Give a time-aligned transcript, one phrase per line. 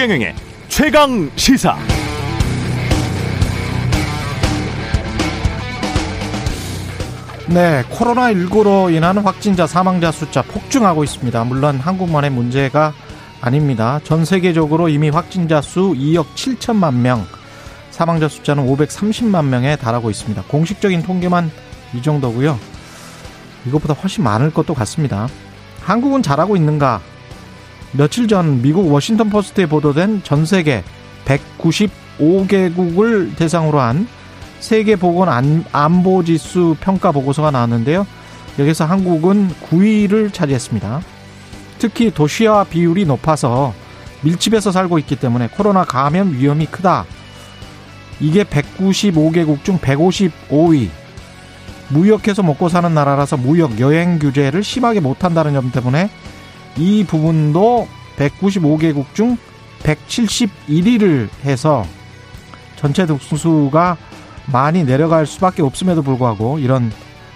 [0.00, 0.34] 최경영의
[0.68, 1.76] 최강 시사.
[7.48, 11.44] 네, 코로나19로 인한 확진자 사망자 숫자 폭증하고 있습니다.
[11.44, 12.94] 물론 한국만의 문제가
[13.42, 14.00] 아닙니다.
[14.02, 17.26] 전 세계적으로 이미 확진자 수 2억 7천만 명,
[17.90, 20.44] 사망자 숫자는 530만 명에 달하고 있습니다.
[20.44, 21.50] 공식적인 통계만
[21.92, 22.58] 이 정도고요.
[23.66, 25.28] 이것보다 훨씬 많을 것도 같습니다.
[25.82, 27.02] 한국은 잘하고 있는가?
[27.92, 30.84] 며칠 전 미국 워싱턴 포스트에 보도된 전 세계
[31.24, 34.06] 195개국을 대상으로 한
[34.60, 38.06] 세계 보건 안보 지수 평가 보고서가 나왔는데요.
[38.58, 41.00] 여기서 한국은 9위를 차지했습니다.
[41.78, 43.72] 특히 도시화 비율이 높아서
[44.22, 47.06] 밀집해서 살고 있기 때문에 코로나 감염 위험이 크다.
[48.20, 50.90] 이게 195개국 중 155위.
[51.88, 56.10] 무역해서 먹고 사는 나라라서 무역 여행 규제를 심하게 못한다는 점 때문에
[56.76, 59.36] 이 부분도 195개국 중
[59.82, 61.84] 171위를 해서
[62.76, 63.96] 전체 득수가
[64.46, 66.90] 많이 내려갈 수밖에 없음에도 불구하고 이런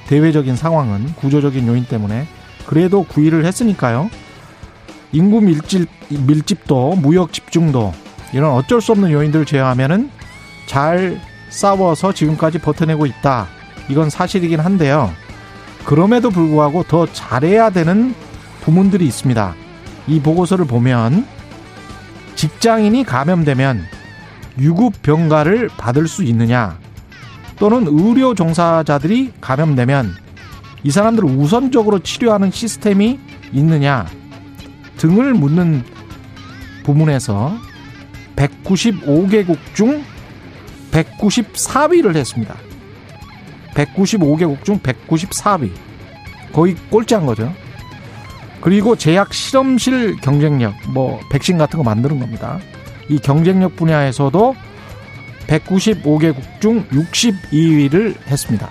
[0.06, 2.26] 대외적인 상황은 구조적인 요인 때문에
[2.66, 4.10] 그래도 9위를 했으니까요.
[5.12, 7.92] 인구 밀집, 밀집도 무역 집중도
[8.32, 10.10] 이런 어쩔 수 없는 요인들을 제외하면은
[10.66, 13.46] 잘 싸워서 지금까지 버텨내고 있다.
[13.88, 15.12] 이건 사실이긴 한데요.
[15.84, 18.14] 그럼에도 불구하고 더 잘해야 되는
[18.64, 19.54] 부문들이 있습니다.
[20.06, 21.26] 이 보고서를 보면
[22.34, 23.84] 직장인이 감염되면
[24.58, 26.78] 유급 병가를 받을 수 있느냐
[27.58, 30.14] 또는 의료 종사자들이 감염되면
[30.82, 33.18] 이 사람들을 우선적으로 치료하는 시스템이
[33.52, 34.06] 있느냐
[34.96, 35.84] 등을 묻는
[36.84, 37.56] 부문에서
[38.36, 40.02] 195개국 중
[40.90, 42.54] 194위를 했습니다.
[43.74, 45.70] 195개국 중 194위.
[46.52, 47.52] 거의 꼴찌한 거죠.
[48.64, 52.58] 그리고 제약 실험실 경쟁력, 뭐 백신 같은 거 만드는 겁니다.
[53.10, 54.56] 이 경쟁력 분야에서도
[55.46, 58.70] 195개국 중 62위를 했습니다.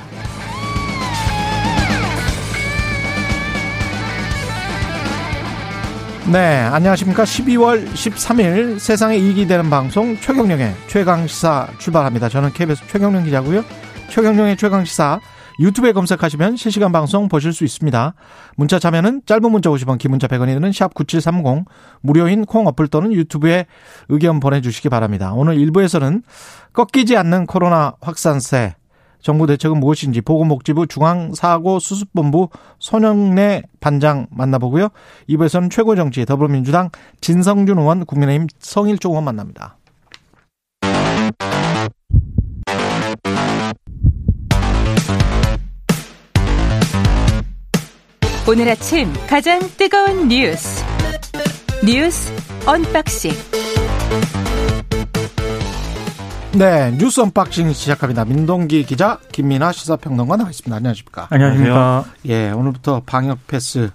[6.32, 7.24] 네, 안녕하십니까.
[7.24, 12.30] 12월 13일 세상에 이익이 되는 방송 최경령의 최강시사 출발합니다.
[12.30, 13.64] 저는 KBS 최경령 기자고요.
[14.10, 15.20] 최경령의 최강시사
[15.60, 18.14] 유튜브에 검색하시면 실시간 방송 보실 수 있습니다.
[18.56, 21.66] 문자 참여는 짧은 문자 50원, 긴 문자 100원이 드는 샵 9730
[22.02, 23.66] 무료인 콩 어플 또는 유튜브에
[24.10, 25.34] 의견 보내주시기 바랍니다.
[25.34, 26.24] 오늘 1부에서는
[26.74, 28.76] 꺾이지 않는 코로나 확산세
[29.24, 34.90] 정부 대책은 무엇인지 보건복지부 중앙사고수습본부 손영래 반장 만나보고요.
[35.30, 36.90] 2부에서는 최고정치 더불어민주당
[37.22, 39.78] 진성준 의원 국민의힘 성일종 의원 만납니다.
[48.46, 50.84] 오늘 아침 가장 뜨거운 뉴스
[51.86, 52.30] 뉴스
[52.68, 53.32] unboxing
[56.58, 58.26] 네 뉴스 unboxing 시작합니다.
[58.26, 60.76] 민동기 기자 김민아 시사평론가 나와 있습니다.
[60.76, 61.28] 안녕하십니까?
[61.30, 62.04] 안녕하십니까?
[62.26, 63.92] 예 오늘부터 방역 패스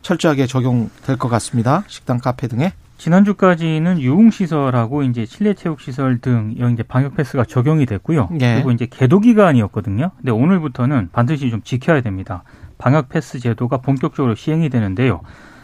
[0.00, 1.84] 철저하게 적용될 것 같습니다.
[1.86, 8.30] 식당, 카페 등에 지난주까지는 유흥시설하고 이제 실내체육시설 등 이제 방역 패스가 적용이 됐고요.
[8.40, 8.54] 예.
[8.54, 10.10] 그리고 이제 개도 기간이었거든요.
[10.16, 12.44] 근데 오늘부터는 반드시 좀 지켜야 됩니다.
[12.80, 15.20] 방역 패스 제도가 본격적으로 시행이 되는데요.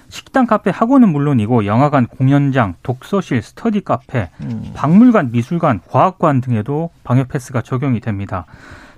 [0.08, 4.70] 식당, 카페, 학원은 물론이고 영화관, 공연장, 독서실, 스터디 카페, 음.
[4.74, 8.44] 박물관, 미술관, 과학관 등에도 방역 패스가 적용이 됩니다.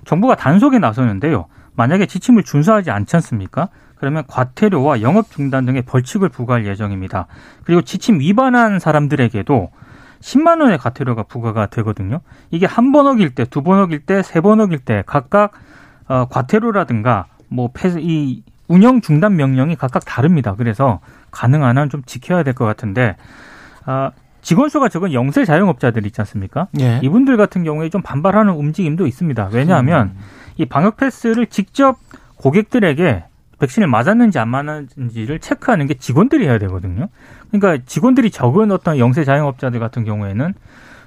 [0.05, 1.45] 정부가 단속에 나서는데요.
[1.75, 3.69] 만약에 지침을 준수하지 않지 않습니까?
[3.95, 7.25] 그러면 과태료와 영업 중단 등의 벌칙을 부과할 예정입니다.
[7.63, 9.71] 그리고 지침 위반한 사람들에게도
[10.21, 12.19] 10만 원의 과태료가 부과가 되거든요.
[12.51, 15.53] 이게 한 번 어길 때, 두 번 어길 때, 세 번 어길 때 각각
[16.07, 20.55] 어, 과태료라든가 뭐 패스 이 운영 중단 명령이 각각 다릅니다.
[20.55, 20.99] 그래서
[21.31, 23.15] 가능한 한 좀 지켜야 될 것 같은데
[23.85, 24.11] 아
[24.41, 26.67] 직원 수가 적은 영세 자영업자들 있지 않습니까?
[26.79, 26.99] 예.
[27.03, 29.49] 이분들 같은 경우에 좀 반발하는 움직임도 있습니다.
[29.51, 30.19] 왜냐하면 음.
[30.57, 31.97] 이 방역 패스를 직접
[32.37, 33.25] 고객들에게
[33.59, 37.09] 백신을 맞았는지 안 맞았는지를 체크하는 게 직원들이 해야 되거든요.
[37.51, 40.53] 그러니까 직원들이 적은 어떤 영세 자영업자들 같은 경우에는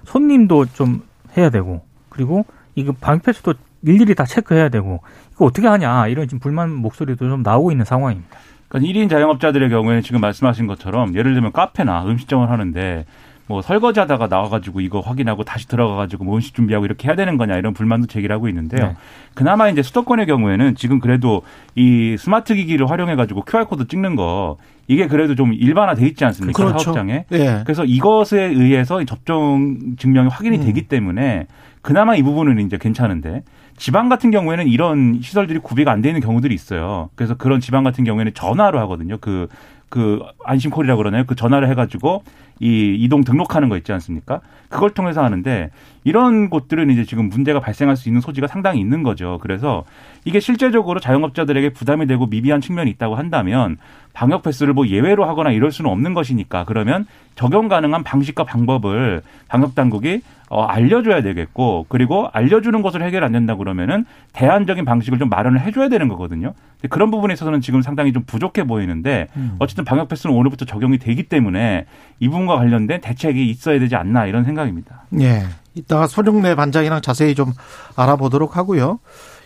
[0.05, 1.03] 손님도 좀
[1.37, 2.45] 해야 되고 그리고
[2.75, 3.55] 이거 방역 패스도
[3.85, 5.01] 일일이 다 체크해야 되고
[5.43, 8.39] 이거 어떻게 하냐 이런 지금 불만 목소리도 좀 나오고 있는 상황입니다.
[8.69, 13.05] 그러니까 1인 자영업자들의 경우에는 지금 말씀하신 것처럼 예를 들면 카페나 음식점을 하는데
[13.49, 17.57] 뭐 설거지 하다가 나와가지고 이거 확인하고 다시 들어가가지고 뭐 음식 준비하고 이렇게 해야 되는 거냐
[17.57, 18.87] 이런 불만도 제기하고 있는데요.
[18.87, 18.97] 네.
[19.35, 21.43] 그나마 이제 수도권의 경우에는 지금 그래도
[21.75, 26.85] 이 스마트 기기를 활용해가지고 QR 코드 찍는 거 이게 그래도 좀 일반화돼 있지 않습니까 그렇죠.
[26.85, 27.25] 사업장에.
[27.31, 27.63] 네.
[27.65, 30.65] 그래서 이것에 의해서 접종 증명이 확인이 음.
[30.65, 31.49] 되기 때문에
[31.83, 33.43] 그나마 이 부분은 이제 괜찮은데
[33.77, 37.11] 지방 같은 경우에는 이런 시설들이 구비가 안 되는 경우들이 있어요.
[37.15, 39.19] 그래서 그런 지방 같은 경우에는 전화로 하거든요.
[39.21, 39.49] 그
[39.93, 41.25] 그 안심콜이라고 그러나요?
[41.27, 42.25] 그 전화를 해가지고
[42.61, 44.41] 이 이동 등록하는 거 있지 않습니까?
[44.71, 45.69] 그걸 통해서 하는데
[46.03, 49.39] 이런 곳들은 이제 지금 문제가 발생할 수 있는 소지가 상당히 있는 거죠.
[49.43, 49.85] 그래서
[50.25, 53.77] 이게 실제적으로 자영업자들에게 부담이 되고 미비한 측면이 있다고 한다면
[54.15, 57.05] 방역 패스를 뭐 예외로 하거나 이럴 수는 없는 것이니까 그러면
[57.35, 63.57] 적용 가능한 방식과 방법을 방역 당국이 어, 알려줘야 되겠고 그리고 알려주는 것을 해결 안 된다
[63.57, 66.55] 그러면은 대안적인 방식을 좀 마련을 해줘야 되는 거거든요.
[66.89, 69.57] 그런 부분에 있어서는 지금 상당히 좀 부족해 보이는데 음.
[69.59, 71.87] 어쨌든 방역 패스는 오늘부터 적용이 되기 때문에
[72.21, 75.05] 이 부분과 관련된 대책이 있어야 되지 않나 이런 생각입니다.
[75.21, 75.45] 예.
[75.75, 77.53] 이따가 손영래 반장이랑 자세히 좀
[77.97, 78.99] 알아보도록 하고요.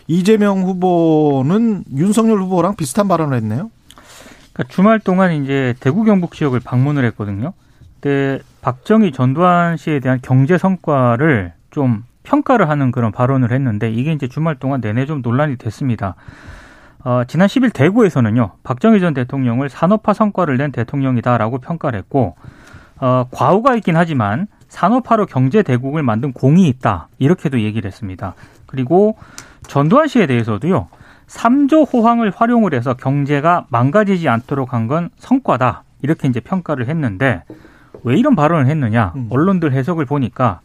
[0.07, 3.69] 이재명 후보는 윤석열 후보랑 비슷한 발언을 했네요.
[4.53, 7.53] 그러니까 주말 동안 이제 대구 경북 지역을 방문을 했거든요.
[7.95, 14.27] 그때 박정희 전두환 씨에 대한 경제 성과를 좀 평가를 하는 그런 발언을 했는데 이게 이제
[14.27, 16.15] 주말 동안 내내 좀 논란이 됐습니다.
[17.07, 22.35] 어, 지난 10일 대구에서는요, 박정희 전 대통령을 산업화 성과를 낸 대통령이다라고 평가를 했고,
[22.99, 27.07] 어, 과오가 있긴 하지만 산업화로 경제 대국을 만든 공이 있다.
[27.17, 28.33] 이렇게도 얘기를 했습니다.
[28.65, 29.15] 그리고
[29.69, 30.89] 전두환 씨에 대해서도요,
[31.27, 35.83] 3조 호황을 활용을 해서 경제가 망가지지 않도록 한 건 성과다.
[36.01, 37.43] 이렇게 이제 평가를 했는데
[38.03, 39.13] 왜 이런 발언을 했느냐?
[39.15, 39.27] 음.
[39.29, 40.59] 언론들 해석을 보니까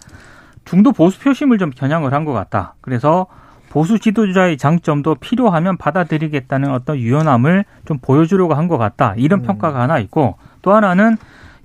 [0.64, 2.74] 중도 보수 표심을 좀 겨냥을 한 것 같다.
[2.80, 3.26] 그래서
[3.72, 9.14] 보수 지도자의 장점도 필요하면 받아들이겠다는 어떤 유연함을 좀 보여주려고 한 것 같다.
[9.16, 9.46] 이런 음.
[9.46, 11.16] 평가가 하나 있고 또 하나는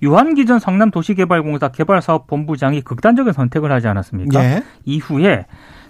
[0.01, 4.42] 유한기 전 성남 도시개발공사 개발사업본부장이 극단적인 선택을 하지 않았습니까?
[4.42, 4.63] 예.
[4.86, 5.45] 이후에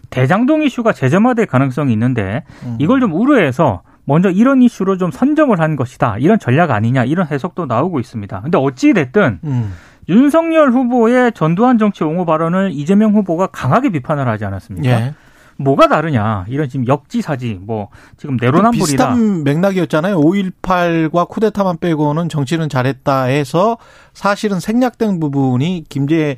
[0.09, 2.77] 대장동 이슈가 재점화될 가능성이 있는데 음.
[2.79, 6.17] 이걸 좀 우려해서 먼저 이런 이슈로 좀 선점을 한 것이다.
[6.17, 8.41] 이런 전략 아니냐 이런 해석도 나오고 있습니다.
[8.41, 9.73] 근데 어찌 됐든 음.
[10.09, 14.89] 윤석열 후보의 전두환 정치 옹호 발언을 이재명 후보가 강하게 비판을 하지 않았습니까?
[14.89, 15.13] 예.
[15.57, 23.24] 뭐가 다르냐 이런 지금 역지사지 뭐 지금 내로남불이다 비슷한 맥락이었잖아요 5.18과 쿠데타만 빼고는 정치는 잘했다
[23.24, 23.77] 해서
[24.13, 26.38] 사실은 생략된 부분이 김재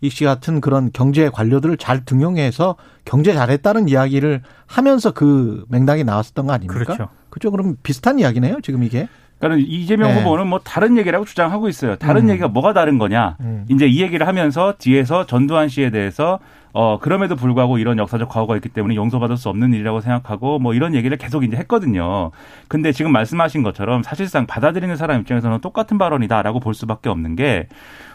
[0.00, 6.52] 이씨 같은 그런 경제 관료들을 잘 등용해서 경제 잘했다는 이야기를 하면서 그 맥락이 나왔었던 거
[6.52, 6.84] 아닙니까?
[6.84, 7.08] 그렇죠.
[7.30, 7.50] 그죠?
[7.50, 9.08] 그럼 비슷한 이야기네요, 지금 이게.
[9.38, 10.18] 그러니까 이재명 네.
[10.22, 11.96] 후보는 뭐 다른 얘기라고 주장하고 있어요.
[11.96, 12.30] 다른 음.
[12.30, 13.36] 얘기가 뭐가 다른 거냐?
[13.40, 13.66] 음.
[13.68, 16.38] 이제 이 얘기를 하면서 뒤에서 전두환 씨에 대해서
[16.78, 20.94] 어 그럼에도 불구하고 이런 역사적 과거가 있기 때문에 용서받을 수 없는 일이라고 생각하고 뭐 이런
[20.94, 22.32] 얘기를 계속 이제 했거든요.
[22.68, 27.68] 근데 지금 말씀하신 것처럼 사실상 받아들이는 사람 입장에서는 똑같은 발언이다라고 볼 수밖에 없는 게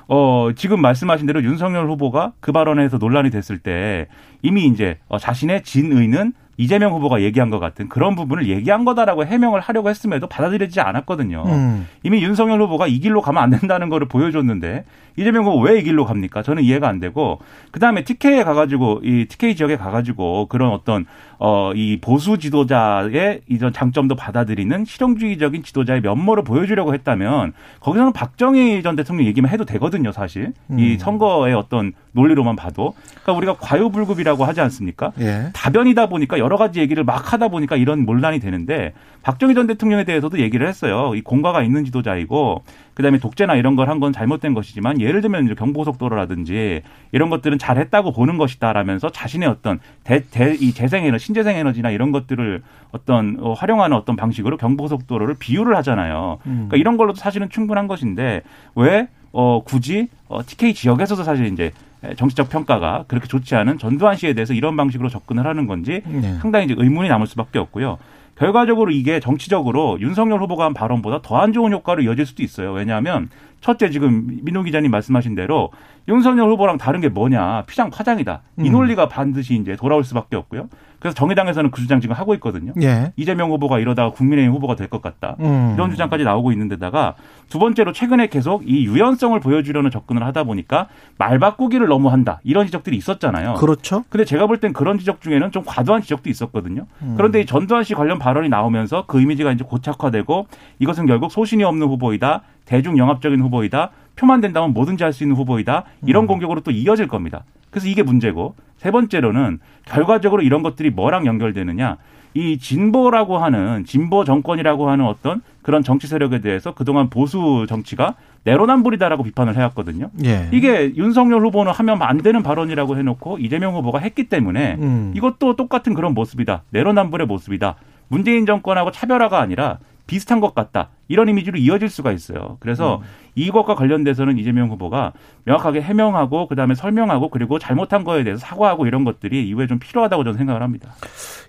[0.08, 4.06] 어, 지금 말씀하신 대로 윤석열 후보가 그 발언에서 논란이 됐을 때
[4.44, 9.60] 이미 이제 어, 자신의 진의는 이재명 후보가 얘기한 것 같은 그런 부분을 얘기한 거다라고 해명을
[9.62, 11.44] 하려고 했음에도 받아들여지지 않았거든요.
[11.48, 11.88] 음.
[12.04, 14.86] 이미 윤석열 후보가 이 길로 가면 안 된다는 거를 보여줬는데
[15.18, 16.42] 이재명 후보 왜 이 길로 갑니까?
[16.44, 17.40] 저는 이해가 안 되고
[17.72, 21.06] 그다음에 TK에 가가지고 이 TK 지역에 가가지고 그런 어떤
[21.40, 28.96] 어 이 보수 지도자의 이런 장점도 받아들이는 실용주의적인 지도자의 면모를 보여주려고 했다면 거기서는 박정희 전
[28.96, 30.80] 대통령 얘기만 해도 되거든요, 사실 음.
[30.80, 32.94] 이 선거의 어떤 논리로만 봐도
[33.24, 35.14] 그러니까 우리가 과유불급이라고 하지 않습니까?
[35.20, 35.50] 예.
[35.54, 38.94] 다변이다 보니까 여러 가지 얘기를 막 하다 보니까 이런 논란이 되는데
[39.24, 41.14] 박정희 전 대통령에 대해서도 얘기를 했어요.
[41.16, 42.64] 이 공과가 있는 지도자이고
[42.96, 48.12] 그다음에 독재나 이런 걸 한 건 잘못된 것이지만 예를 들면 이제 경부고속도로라든지 이런 것들은 잘했다고
[48.14, 52.62] 보는 것이다라면서 자신의 어떤 대, 대, 이 재생 에너지, 신재생 에너지나 이런 것들을
[52.92, 56.40] 어떤 어, 활용하는 어떤 방식으로 경부고속도로를 비유를 하잖아요.
[56.48, 56.54] 음.
[56.68, 58.42] 그러니까 이런 걸로도 사실은 충분한 것인데
[58.76, 61.72] 왜 어, 굳이 어, TK 지역에서도 사실 이제
[62.18, 66.36] 정치적 평가가 그렇게 좋지 않은 전두환 씨에 대해서 이런 방식으로 접근을 하는 건지 네.
[66.40, 67.98] 상당히 이제 의문이 남을 수밖에 없고요.
[68.36, 72.72] 결과적으로 이게 정치적으로 윤석열 후보가 한 발언보다 더 안 좋은 효과로 이어질 수도 있어요.
[72.72, 73.30] 왜냐하면
[73.60, 75.70] 첫째 지금 민호 기자님 말씀하신 대로
[76.12, 78.42] 윤석열 후보랑 다른 게 뭐냐 피장 파장이다.
[78.60, 78.72] 이 음.
[78.72, 80.68] 논리가 반드시 이제 돌아올 수밖에 없고요.
[81.00, 82.74] 그래서 정의당에서는 그 주장 지금 하고 있거든요.
[82.84, 83.12] 예.
[83.16, 85.36] 이재명 후보가 이러다가 국민의힘 후보가 될 것 같다.
[85.40, 85.72] 음.
[85.74, 87.16] 이런 주장까지 나오고 있는데다가
[87.50, 92.40] 두 번째로 최근에 계속 이 유연성을 보여주려는 접근을 하다 보니까 말 바꾸기를 너무 한다.
[92.44, 93.54] 이런 지적들이 있었잖아요.
[93.56, 94.04] 그렇죠.
[94.10, 96.86] 근데 제가 볼 땐 그런 지적 중에는 좀 과도한 지적도 있었거든요.
[97.02, 97.16] 음.
[97.18, 100.46] 그런데 이 전두환 씨 관련 발언이 나오면서 그 이미지가 이제 고착화되고
[100.78, 102.42] 이것은 결국 소신이 없는 후보이다.
[102.66, 103.90] 대중 영합적인 후보이다.
[104.16, 105.86] 표만 된다면 뭐든지 할 수 있는 후보이다.
[106.06, 106.28] 이런 음.
[106.28, 107.44] 공격으로 또 이어질 겁니다.
[107.70, 111.98] 그래서 이게 문제고 세 번째로는 결과적으로 이런 것들이 뭐랑 연결되느냐.
[112.34, 118.16] 이 진보라고 하는 진보 정권이라고 하는 어떤 그런 정치 세력에 대해서 그동안 보수 정치가
[118.46, 120.10] 내로남불이다라고 비판을 해왔거든요.
[120.24, 120.48] 예.
[120.52, 125.12] 이게 윤석열 후보는 하면 안 되는 발언이라고 해놓고 이재명 후보가 했기 때문에 음.
[125.16, 126.64] 이것도 똑같은 그런 모습이다.
[126.70, 127.76] 내로남불의 모습이다.
[128.08, 130.90] 문재인 정권하고 차별화가 아니라 비슷한 것 같다.
[131.08, 132.58] 이런 이미지로 이어질 수가 있어요.
[132.62, 133.02] 그래서 음.
[133.36, 135.14] 이것과 관련돼서는 이재명 후보가
[135.46, 140.38] 명확하게 해명하고 그다음에 설명하고 그리고 잘못한 거에 대해서 사과하고 이런 것들이 이후에 좀 필요하다고 저는
[140.38, 140.94] 생각을 합니다.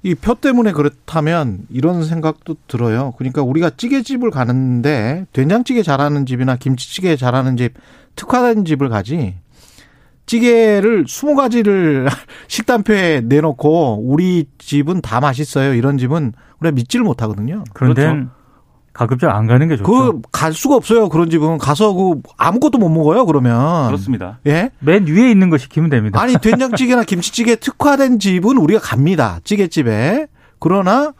[0.02, 3.12] 이 표 때문에 그렇다면 이런 생각도 들어요.
[3.18, 7.74] 그러니까 우리가 찌개집을 가는데 된장찌개 잘하는 집이나 김치찌개 잘하는 집,
[8.16, 9.34] 특화된 집을 가지.
[10.26, 12.08] 찌개를 20가지를
[12.48, 15.74] 식단표에 내놓고 우리 집은 다 맛있어요.
[15.74, 17.64] 이런 집은 우리가 믿지를 못하거든요.
[17.74, 18.28] 그런데 그렇죠.
[18.92, 19.90] 가급적 안 가는 게 좋죠.
[19.90, 21.08] 그 갈 수가 없어요.
[21.08, 23.24] 그런 집은 가서 그 아무것도 못 먹어요.
[23.26, 24.38] 그러면 그렇습니다.
[24.46, 24.70] 예?
[24.80, 26.20] 맨 위에 있는 거 시키면 됩니다.
[26.20, 29.38] 아니 된장찌개나 김치찌개 특화된 집은 우리가 갑니다.
[29.44, 30.26] 찌개집에
[30.58, 31.12] 그러나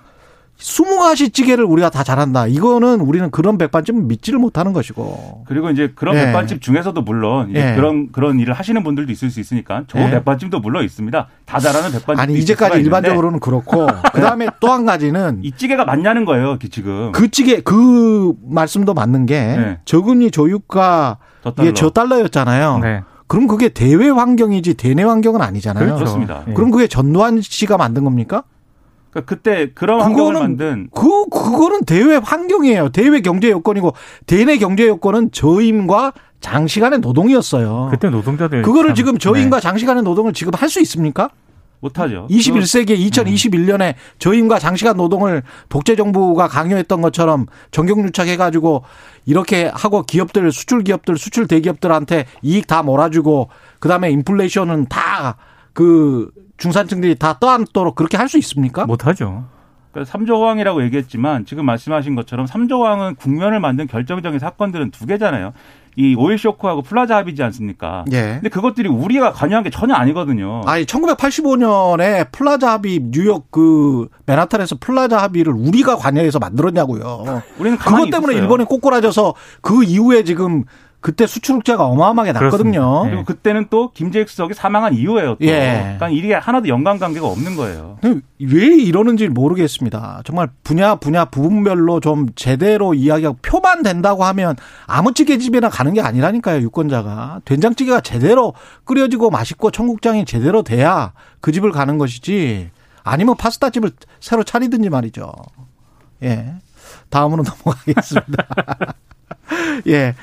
[0.62, 2.47] 스무 가지 찌개를 우리가 다 잘한다.
[2.47, 5.45] 이거는 우리는 그런 백반집 믿지를 못하는 것이고.
[5.47, 6.26] 그리고 이제 그런 예.
[6.26, 7.75] 백반집 중에서도 물론 예.
[7.75, 10.11] 그런 그런 일을 하시는 분들도 있을 수 있으니까 좋은 예.
[10.11, 11.26] 백반집도 물론 있습니다.
[11.45, 12.21] 다 잘하는 백반집.
[12.23, 16.59] 아니 이제까지 일반적으로는 그렇고 그다음에 또 한 가지는 이 찌개가 맞냐는 거예요.
[16.71, 19.78] 지금 그 찌개 그 말씀도 맞는 게 네.
[19.85, 21.19] 저금리 조유가
[21.61, 22.78] 이게 저 달러였잖아요.
[22.78, 23.02] 네.
[23.26, 25.95] 그럼 그게 대외 환경이지 대내 환경은 아니잖아요.
[25.97, 26.45] 그렇습니다.
[26.54, 28.45] 그럼 그게 전두환 씨가 만든 겁니까?
[29.12, 32.88] 그러니까 그때 그런 환경을 만든 그 그거는 대외 환경이에요.
[32.88, 33.92] 대외 경제 여건이고
[34.26, 37.88] 대내 경제 여건은 저임과 장시간의 노동이었어요.
[37.90, 39.62] 그때 노동자들 그거를 지금 저임과 네.
[39.62, 41.28] 장시간의 노동을 지금 할 수 있습니까?
[41.81, 42.26] 못하죠.
[42.31, 48.85] 21세기 2021년에 저임과 장시간 노동을 독재 정부가 강요했던 것처럼 정경유착 해가지고
[49.26, 53.49] 이렇게 하고 기업들 수출 기업들 수출 대기업들한테 이익 다 몰아주고
[53.81, 55.37] 그다음에 인플레이션은 다
[55.73, 56.31] 그
[56.62, 58.87] 중산층들이 다 떠안도록 그렇게 할 수 있습니까?
[58.87, 59.45] 못하죠.
[59.92, 65.52] 그러니까 3저 호황이라고 얘기했지만 지금 말씀하신 것처럼 3저 호황은 국면을 만든 결정적인 사건들은 두 개잖아요.
[65.97, 68.07] 이 오일 쇼크하고 플라자 합의지 않습니까?
[68.12, 68.38] 예.
[68.40, 70.62] 근데 그것들이 우리가 관여한 게 전혀 아니거든요.
[70.64, 77.42] 아니 1985년에 플라자 합의 뉴욕 그 맨하탄에서 플라자 합의를 우리가 관여해서 만들었냐고요.
[77.59, 78.38] 우리는 그것 때문에 있었어요.
[78.42, 80.64] 일본이 꼬꾸라져서 그 이후에 지금
[81.02, 83.04] 그때 수출흑자가 어마어마하게 났거든요.
[83.04, 83.11] 네.
[83.11, 85.35] 그리고 그때는 또 김재익 수석이 사망한 이후에요.
[85.35, 85.44] 또.
[85.44, 85.80] 예.
[85.99, 87.99] 그러니까 이게 하나도 연관 관계가 없는 거예요.
[88.40, 90.23] 왜 이러는지 모르겠습니다.
[90.25, 94.54] 정말 분야 분야 부분별로 좀 제대로 이야기하고 표만 된다고 하면
[94.87, 96.61] 아무 찌개 집이나 가는 게 아니라니까요.
[96.62, 98.54] 유권자가 된장찌개가 제대로
[98.85, 102.71] 끓여지고 맛있고 청국장이 제대로 돼야 그 집을 가는 것이지
[103.02, 103.90] 아니면 파스타 집을
[104.21, 105.32] 새로 차리든지 말이죠.
[106.23, 106.54] 예.
[107.11, 108.47] 다음으로 넘어가겠습니다.
[109.88, 110.14] 예.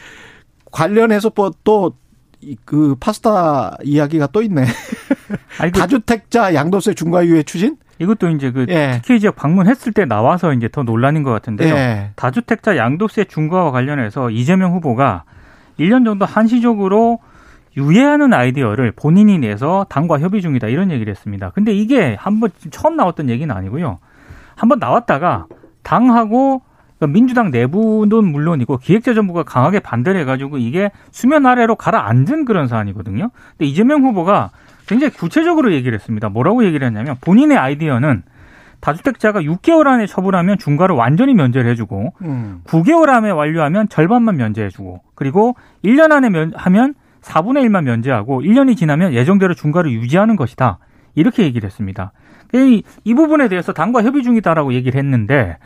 [0.72, 1.32] 관련해서
[1.64, 1.94] 또
[2.66, 4.66] 그 파스타 이야기가 또 있네.
[5.60, 7.78] 아니, 그 다주택자 양도세 중과 유예 추진?
[8.00, 9.02] 이것도 이제 그 예.
[9.02, 11.76] TK 지역 방문했을 때 나와서 이제 더 논란인 것 같은데요.
[11.76, 12.12] 예.
[12.16, 15.26] 다주택자 양도세 중과와 관련해서 이재명 후보가
[15.80, 17.20] 1년 정도 한시적으로
[17.76, 21.52] 유예하는 아이디어를 본인이 내서 당과 협의 중이다 이런 얘기를 했습니다.
[21.52, 24.00] 근데 이게 한번 처음 나왔던 얘기는 아니고요.
[24.56, 25.48] 한번 나왔다가
[25.84, 26.62] 당하고
[27.00, 33.32] 그러니까 민주당 내부는 물론이고 기획재정부가 강하게 반대를 해가지고 이게 수면 아래로 가라앉은 그런 사안이거든요.
[33.58, 34.52] 근데 이재명 후보가
[34.86, 36.30] 굉장히 구체적으로 얘기를 했습니다.
[36.30, 38.24] 뭐라고 얘기를 했냐면 본인의 아이디어는
[38.82, 42.62] 다주택자가 6개월 안에 처분하면 중과를 완전히 면제를 해주고 음.
[42.66, 49.14] 9개월 안에 완료하면 절반만 면제해주고 그리고 1년 안에 면, 하면 4분의 1만 면제하고 1년이 지나면
[49.14, 50.80] 예정대로 중과를 유지하는 것이다.
[51.16, 52.14] 이렇게 얘기를 했습니다.
[52.54, 55.58] 이, 이 부분에 대해서 당과 협의 중이다라고 얘기를 했는데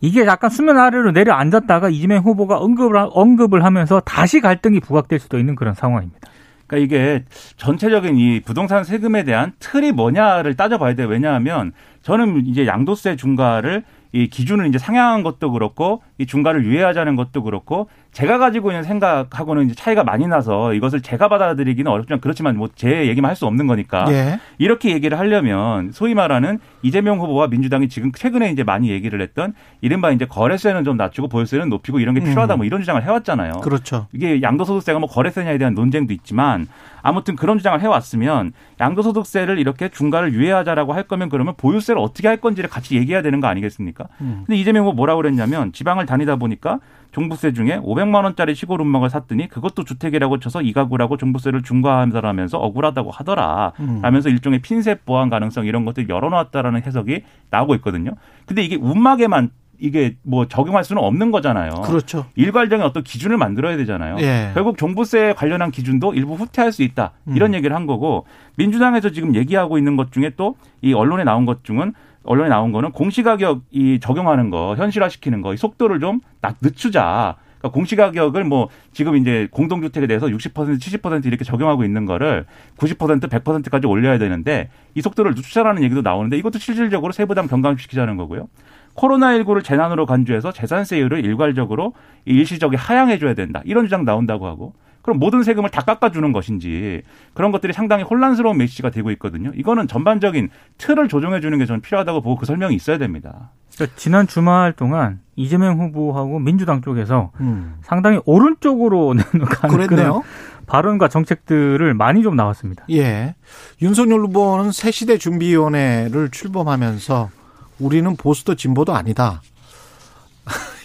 [0.00, 5.54] 이게 약간 수면 아래로 내려앉았다가 이재명 후보가 언급을, 언급을 하면서 다시 갈등이 부각될 수도 있는
[5.54, 6.28] 그런 상황입니다.
[6.66, 7.24] 그러니까 이게
[7.56, 11.06] 전체적인 이 부동산 세금에 대한 틀이 뭐냐를 따져봐야 돼요.
[11.08, 11.72] 왜냐하면
[12.02, 17.88] 저는 이제 양도세 중과를 이 기준을 이제 상향한 것도 그렇고 이 중과를 유예하자는 것도 그렇고
[18.16, 23.06] 제가 가지고 있는 생각하고는 이제 차이가 많이 나서 이것을 제가 받아들이기는 어렵지만 그렇지만 뭐 제
[23.08, 24.40] 얘기만 할 수 없는 거니까 예.
[24.58, 30.10] 이렇게 얘기를 하려면 소위 말하는 이재명 후보와 민주당이 지금 최근에 이제 많이 얘기를 했던 이른바
[30.10, 32.24] 이제 거래세는 좀 낮추고 보유세는 높이고 이런 게 음.
[32.24, 33.60] 필요하다 뭐 이런 주장을 해왔잖아요.
[33.62, 34.06] 그렇죠.
[34.12, 36.66] 이게 양도소득세가 뭐 거래세냐에 대한 논쟁도 있지만
[37.02, 42.70] 아무튼 그런 주장을 해왔으면 양도소득세를 이렇게 중과를 유예하자라고 할 거면 그러면 보유세를 어떻게 할 건지를
[42.70, 44.06] 같이 얘기해야 되는 거 아니겠습니까?
[44.22, 44.44] 음.
[44.46, 46.80] 근데 이재명 후보 뭐라고 그랬냐면 지방을 다니다 보니까
[47.16, 53.10] 종부세 중에 500만 원짜리 시골 운막을 샀더니 그것도 주택이라고 쳐서 이 가구라고 종부세를 중과하면서 억울하다고
[53.10, 53.72] 하더라.
[53.80, 54.00] 음.
[54.02, 58.10] 라면서 일종의 핀셋 보완 가능성 이런 것들 열어놓았다라는 해석이 나오고 있거든요.
[58.44, 61.70] 근데 이게 운막에만 이게 뭐 적용할 수는 없는 거잖아요.
[61.84, 62.26] 그렇죠.
[62.34, 64.16] 일괄적인 어떤 기준을 만들어야 되잖아요.
[64.20, 64.50] 예.
[64.52, 67.12] 결국 종부세 관련한 기준도 일부 후퇴할 수 있다.
[67.34, 67.54] 이런 음.
[67.54, 71.94] 얘기를 한 거고 민주당에서 지금 얘기하고 있는 것 중에 또 이 언론에 나온 것 중은
[72.26, 76.20] 언론에 나온 거는 공시가격 이 적용하는 거 현실화시키는 거 이 속도를 좀
[76.60, 77.36] 늦추자.
[77.58, 82.44] 그러니까 공시가격을 뭐 지금 이제 공동주택에 대해서 60% 70% 이렇게 적용하고 있는 거를
[82.76, 88.48] 90% 100%까지 올려야 되는데 이 속도를 늦추자라는 얘기도 나오는데 이것도 실질적으로 세부담 경감시키자는 거고요.
[88.96, 91.92] 코로나19를 재난으로 간주해서 재산세율을 일괄적으로
[92.24, 93.62] 일시적에 하향해 줘야 된다.
[93.64, 94.74] 이런 주장 나온다고 하고
[95.06, 99.52] 그럼 모든 세금을 다 깎아주는 것인지 그런 것들이 상당히 혼란스러운 메시지가 되고 있거든요.
[99.54, 103.52] 이거는 전반적인 틀을 조정해 주는 게 저는 필요하다고 보고 그 설명이 있어야 됩니다.
[103.76, 107.76] 그러니까 지난 주말 동안 이재명 후보하고 민주당 쪽에서 음.
[107.82, 109.14] 상당히 오른쪽으로
[109.48, 110.22] 가는 그런
[110.66, 112.84] 발언과 정책들을 많이 좀 나왔습니다.
[112.90, 113.36] 예.
[113.80, 117.30] 윤석열 후보는 새시대 준비위원회를 출범하면서
[117.78, 119.40] 우리는 보수도 진보도 아니다.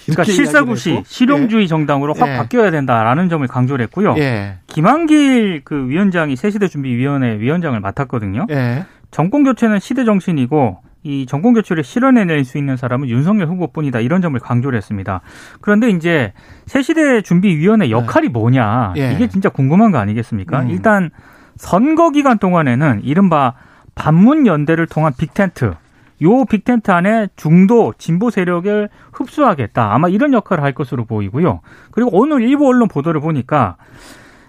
[0.05, 1.67] 그러니까 실사구시 실용주의 예.
[1.67, 2.37] 정당으로 확 예.
[2.37, 4.15] 바뀌어야 된다라는 점을 강조를 했고요.
[4.17, 4.57] 예.
[4.67, 8.47] 김한길 그 위원장이 새시대 준비위원회 위원장을 맡았거든요.
[8.49, 8.85] 예.
[9.11, 14.39] 정권 교체는 시대 정신이고 이 정권 교체를 실현해낼 수 있는 사람은 윤석열 후보뿐이다 이런 점을
[14.39, 15.21] 강조를 했습니다.
[15.59, 16.31] 그런데 이제
[16.67, 18.31] 새시대 준비위원회 역할이 네.
[18.33, 19.13] 뭐냐 예.
[19.13, 20.61] 이게 진짜 궁금한 거 아니겠습니까?
[20.61, 20.69] 음.
[20.69, 21.09] 일단
[21.57, 23.53] 선거 기간 동안에는 이른바
[23.95, 25.73] 반문 연대를 통한 빅텐트
[26.21, 31.61] 요 빅텐트 안에 중도 진보 세력을 흡수하겠다 아마 이런 역할을 할 것으로 보이고요.
[31.91, 33.77] 그리고 오늘 일부 언론 보도를 보니까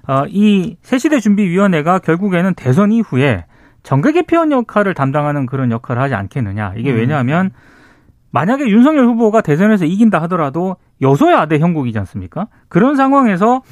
[0.06, 3.44] 어, 이 새시대 준비위원회가 결국에는 대선 이후에
[3.82, 6.74] 정계 개편 역할을 담당하는 그런 역할을 하지 않겠느냐.
[6.76, 6.96] 이게 음.
[6.96, 7.50] 왜냐하면
[8.30, 12.48] 만약에 윤석열 후보가 대선에서 이긴다 하더라도 여소야 대 형국이지 않습니까?
[12.68, 13.62] 그런 상황에서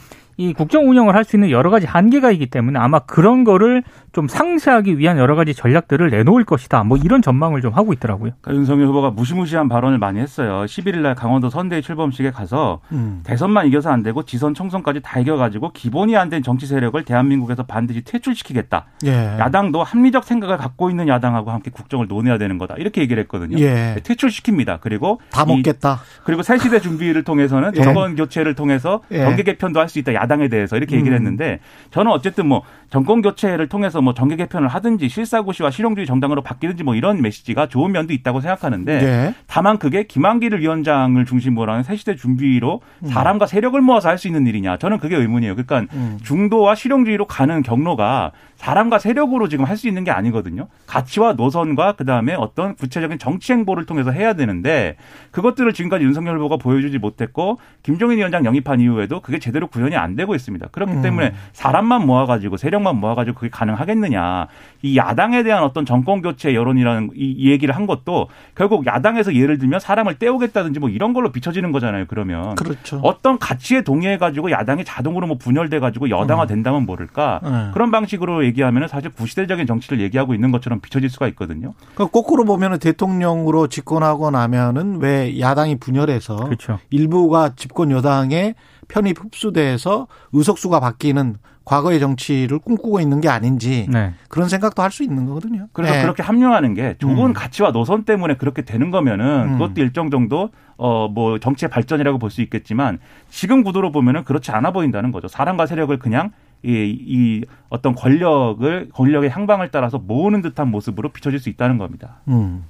[0.40, 3.82] 이 국정 운영을 할 수 있는 여러 가지 한계가 있기 때문에 아마 그런 거를
[4.12, 6.82] 좀 상쇄하기 위한 여러 가지 전략들을 내놓을 것이다.
[6.82, 8.32] 뭐 이런 전망을 좀 하고 있더라고요.
[8.40, 10.64] 그러니까 윤석열 후보가 무시무시한 발언을 많이 했어요.
[10.66, 13.20] 11일 날 강원도 선대위 출범식에 가서 음.
[13.22, 18.02] 대선만 이겨서 안 되고 지선 총선까지 다 이겨가지고 기본이 안 된 정치 세력을 대한민국에서 반드시
[18.02, 18.86] 퇴출시키겠다.
[19.04, 19.36] 예.
[19.40, 22.76] 야당도 합리적 생각을 갖고 있는 야당하고 함께 국정을 논해야 되는 거다.
[22.78, 23.58] 이렇게 얘기를 했거든요.
[23.58, 23.66] 예.
[23.74, 24.78] 네, 퇴출시킵니다.
[24.80, 25.98] 그리고 다 먹겠다.
[26.24, 27.82] 그리고 새 시대 준비를 통해서는 예.
[27.82, 29.22] 정권 교체를 통해서 예.
[29.24, 30.14] 정계 개편도 할 수 있다.
[30.14, 31.16] 야당 에 대해서 이렇게 얘기를 음.
[31.16, 31.58] 했는데
[31.90, 36.94] 저는 어쨌든 뭐 정권 교체를 통해서 뭐 정계 개편을 하든지 실사고시와 실용주의 정당으로 바뀌든지 뭐
[36.94, 39.34] 이런 메시지가 좋은 면도 있다고 생각하는데 네.
[39.46, 43.08] 다만 그게 김한길 위원장을 중심으로 하는 새시대 준비로 음.
[43.08, 45.56] 사람과 세력을 모아서 할 수 있는 일이냐 저는 그게 의문이에요.
[45.56, 46.18] 그러니까 음.
[46.22, 50.68] 중도와 실용주의로 가는 경로가 사람과 세력으로 지금 할 수 있는 게 아니거든요.
[50.86, 54.96] 가치와 노선과 그다음에 어떤 구체적인 정치 행보를 통해서 해야 되는데
[55.30, 60.34] 그것들을 지금까지 윤석열 후보가 보여주지 못했고 김종인 위원장 영입한 이후에도 그게 제대로 구현이 안 되고
[60.34, 60.68] 있습니다.
[60.68, 61.02] 그렇기 음.
[61.02, 64.48] 때문에 사람만 모아가지고 세력만 모아가지고 그게 가능하겠느냐.
[64.82, 69.80] 이 야당에 대한 어떤 정권 교체 여론이라는 이 얘기를 한 것도 결국 야당에서 예를 들면
[69.80, 72.06] 사람을 떼오겠다든지 뭐 이런 걸로 비춰지는 거잖아요.
[72.08, 73.00] 그러면 그렇죠.
[73.02, 76.48] 어떤 가치에 동의해가지고 야당이 자동으로 뭐 분열돼가지고 여당화 음.
[76.48, 77.70] 된다면 모를까 음.
[77.72, 81.74] 그런 방식으로 얘기하면 사실 구시대적인 정치를 얘기하고 있는 것처럼 비춰질 수가 있거든요.
[81.94, 86.78] 그러니까 거꾸로 보면 대통령으로 집권하고 나면은 왜 야당이 분열해서 그렇죠.
[86.90, 88.54] 일부가 집권 여당에
[88.90, 94.12] 편입 흡수돼서 의석수가 바뀌는 과거의 정치를 꿈꾸고 있는 게 아닌지 네.
[94.28, 95.68] 그런 생각도 할 수 있는 거거든요.
[95.72, 96.02] 그래서 네.
[96.02, 97.32] 그렇게 합류하는 게 좋은 음.
[97.32, 99.52] 가치와 노선 때문에 그렇게 되는 거면은 음.
[99.58, 102.98] 그것도 일정 정도 어 뭐 정치의 발전이라고 볼 수 있겠지만
[103.28, 105.28] 지금 구도로 보면은 그렇지 않아 보인다는 거죠.
[105.28, 106.30] 사람과 세력을 그냥
[106.62, 112.20] 이, 이 어떤 권력을 권력의 향방을 따라서 모으는 듯한 모습으로 비춰질 수 있다는 겁니다.
[112.28, 112.64] 음.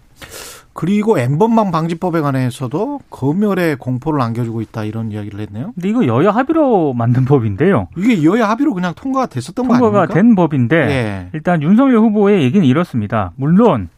[0.73, 5.73] 그리고 엠번방 방지법에 관해서도 검열에 공포를 안겨주고 있다 이런 이야기를 했네요.
[5.75, 7.89] 근데 이거 여야 합의로 만든 법인데요.
[7.97, 10.15] 이게 여야 합의로 그냥 통과가 됐었던 통과가 거 아닙니까?
[10.15, 11.29] 된 법인데 예.
[11.33, 13.33] 일단 윤석열 후보의 얘기는 이렇습니다.
[13.37, 13.89] 물론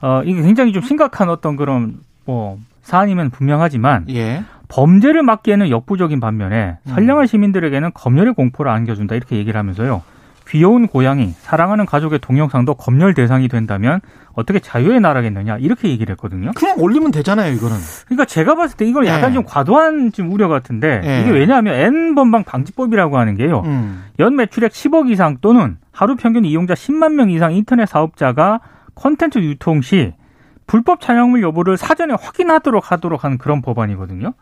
[0.00, 4.42] 어 이게 굉장히 좀 심각한 어떤 그런 뭐 사안이면 분명하지만 예.
[4.68, 6.94] 범죄를 막기에는 역부족인 반면에 음.
[6.94, 10.02] 선량한 시민들에게는 검열의 공포를 안겨준다 이렇게 얘기를 하면서요.
[10.48, 14.00] 귀여운 고양이, 사랑하는 가족의 동영상도 검열 대상이 된다면
[14.34, 16.50] 어떻게 자유의 나라겠느냐 이렇게 얘기를 했거든요.
[16.54, 17.76] 그냥 올리면 되잖아요, 이거는.
[18.06, 19.34] 그러니까 제가 봤을 때 이걸 약간 네.
[19.34, 21.20] 좀 과도한 좀 우려 같은데 네.
[21.20, 23.62] 이게 왜냐하면 N 번방 방지법이라고 하는 게요.
[23.64, 24.04] 음.
[24.18, 28.60] 연 매출액 10억 이상 또는 하루 평균 이용자 10만 명 이상 인터넷 사업자가
[28.94, 30.12] 콘텐츠 유통 시
[30.66, 34.32] 불법 촬영물 여부를 사전에 확인하도록 하도록 하는 그런 법안이거든요.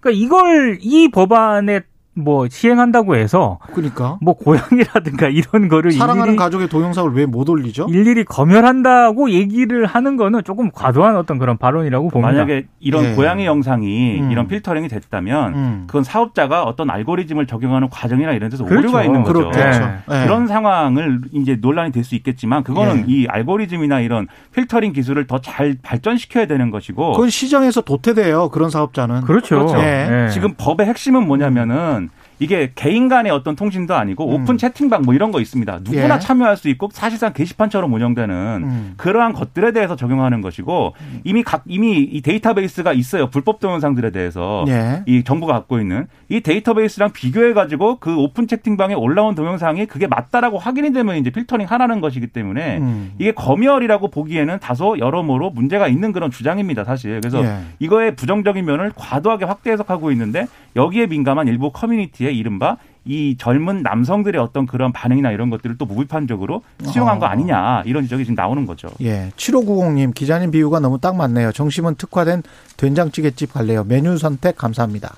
[0.00, 1.80] 그러니까 이걸 이 법안에
[2.14, 7.86] 뭐 시행한다고 해서 그러니까 뭐 고양이라든가 이런 거를 사랑하는 가족의 동영상을 왜 못 올리죠?
[7.88, 12.32] 일일이 검열한다고 얘기를 하는 거는 조금 과도한 어떤 그런 발언이라고 봅니다.
[12.32, 13.12] 만약에 이런 예.
[13.14, 14.30] 고양이 영상이 음.
[14.30, 15.84] 이런 필터링이 됐다면 음.
[15.86, 18.88] 그건 사업자가 어떤 알고리즘을 적용하는 과정이나 이런 데서 그렇죠.
[18.88, 19.50] 오류가 있는 거죠.
[19.50, 19.80] 그렇죠.
[20.08, 20.24] 네.
[20.24, 23.12] 그런 상황을 이제 논란이 될 수 있겠지만 그거는 예.
[23.12, 28.48] 이 알고리즘이나 이런 필터링 기술을 더 잘 발전시켜야 되는 것이고 그건 시장에서 도태돼요.
[28.50, 29.20] 그런 사업자는.
[29.22, 29.56] 그렇죠.
[29.66, 29.78] 그렇죠.
[29.78, 30.28] 예.
[30.32, 32.10] 지금 법의 핵심은 뭐냐면은
[32.42, 34.34] 이게 개인 간의 어떤 통신도 아니고 음.
[34.42, 35.78] 오픈 채팅방 뭐 이런 거 있습니다.
[35.84, 36.18] 누구나 예.
[36.18, 38.94] 참여할 수 있고 사실상 게시판처럼 운영되는 음.
[38.96, 41.20] 그러한 것들에 대해서 적용하는 것이고 음.
[41.22, 43.30] 이미 각 이미 이 데이터베이스가 있어요.
[43.30, 45.04] 불법 동영상들에 대해서 예.
[45.06, 50.58] 이 정부가 갖고 있는 이 데이터베이스랑 비교해 가지고 그 오픈 채팅방에 올라온 동영상이 그게 맞다라고
[50.58, 53.12] 확인이 되면 이제 필터링 하라는 것이기 때문에 음.
[53.20, 56.82] 이게 검열이라고 보기에는 다소 여러모로 문제가 있는 그런 주장입니다.
[56.82, 57.58] 사실 그래서 예.
[57.78, 64.40] 이거의 부정적인 면을 과도하게 확대 해석하고 있는데 여기에 민감한 일부 커뮤니티에 이른바 이 젊은 남성들의
[64.40, 67.28] 어떤 그런 반응이나 이런 것들을 또 무비판적으로 수용한 거 어.
[67.28, 68.88] 아니냐 이런 지적이 지금 나오는 거죠.
[69.00, 69.30] 예.
[69.36, 71.52] 7590님 기자님 비유가 너무 딱 맞네요.
[71.52, 72.42] 정심은 특화된
[72.76, 73.84] 된장찌개집 갈래요.
[73.84, 75.14] 메뉴 선택 감사합니다.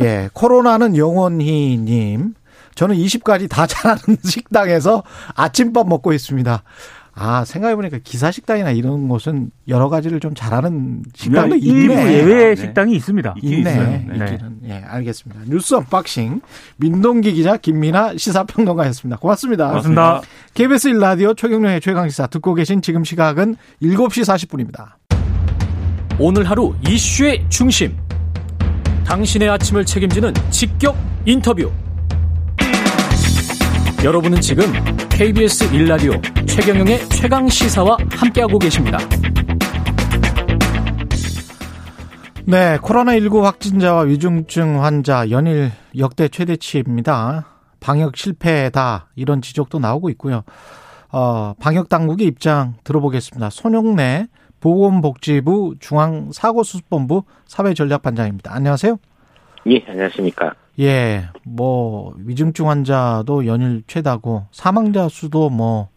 [0.00, 0.28] 예.
[0.32, 2.34] 코로나는 영원히 님.
[2.76, 5.02] 저는 20가지 다 잘하는 식당에서
[5.34, 6.62] 아침밥 먹고 있습니다.
[7.22, 11.68] 아, 생각해보니까 기사 식당이나 이런 곳은 여러 가지를 좀 잘하는 식당도 있네.
[11.68, 12.56] 일부 예외 네.
[12.56, 13.34] 식당이 있습니다.
[13.42, 13.76] 있네.
[13.76, 14.06] 네.
[14.10, 14.58] 있기는.
[14.64, 15.42] 예, 알겠습니다.
[15.46, 16.40] 뉴스 언박싱.
[16.78, 19.18] 민동기 기자 김민아 시사평론가였습니다.
[19.18, 19.68] 고맙습니다.
[19.68, 20.22] 고맙습니다.
[20.54, 24.92] KBS 1라디오 최경영의 최강시사 듣고 계신 지금 시각은 7시 40분입니다.
[26.18, 27.98] 오늘 하루 이슈의 중심.
[29.04, 31.70] 당신의 아침을 책임지는 직격 인터뷰.
[34.02, 34.64] 여러분은 지금
[35.10, 38.96] KBS 1라디오 최경영의 최강 시사와 함께하고 계십니다.
[42.46, 47.46] 네, 코로나19 확진자와 위중증 환자 연일 역대 최대치입니다.
[47.78, 50.44] 방역 실패다 이런 지적도 나오고 있고요.
[51.12, 53.50] 어, 방역 당국의 입장 들어보겠습니다.
[53.50, 54.28] 손용래
[54.60, 58.50] 보건복지부 중앙사고수습본부 사회전략반장입니다.
[58.54, 58.96] 안녕하세요.
[59.66, 60.54] 예, 안녕하십니까.
[60.80, 65.88] 예, 뭐 위중증 환자도 연일 최다고 사망자 수도 뭐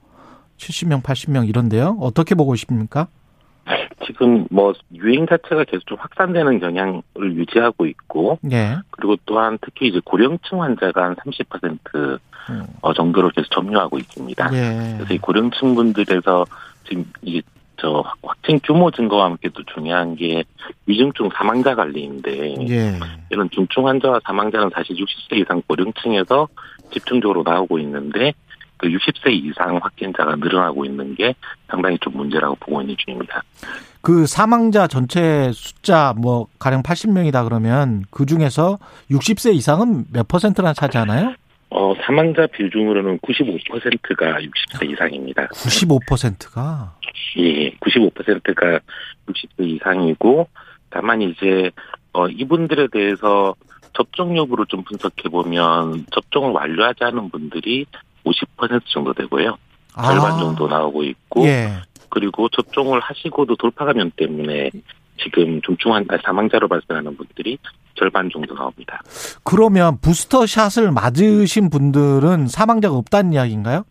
[0.58, 1.98] 70명, 80명 이런데요.
[2.00, 3.08] 어떻게 보고 싶습니까?
[4.06, 8.78] 지금 뭐 유행 자체가 계속 좀 확산되는 경향을 유지하고 있고, 예.
[8.92, 12.20] 그리고 또한 특히 이제 고령층 환자가 한 30%
[12.50, 12.68] 음.
[12.82, 14.50] 어, 정도로 계속 점유하고 있습니다.
[14.54, 14.96] 예.
[14.98, 16.46] 그래서 이 고령층 분들에서
[16.86, 17.42] 지금 이게
[17.84, 20.46] 저 확진 규모 증가와 함께 또 중요한 게
[20.86, 22.98] 위중증 사망자 관리인데 예.
[23.30, 26.48] 이런 중증 환자와 사망자는 사실 60세 이상 고령층에서
[26.92, 28.34] 집중적으로 나오고 있는데
[28.78, 31.36] 그 60세 이상 확진자가 늘어나고 있는 게
[31.68, 33.44] 상당히 좀 문제라고 보고 있는 중입니다.
[34.02, 38.78] 그 사망자 전체 숫자 뭐 가령 80명이다 그러면 그 중에서
[39.12, 41.36] 60세 이상은 몇 퍼센트나 차지하나요?
[41.74, 45.48] 어, 사망자 비중으로는 95%가 60세 이상입니다.
[45.48, 46.96] 95%가?
[47.38, 48.80] 예, 95%가
[49.28, 50.48] 60세 이상이고,
[50.92, 51.72] 다만 이제,
[52.14, 53.56] 어, 이분들에 대해서
[53.94, 57.88] 접종 여부로 좀 분석해 보면, 접종을 완료하지 않은 분들이
[58.24, 59.58] 50% 정도 되고요.
[59.96, 60.12] 아.
[60.12, 61.74] 절반 정도 나오고 있고, 예.
[62.10, 64.70] 그리고 접종을 하시고도 돌파 감염 때문에
[65.18, 67.58] 지금 중증환 사망자로 발생하는 분들이
[67.96, 69.02] 절반 정도 나옵니다.
[69.44, 73.86] 그러면 부스터 샷을 맞으신 분들은 사망자가 없다는 이야기인가요?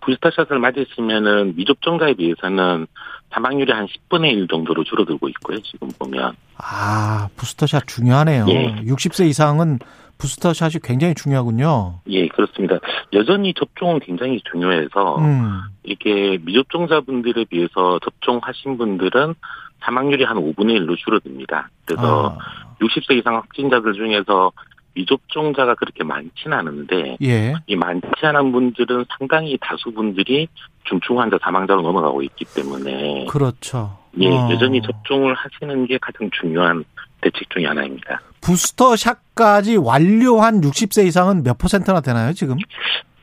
[0.00, 2.86] 부스터 샷을 맞으시면은 미접종자에 비해서는
[3.32, 5.60] 사망률이 한 10분의 1 정도로 줄어들고 있고요.
[5.62, 6.32] 지금 보면.
[6.56, 8.46] 아, 부스터 샷 중요하네요.
[8.48, 8.82] 예.
[8.84, 9.78] 60세 이상은
[10.18, 12.00] 부스터 샷이 굉장히 중요하군요.
[12.08, 12.78] 예, 그렇습니다.
[13.14, 15.60] 여전히 접종은 굉장히 중요해서 음.
[15.82, 19.34] 이게 미접종자분들에 비해서 접종하신 분들은
[19.82, 21.70] 사망률이 한 5분의 1로 줄어듭니다.
[21.84, 22.74] 그래서 아.
[22.80, 24.52] 60세 이상 확진자들 중에서
[24.94, 27.54] 미접종자가 그렇게 많지는 않은데 예.
[27.66, 30.48] 이 많지 않은 분들은 상당히 다수 분들이
[30.84, 33.98] 중증 환자 사망자로 넘어가고 있기 때문에 그렇죠.
[34.18, 34.50] 예, 어.
[34.50, 36.84] 여전히 접종을 하시는 게 가장 중요한
[37.20, 38.20] 대책 중의 하나입니다.
[38.40, 42.56] 부스터 샷까지 완료한 60세 이상은 몇 퍼센트나 되나요, 지금?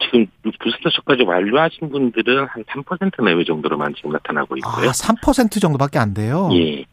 [0.08, 4.89] 지금 부스터 샷까지 완료하신 분들은 한 3% 내외 정도로만 지금 나타나고 있고요.
[4.89, 6.50] 아, 3% 정도밖에 안 돼요?
[6.54, 6.86] 예.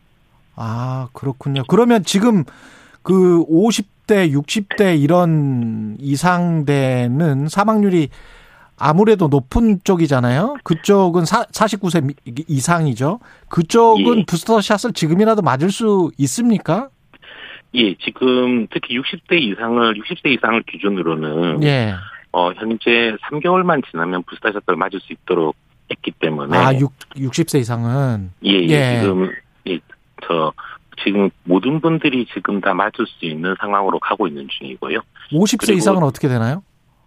[0.57, 1.63] 아, 그렇군요.
[1.69, 2.45] 그러면 지금
[3.03, 8.09] 그 50대, 60대 이런 이상대는 사망률이
[8.77, 10.57] 아무래도 높은 쪽이잖아요.
[10.65, 12.15] 그쪽은 사, 49세
[12.49, 13.21] 이상이죠.
[13.49, 14.25] 그쪽은 예.
[14.27, 16.89] 부스터 샷을 지금이라도 맞을 수 있습니까?
[17.77, 21.95] 예, 지금 특히 60대 이상을 60세 이상을 기준으로는 예.
[22.35, 25.55] 어 현재 3개월만 지나면 부스터 샷을 맞을 수 있도록
[25.89, 28.69] 했기 때문에 아, 6 60세 이상은 예, 예.
[28.71, 29.01] 예.
[29.01, 29.31] 지금
[29.69, 29.79] 예,
[30.27, 30.53] 저
[31.05, 34.99] 지금 모든 분들이 지금 다 맞을 수 있는 상황으로 가고 있는 중이고요.
[35.31, 36.65] 50세 이상은 어떻게 되나요?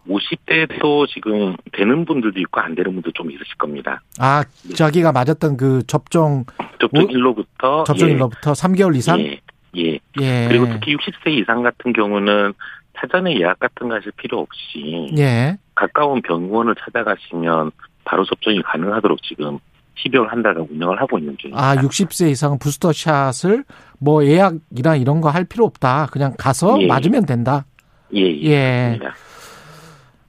[0.07, 4.01] 50대도 지금 되는 분들도 있고 안 되는 분도 좀 있으실 겁니다.
[4.19, 6.45] 아, 자기가 맞았던 그 접종
[6.79, 8.13] 접종 일로부터 접종 예.
[8.13, 9.19] 일로부터 3개월 이상?
[9.19, 9.41] 예.
[9.75, 9.99] 예.
[10.21, 10.47] 예.
[10.47, 12.53] 그리고 특히 60세 이상 같은 경우는
[12.99, 15.57] 사전에 예약 같은 거 하실 필요 없이 예.
[15.75, 17.71] 가까운 병원을 찾아가시면
[18.05, 19.59] 바로 접종이 가능하도록 지금
[20.03, 21.63] 12월 한 달간 운영을 하고 있는 중입니다.
[21.63, 23.63] 아, 60세 이상 부스터 샷을
[23.99, 26.07] 뭐 예약이나 이런 거 할 필요 없다.
[26.11, 26.87] 그냥 가서 예.
[26.87, 27.65] 맞으면 된다.
[28.15, 28.21] 예.
[28.21, 28.49] 예.
[28.51, 28.99] 예.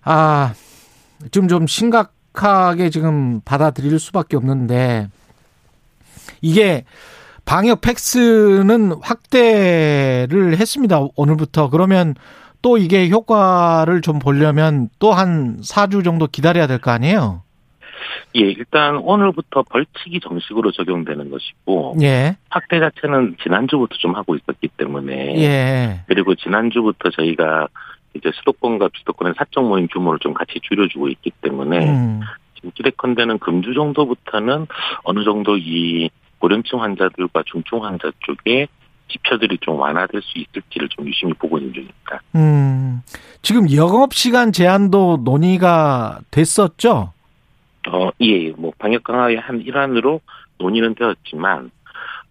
[0.02, 0.52] 아,
[1.30, 5.08] 지금 좀 심각하게 지금 받아들일 수밖에 없는데
[6.40, 6.84] 이게
[7.44, 11.00] 방역 팩스는 확대를 했습니다.
[11.16, 11.70] 오늘부터.
[11.70, 12.14] 그러면
[12.68, 17.42] 또 이게 효과를 좀 보려면 또 한 4주 정도 기다려야 될 거 아니에요?
[18.36, 22.36] 예, 일단 오늘부터 벌칙이 정식으로 적용되는 것이고 예.
[22.50, 26.00] 확대 자체는 지난주부터 좀 하고 있었기 때문에 예.
[26.08, 27.68] 그리고 지난주부터 저희가
[28.14, 32.20] 이제 수도권과 비수도권의 사적 모임 규모를 좀 같이 줄여주고 있기 때문에 음.
[32.54, 34.66] 지금 기대컨대는 금주 정도부터는
[35.04, 38.68] 어느 정도 이 고령층 환자들과 중증 환자 쪽에
[39.08, 42.22] 지표들이 좀 완화될 수 있을지를 좀 유심히 보고 있는 중입니다.
[42.34, 43.02] 음,
[43.42, 47.12] 지금 영업 시간 제한도 논의가 됐었죠?
[47.88, 50.20] 어, 예, 뭐 방역 강화의 한 일환으로
[50.58, 51.70] 논의는 되었지만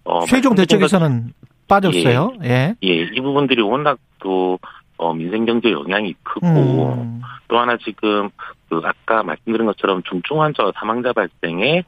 [0.03, 1.33] 어, 최종 대책에서는
[1.67, 2.33] 빠졌어요.
[2.43, 4.59] 예, 예, 예, 이 부분들이 워낙 또
[4.97, 7.21] 어, 민생 경제 영향이 크고 음.
[7.47, 8.29] 또 하나 지금
[8.69, 11.83] 그 아까 말씀드린 것처럼 중증 환자 사망자 발생에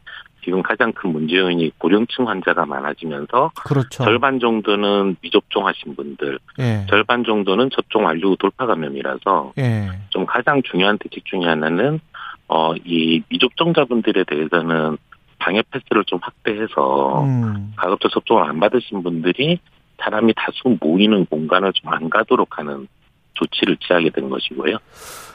[0.50, 4.04] 지금 가장 큰 문제 요인이 고령층 환자가 많아지면서 그렇죠.
[4.04, 6.88] 절반 정도는 미접종하신 분들, 예.
[6.90, 9.90] 절반 정도는 접종 완료 돌파 감염이라서 예.
[10.10, 12.00] 좀 가장 중요한 대책 중에 하나는
[12.48, 14.98] 어 이 미접종자분들에 대해서는
[15.38, 17.74] 방역 패스를 좀 확대해서 음.
[17.76, 19.60] 가급적 접종을 안 받으신 분들이
[20.02, 22.88] 사람이 다수 모이는 공간을 좀 안 가도록 하는
[23.36, 24.78] 조치를 취하게 된 것이고요.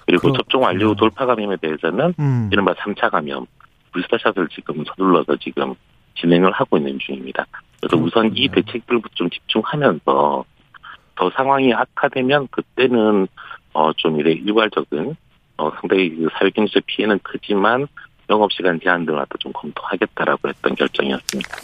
[0.06, 0.38] 그리고 그렇구나.
[0.38, 2.50] 접종 완료 돌파 감염에 대해서는 음.
[2.52, 3.46] 이른바 3차 감염,
[3.94, 5.74] 불스타샷을 지금 서둘러서 지금
[6.16, 7.46] 진행을 하고 있는 중입니다.
[7.80, 8.06] 그래서 그렇군요.
[8.06, 10.44] 우선 이 대책들부터 좀 집중하면서
[11.16, 13.28] 더 상황이 악화되면 그때는
[13.72, 15.16] 어 좀 이래 일괄적인
[15.56, 17.86] 어 상당히 그 사회경제 피해는 크지만
[18.30, 21.56] 영업시간 제한 등을 좀 검토하겠다라고 했던 결정이었습니다.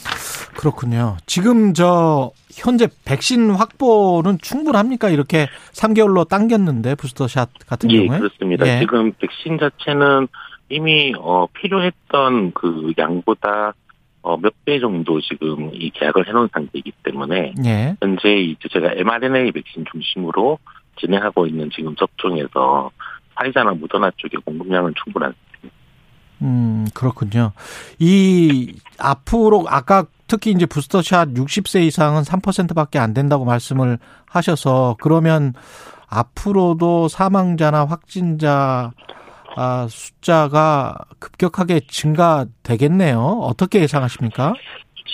[0.56, 1.16] 그렇군요.
[1.26, 5.08] 지금 저 현재 백신 확보는 충분합니까?
[5.08, 8.18] 이렇게 3개월로 당겼는데 부스터샷 같은 예, 경우에?
[8.18, 8.66] 그렇습니다.
[8.66, 8.80] 예.
[8.80, 10.28] 지금 백신 자체는
[10.70, 13.74] 이미 어 필요했던 그 양보다
[14.22, 17.96] 어, 몇 배 정도 지금 이 계약을 해놓은 상태이기 때문에 예.
[18.00, 20.58] 현재 이제 제가 mRNA 백신 중심으로
[21.00, 22.90] 진행하고 있는 지금 접종에서
[23.34, 25.34] 파이자나 모더나 쪽의 공급량은 충분한
[26.42, 27.52] 음, 그렇군요.
[27.98, 35.52] 이, 앞으로, 아까 특히 이제 부스터샷 60세 이상은 3%밖에 안 된다고 말씀을 하셔서, 그러면
[36.08, 38.92] 앞으로도 사망자나 확진자
[39.56, 43.18] 아, 숫자가 급격하게 증가되겠네요.
[43.18, 44.54] 어떻게 예상하십니까?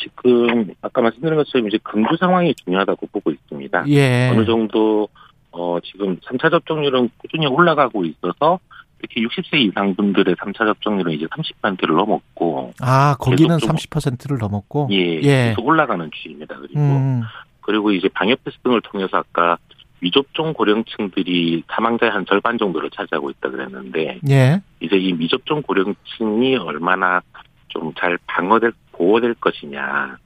[0.03, 3.85] 지금 아까 말씀드린 것처럼 이제 금주 상황이 중요하다고 보고 있습니다.
[3.89, 4.31] 예.
[4.31, 5.09] 어느 정도
[5.51, 8.59] 어 지금 3차 접종률은 꾸준히 올라가고 있어서
[9.01, 15.49] 특히 60세 이상 분들의 3차 접종률은 이제 30%를 넘었고 아 거기는 30%를 넘었고 예, 예.
[15.49, 16.57] 계속 올라가는 추세입니다.
[16.59, 17.23] 그리고 음.
[17.63, 19.59] 그리고 이제 방역 패스 등을 통해서 아까
[20.01, 24.61] 미접종 고령층들이 사망자의 한 절반 정도를 차지하고 있다 그랬는데 예.
[24.81, 27.23] 이제 이 미접종 고령층이 얼마나
[27.69, 30.17] 좀 잘 방어될 보호될 것이냐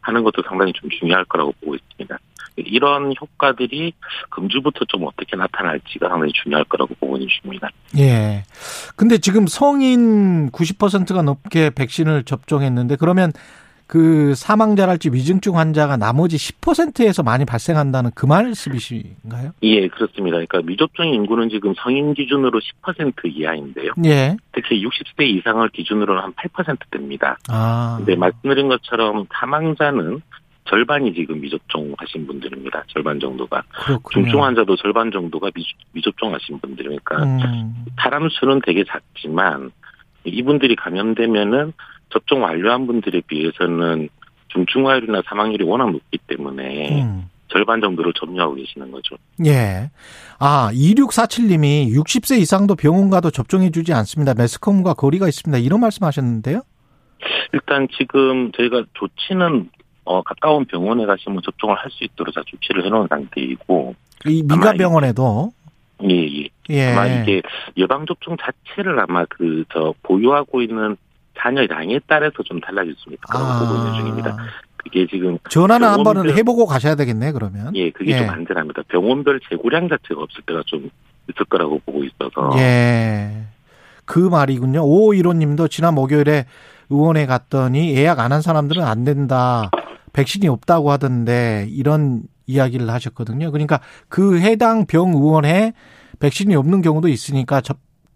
[0.00, 2.18] 하는 것도 상당히 좀 중요할 거라고 보고 있습니다.
[2.56, 3.92] 이런 효과들이
[4.30, 7.68] 금주부터 좀 어떻게 나타날지가 상당히 중요할 거라고 보고 있는 중입니다.
[7.98, 8.44] 예.
[8.94, 13.32] 근데 지금 성인 90%가 넘게 백신을 접종했는데 그러면
[13.86, 19.52] 그 사망자랄지 위중증 환자가 나머지 10%에서 많이 발생한다는 그 말씀이신가요?
[19.62, 20.36] 예, 그렇습니다.
[20.36, 23.92] 그러니까 미접종 인구는 지금 성인 기준으로 10% 이하인데요.
[24.04, 24.36] 예.
[24.52, 27.38] 특히 60세 이상을 기준으로는 한 8%대입니다.
[27.48, 27.96] 아.
[27.98, 30.20] 근데 말씀드린 것처럼 사망자는
[30.68, 32.84] 절반이 지금 미접종 하신 분들입니다.
[32.88, 33.62] 절반 정도가.
[33.86, 34.24] 그렇군요.
[34.24, 37.84] 중증 환자도 절반 정도가 미, 접종 하신 분들이니까 음.
[38.00, 39.70] 사람 수는 되게 작지만
[40.24, 41.72] 이분들이 감염되면은
[42.16, 44.08] 접종 완료한 분들에 비해서는
[44.48, 47.28] 중증화율이나 사망률이 워낙 높기 때문에 음.
[47.48, 49.16] 절반 정도를 점유하고 계시는 거죠.
[49.44, 49.90] 예.
[50.38, 54.34] 아, 2647님이 60세 이상도 병원 가도 접종해 주지 않습니다.
[54.34, 55.58] 매스컴과 거리가 있습니다.
[55.58, 56.62] 이런 말씀 하셨는데요?
[57.52, 59.70] 일단 지금 저희가 조치는
[60.04, 63.94] 어, 가까운 병원에 가시면 접종을 할 수 있도록 다 조치를 해놓은 상태이고.
[64.26, 65.50] 이 민간 병원에도?
[66.02, 66.48] 예, 예.
[66.70, 66.92] 예.
[66.92, 67.42] 아마 이게
[67.76, 70.96] 예방접종 자체를 아마 그, 저, 보유하고 있는
[71.38, 73.58] 자녀량에 따라서 좀 있을 거라고 아.
[73.60, 74.36] 보고 있는 중입니다.
[74.76, 77.74] 그게 지금 전화는 한 번은 해보고 가셔야 되겠네 그러면.
[77.74, 78.18] 예, 그게 예.
[78.18, 78.82] 좀 안전합니다.
[78.88, 80.88] 병원별 재고량 자체가 없을 때가 좀
[81.28, 82.52] 있을 거라고 보고 있어서.
[82.58, 83.46] 예.
[84.04, 84.82] 그 말이군요.
[84.84, 86.46] 오 1호님도 지난 목요일에
[86.88, 89.70] 의원에 갔더니 예약 안 한 사람들은 안 된다.
[90.12, 93.50] 백신이 없다고 하던데 이런 이야기를 하셨거든요.
[93.50, 95.72] 그러니까 그 해당 병 의원에
[96.20, 97.60] 백신이 없는 경우도 있으니까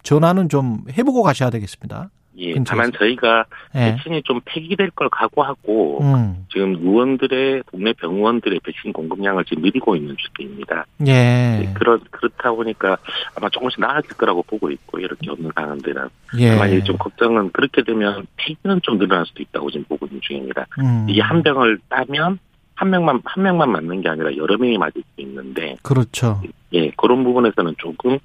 [0.04, 2.10] 전화는 좀 해보고 가셔야 되겠습니다.
[2.40, 2.64] 예, 근처에서.
[2.64, 3.92] 다만 저희가 예.
[3.92, 6.46] 백신이 좀 폐기될 걸 각오하고 음.
[6.50, 10.86] 지금 의원들의 동네 병원들의 백신 공급량을 지금 늘리고 있는 중입니다.
[11.06, 11.60] 예.
[11.62, 11.72] 예.
[11.74, 12.96] 그렇 그렇다 보니까
[13.36, 16.50] 아마 조금씩 나아질 거라고 보고 있고 이렇게 없는 상황들은 예.
[16.50, 20.66] 다만 좀 걱정은 그렇게 되면 폐기는 좀 늘어날 수도 있다고 지금 보고 있는 중입니다.
[20.80, 21.06] 음.
[21.08, 22.38] 이게 한 병을 따면
[22.74, 26.40] 한 명만 한 명만 맞는 게 아니라 여러 명이 맞을 수 있는데 그렇죠.
[26.72, 28.18] 예, 그런 부분에서는 조금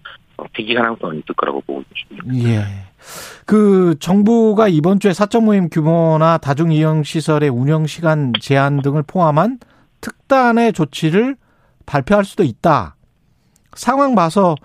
[0.53, 2.49] 폐기 가능성이 있을 거라고 보고 있습니다.
[2.49, 2.84] 예.
[3.45, 9.59] 그 정부가 이번 주에 사적 모임 규모나 다중 이용 시설의 운영 시간 제한 등을 포함한
[10.01, 11.35] 특단의 조치를
[11.85, 12.95] 발표할 수도 있다.
[13.75, 14.55] 상황 봐서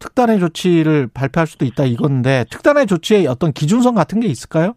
[0.00, 4.74] 특단의 조치를 발표할 수도 있다 이건데 특단의 조치의 어떤 기준선 같은 게 있을까요?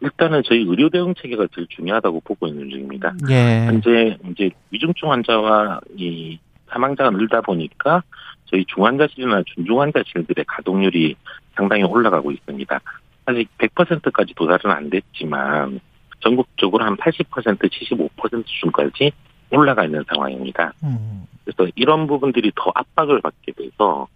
[0.00, 3.14] 일단은 저희 의료 대응 체계가 제일 중요하다고 보고 있는 중입니다.
[3.28, 3.66] 예.
[3.66, 6.38] 현재 이제 위중증 환자와 이
[6.70, 8.02] 사망자가 늘다 보니까
[8.50, 11.16] 저희 중환자실이나 중중환자실들의 가동률이
[11.54, 12.80] 상당히 올라가고 있습니다.
[13.26, 15.80] 아직 100%까지 도달은 안 됐지만
[16.20, 19.12] 전국적으로 한 80% 75% 수준까지
[19.50, 20.72] 올라가 있는 상황입니다.
[20.82, 21.26] 음.
[21.44, 24.08] 그래서 이런 부분들이 더 압박을 받게 돼서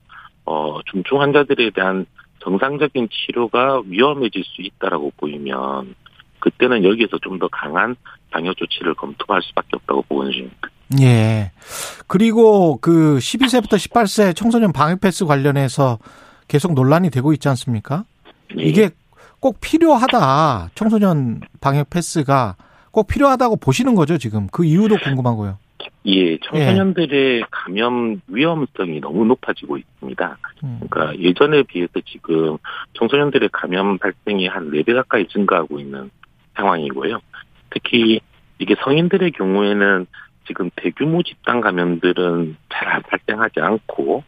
[0.44, 2.06] 어 중증 환자들에 대한
[2.40, 5.94] 정상적인 치료가 위험해질 수 있다라고 보이면
[6.40, 7.94] 그때는 여기에서 좀 더 강한
[8.30, 10.71] 방역 조치를 검토할 수밖에 없다고 보고 있습니다.
[11.00, 11.50] 예.
[12.06, 15.98] 그리고 그 12세부터 18세 청소년 방역 패스 관련해서
[16.48, 18.04] 계속 논란이 되고 있지 않습니까?
[18.58, 18.62] 예.
[18.62, 18.90] 이게
[19.40, 20.70] 꼭 필요하다.
[20.74, 22.56] 청소년 방역 패스가
[22.90, 24.46] 꼭 필요하다고 보시는 거죠, 지금.
[24.52, 25.58] 그 이유도 궁금하고요.
[26.06, 27.42] 예, 청소년들의 예.
[27.50, 30.38] 감염 위험성이 너무 높아지고 있습니다.
[30.64, 30.80] 음.
[30.88, 32.58] 그러니까 예전에 비해서 지금
[32.94, 36.10] 청소년들의 감염 발생이 한 4배 가까이 증가하고 있는
[36.54, 37.20] 상황이고요.
[37.70, 38.20] 특히
[38.58, 40.06] 이게 성인들의 경우에는
[40.46, 44.24] 지금 대규모 집단 감염들은 잘 발생하지 않고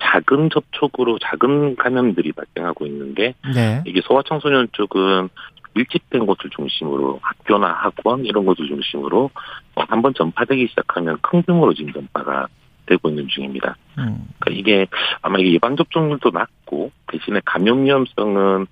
[0.00, 3.82] 작은 접촉으로 작은 감염들이 발생하고 있는데 네.
[3.86, 5.28] 이게 소아청소년 쪽은
[5.74, 9.30] 밀집된 곳을 중심으로 학교나 학원 이런 곳을 중심으로
[9.74, 12.48] 어, 한번 전파되기 시작하면 큰 규모로 지금 전파가
[12.86, 13.76] 되고 있는 중입니다.
[13.98, 14.26] 음.
[14.38, 14.86] 그러니까 이게
[15.20, 18.66] 아마 이게 예방 접종률도 낮고 대신에 감염 위험성은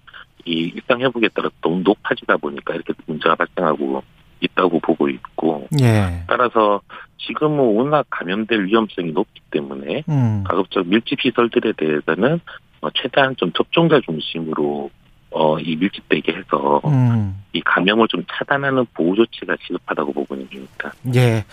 [0.47, 4.03] 이 일상 회복에 따라 너무 높아지다 보니까 이렇게 문제가 발생하고
[4.41, 6.23] 있다고 보고 있고 예.
[6.27, 6.81] 따라서
[7.19, 10.45] 지금은 워낙 감염될 위험성이 높기 때문에 음.
[10.47, 12.41] 가급적 밀집 시설들에 대해서는
[12.81, 14.91] 어, 최대한 좀 접종자 중심으로
[15.31, 17.43] 어, 이 밀집되게 해서 음.
[17.53, 20.93] 이 감염을 좀 차단하는 보호 조치가 시급하다고 보고 있는 중입니다.
[21.15, 21.45] 예.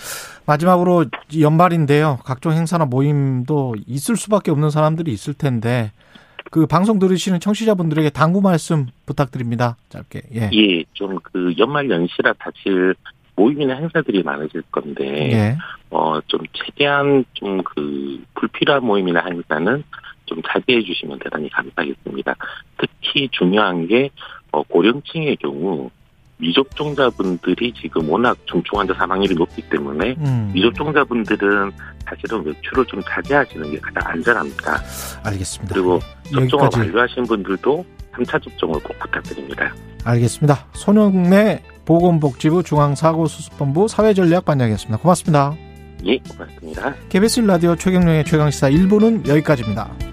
[0.46, 1.06] 마지막으로
[1.40, 2.20] 연말인데요.
[2.24, 5.92] 각종 행사나 모임도 있을 수밖에 없는 사람들이 있을 텐데
[6.54, 9.76] 그 방송 들으시는 청취자분들에게 당부 말씀 부탁드립니다.
[9.90, 10.22] 짧게.
[10.36, 10.50] 예.
[10.54, 12.94] 예, 좀 그 연말 연시라 사실
[13.36, 15.58] 모임이나 행사들이 많으실 건데, 예.
[15.90, 19.84] 어, 좀 최대한 좀 그 불필요한 모임이나 행사는
[20.28, 22.36] 좀 자제해 주시면 대단히 감사하겠습니다.
[22.78, 24.12] 특히 중요한 게,
[24.52, 25.90] 어, 고령층의 경우,
[26.38, 30.52] 미접종자분들이 지금 워낙 중증 환자 사망률이 높기 때문에 음.
[30.54, 31.72] 미접종자분들은
[32.06, 34.82] 사실은 외출을 좀 자제하시는 게 가장 안전합니다.
[35.24, 35.74] 알겠습니다.
[35.74, 36.80] 그리고 접종을 여기까지.
[36.80, 39.74] 완료하신 분들도 3차 접종을 꼭 부탁드립니다.
[40.04, 40.68] 알겠습니다.
[40.74, 44.98] 손영래 보건복지부 중앙사고수습본부 사회전략반장이었습니다.
[44.98, 45.56] 고맙습니다.
[46.06, 46.94] 예, 고맙습니다.
[47.10, 50.13] KBS 라디오 최경령의 최강시사 1부는 여기까지입니다.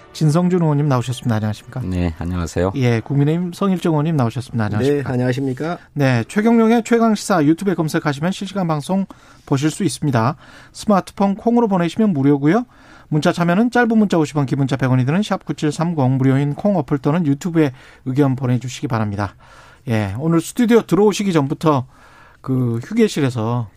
[0.13, 1.35] 진성준 의원님 나오셨습니다.
[1.35, 1.81] 안녕하십니까?
[1.81, 2.73] 네, 안녕하세요.
[2.75, 4.65] 예, 국민의힘 성일정 의원님 나오셨습니다.
[4.65, 5.09] 안녕하십니까?
[5.09, 5.77] 네, 안녕하십니까?
[5.93, 9.05] 네, 최경룡의 최강 시사 유튜브에 검색하시면 실시간 방송
[9.45, 10.35] 보실 수 있습니다.
[10.73, 12.65] 스마트폰 콩으로 보내시면 무료고요.
[13.07, 17.71] 문자 참여는 짧은 문자 50원, 기본자 100원이 드는 샵 9730 무료인 콩 어플 또는 유튜브에
[18.05, 19.35] 의견 보내 주시기 바랍니다.
[19.87, 21.87] 예, 오늘 스튜디오 들어오시기 전부터
[22.41, 23.69] 그 휴게실에서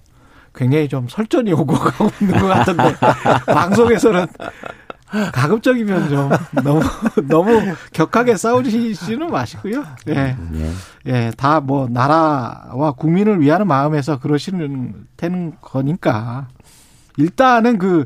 [0.55, 2.95] 굉장히 좀 설전이 오고 가고 있는 것 같은데
[3.47, 4.27] 방송에서는
[5.33, 6.31] 가급적이면 좀
[6.63, 6.81] 너무
[7.29, 9.85] 너무 격하게 싸우시지는 마시고요.
[10.09, 10.15] 예.
[10.15, 10.37] 네.
[11.07, 16.49] 예, 다 뭐 나라와 국민을 위하는 마음에서 그러시는 되는 거니까
[17.17, 18.05] 일단은 그,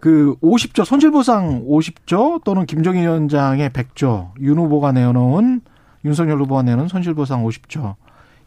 [0.00, 5.62] 그 50조, 손실보상 50조 또는 김정인 위원장의 100조, 윤 후보가 내놓은,
[6.04, 7.96] 윤석열 후보가 내놓은 손실보상 50조.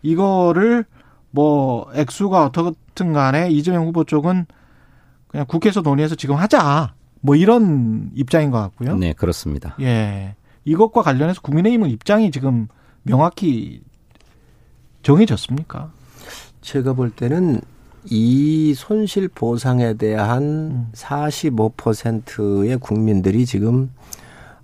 [0.02, 0.86] 이거를
[1.32, 4.46] 뭐, 액수가 어떻든 간에 이재명 후보 쪽은
[5.28, 6.94] 그냥 국회에서 논의해서 지금 하자.
[7.22, 8.96] 뭐 이런 입장인 것 같고요.
[8.96, 9.76] 네, 그렇습니다.
[9.80, 10.36] 예.
[10.66, 12.68] 이것과 관련해서 국민의힘은 입장이 지금
[13.04, 13.82] 명확히
[15.04, 15.92] 정해졌습니까?
[16.62, 17.62] 제가 볼 때는
[18.06, 20.92] 이 손실 보상에 대한 음.
[20.94, 23.92] 45%의 국민들이 지금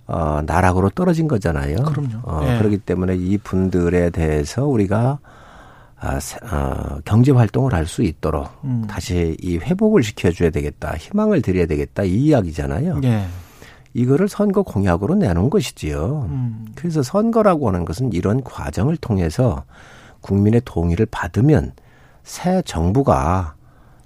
[0.06, 1.76] 어 나락으로 떨어진 거잖아요.
[1.76, 2.20] 그럼요.
[2.22, 2.58] 어, 예.
[2.58, 5.18] 그렇기 때문에 이 분들에 대해서 우리가
[6.00, 6.18] 아,
[6.52, 8.84] 어, 경제 활동을 할 수 있도록 음.
[8.88, 13.00] 다시 이 회복을 시켜줘야 되겠다, 희망을 드려야 되겠다 이 이야기잖아요.
[13.04, 13.26] 예.
[13.94, 16.26] 이거를 선거 공약으로 내놓은 것이지요.
[16.28, 16.66] 음.
[16.74, 19.64] 그래서 선거라고 하는 것은 이런 과정을 통해서
[20.20, 21.72] 국민의 동의를 받으면
[22.22, 23.54] 새 정부가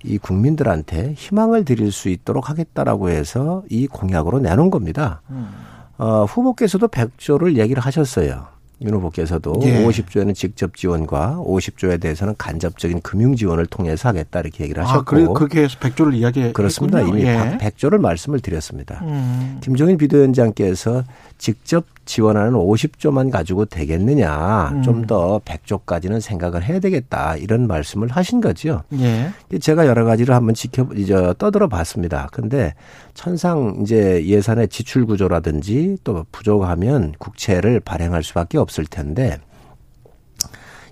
[0.05, 5.22] 이 국민들한테 희망을 드릴 수 있도록 하겠다라고 해서 이 공약으로 내놓은 겁니다.
[5.30, 5.51] 음.
[5.99, 8.47] 어, 후보께서도 100조를 얘기를 하셨어요.
[8.85, 9.85] 윤 후보께서도 예.
[9.85, 15.01] 50조에는 직접 지원과 50조에 대해서는 간접적인 금융 지원을 통해서 하겠다 이렇게 얘기를 아, 하셨고.
[15.01, 17.01] 아, 그래, 그렇게 해서 100조를 이야기 그렇습니다.
[17.01, 17.59] 이미 예.
[17.61, 19.01] 100조를 말씀을 드렸습니다.
[19.03, 19.59] 음.
[19.62, 21.05] 김종인 비대위원장께서
[21.39, 24.72] 직접 지원하는 50조만 가지고 되겠느냐.
[24.74, 24.82] 음.
[24.82, 27.36] 좀더 100조까지는 생각을 해야 되겠다.
[27.36, 28.82] 이런 말씀을 하신 거죠.
[28.98, 29.30] 예.
[29.58, 32.28] 제가 여러 가지를 한번 지켜 이제 떠들어 봤습니다.
[32.30, 32.74] 근데
[33.14, 39.38] 천상 이제 예산의 지출 구조라든지 또 부족하면 국채를 발행할 수밖에 없을 텐데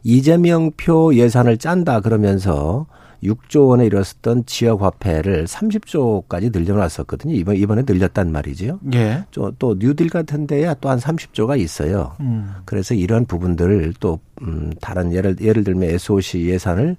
[0.03, 2.87] 이재명표 예산을 짠다 그러면서
[3.23, 7.35] 6조 원에 이뤘었던 지역 화폐를 30조까지 늘려놨었거든요.
[7.35, 8.81] 이번 이번에 늘렸단 말이죠.
[8.95, 9.25] 예.
[9.59, 12.17] 또 뉴딜 같은 데야 또 한 30조가 있어요.
[12.21, 12.55] 음.
[12.65, 16.97] 그래서 이런 부분들을 또 음, 다른 예를 예를 들면 SOC 예산을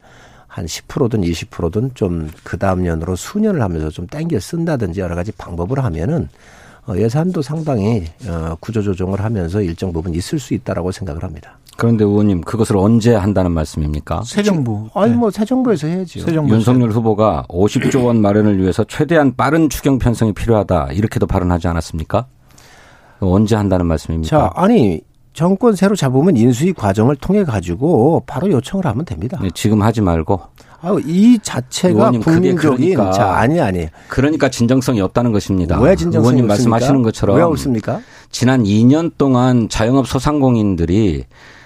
[0.47, 5.83] 한 10%든 20%든 좀 그 다음 년으로 수년을 하면서 좀 땡겨 쓴다든지 여러 가지 방법을
[5.83, 6.27] 하면은
[6.87, 11.57] 어, 예산도 상당히 어, 구조 조정을 하면서 일정 부분 있을 수 있다라고 생각을 합니다.
[11.77, 14.21] 그런데 의원님 그것을 언제 한다는 말씀입니까?
[14.25, 14.89] 새 정부.
[14.93, 16.19] 아니 뭐새 정부에서 해야죠.
[16.21, 21.67] 새 정부 윤석열 후보가 50조 원 마련을 위해서 최대한 빠른 추경 편성이 필요하다 이렇게도 발언하지
[21.67, 22.27] 않았습니까?
[23.19, 24.29] 언제 한다는 말씀입니까?
[24.29, 25.01] 자, 아니
[25.33, 29.39] 정권 새로 잡으면 인수위 과정을 통해 가지고 바로 요청을 하면 됩니다.
[29.41, 30.39] 네, 지금 하지 말고.
[30.83, 33.87] 아, 이 자체가 국민적인 그러니까, 자 아니 아니.
[34.09, 35.79] 그러니까 진정성이 없다는 것입니다.
[35.79, 36.69] 왜 진정성이 의원님 없습니까?
[36.69, 38.01] 말씀하시는 것처럼 왜 없습니까?
[38.31, 41.25] 지난 2년 동안 자영업 소상공인들이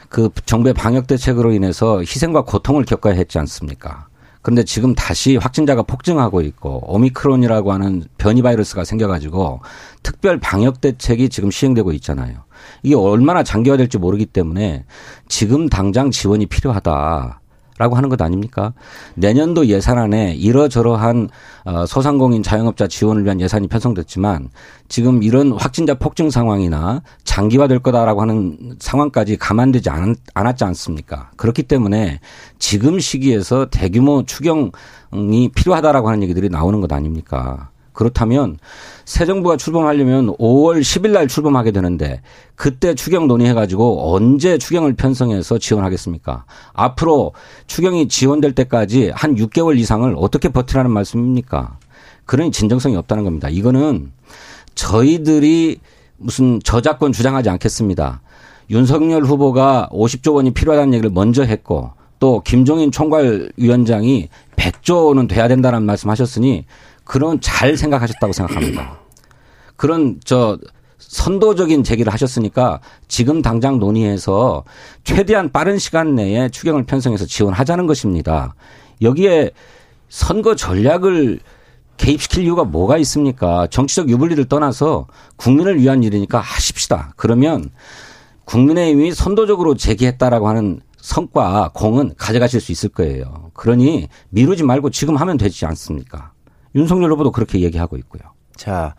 [0.09, 4.07] 그 정부의 방역 대책으로 인해서 희생과 고통을 겪어야 했지 않습니까?
[4.45, 9.61] 그런데 지금 다시 확진자가 폭증하고 있고 오미크론이라고 하는 변이 바이러스가 생겨가지고
[10.03, 12.43] 특별 방역 대책이 지금 시행되고 있잖아요.
[12.83, 14.85] 이게 얼마나 장기화될지 모르기 때문에
[15.27, 17.41] 지금 당장 지원이 필요하다.
[17.77, 18.73] 라고 하는 것 아닙니까?
[19.15, 21.29] 내년도 예산안에 이러저러한
[21.65, 24.49] 어, 소상공인 자영업자 지원을 위한 예산이 편성됐지만
[24.87, 31.31] 지금 이런 확진자 폭증 상황이나 장기화될 거다라고 하는 상황까지 감안되지 않, 않았지 않습니까?
[31.35, 32.21] 그렇기 때문에
[32.59, 37.71] 지금 시기에서 대규모 추경이 필요하다라고 하는 얘기들이 나오는 것 아닙니까?
[37.95, 38.57] 그렇다면
[39.05, 42.21] 새 정부가 출범하려면 5월 10일 날 출범하게 되는데
[42.55, 46.45] 그때 추경 논의해가지고 언제 추경을 편성해서 지원하겠습니까?
[46.73, 47.33] 앞으로
[47.65, 51.79] 추경이 지원될 때까지 한 6개월 이상을 어떻게 버티라는 말씀입니까?
[52.25, 53.49] 그러니 진정성이 없다는 겁니다.
[53.49, 54.11] 이거는
[54.75, 55.79] 저희들이
[56.17, 58.21] 무슨 저작권 주장하지 않겠습니다.
[58.69, 66.09] 윤석열 후보가 50조 원이 필요하다는 얘기를 먼저 했고 또 김종인 총괄위원장이 100조는 돼야 된다는 말씀
[66.09, 66.65] 하셨으니
[67.05, 68.99] 그런 잘 생각하셨다고 생각합니다.
[69.77, 70.57] 그런 저
[70.97, 74.63] 선도적인 제기를 하셨으니까 지금 당장 논의해서
[75.03, 78.55] 최대한 빠른 시간 내에 추경을 편성해서 지원하자는 것입니다.
[79.01, 79.51] 여기에
[80.09, 81.39] 선거 전략을
[81.97, 83.67] 개입시킬 이유가 뭐가 있습니까?
[83.67, 87.13] 정치적 유불리를 떠나서 국민을 위한 일이니까 하십시다.
[87.15, 87.69] 그러면
[88.45, 93.51] 국민의힘이 선도적으로 제기했다라고 하는 성과 공은 가져가실 수 있을 거예요.
[93.53, 96.31] 그러니 미루지 말고 지금 하면 되지 않습니까?
[96.75, 98.21] 윤석열 후보도 그렇게 얘기하고 있고요.
[98.55, 98.95] 자,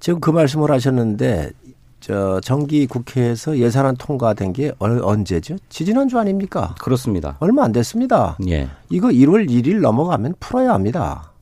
[0.00, 1.50] 지금 그 말씀을 하셨는데
[2.00, 5.56] 저 정기 국회에서 예산안 통과된 게 언제죠?
[5.70, 6.74] 지지난주 아닙니까?
[6.80, 7.36] 그렇습니다.
[7.40, 8.36] 얼마 안 됐습니다.
[8.48, 8.68] 예.
[8.90, 11.32] 이거 1월 1일 넘어가면 풀어야 합니다.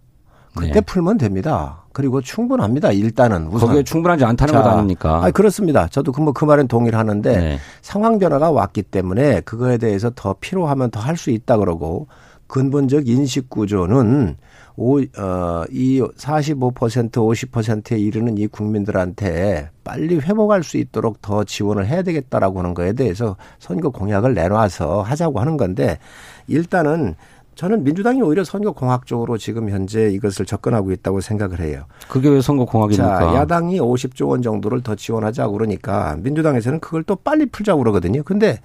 [0.55, 0.80] 그때 네.
[0.83, 1.83] 풀면 됩니다.
[1.93, 2.93] 그리고 충분합니다.
[2.93, 3.68] 일단은 우선.
[3.68, 5.24] 거기에 충분하지 않다는 것 아닙니까?
[5.24, 5.89] 아 그렇습니다.
[5.89, 7.59] 저도 그 뭐그 그 말은 동의를 하는데 네.
[7.80, 12.07] 상황 변화가 왔기 때문에 그거에 대해서 더 필요하면 더 할 수 있다 그러고
[12.47, 14.37] 근본적 인식 구조는
[14.77, 22.03] 오, 어, 이 45% 50%에 이르는 이 국민들한테 빨리 회복할 수 있도록 더 지원을 해야
[22.03, 25.99] 되겠다라고 하는 거에 대해서 선거 공약을 내놔서 하자고 하는 건데
[26.47, 27.14] 일단은
[27.55, 31.85] 저는 민주당이 오히려 선거 공학적으로 지금 현재 이것을 접근하고 있다고 생각을 해요.
[32.09, 33.18] 그게 왜 선거 공학입니까?
[33.18, 38.23] 자, 야당이 50조 원 정도를 더 지원하자고 그러니까 민주당에서는 그걸 또 빨리 풀자고 그러거든요.
[38.23, 38.59] 근데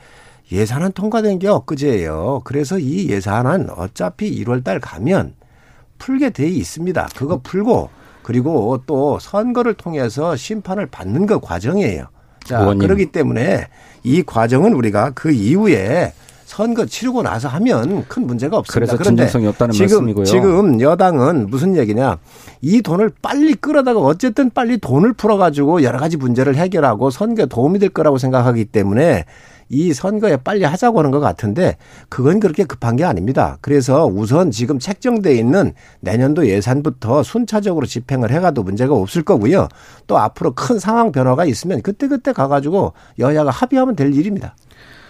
[0.52, 2.42] 예산안 통과된 게 엊그제예요.
[2.46, 5.34] 그래서 이 예산안 어차피 1월 달 가면
[5.98, 7.10] 풀게 돼 있습니다.
[7.16, 7.90] 그거 풀고
[8.24, 12.08] 그리고 또 선거를 통해서 심판을 받는 그 과정이에요.
[12.44, 12.80] 자, 의원님.
[12.80, 13.68] 그렇기 때문에
[14.04, 16.14] 이 과정은 우리가 그 이후에
[16.48, 18.94] 선거 치르고 나서 하면 큰 문제가 없습니다.
[18.96, 20.24] 그래서 진정성이 없다는 지금, 말씀이고요.
[20.24, 22.20] 지금 여당은 무슨 얘기냐.
[22.62, 27.90] 이 돈을 빨리 끌어다가 어쨌든 빨리 돈을 풀어가지고 여러 가지 문제를 해결하고 선거에 도움이 될
[27.90, 29.26] 거라고 생각하기 때문에
[29.68, 31.76] 이 선거에 빨리 하자고 하는 것 같은데
[32.08, 33.58] 그건 그렇게 급한 게 아닙니다.
[33.60, 39.68] 그래서 우선 지금 책정돼 있는 내년도 예산부터 순차적으로 집행을 해가도 문제가 없을 거고요.
[40.08, 44.56] 또 앞으로 큰 상황 변화가 있으면 그때그때 가가지고 여야가 합의하면 될 일입니다.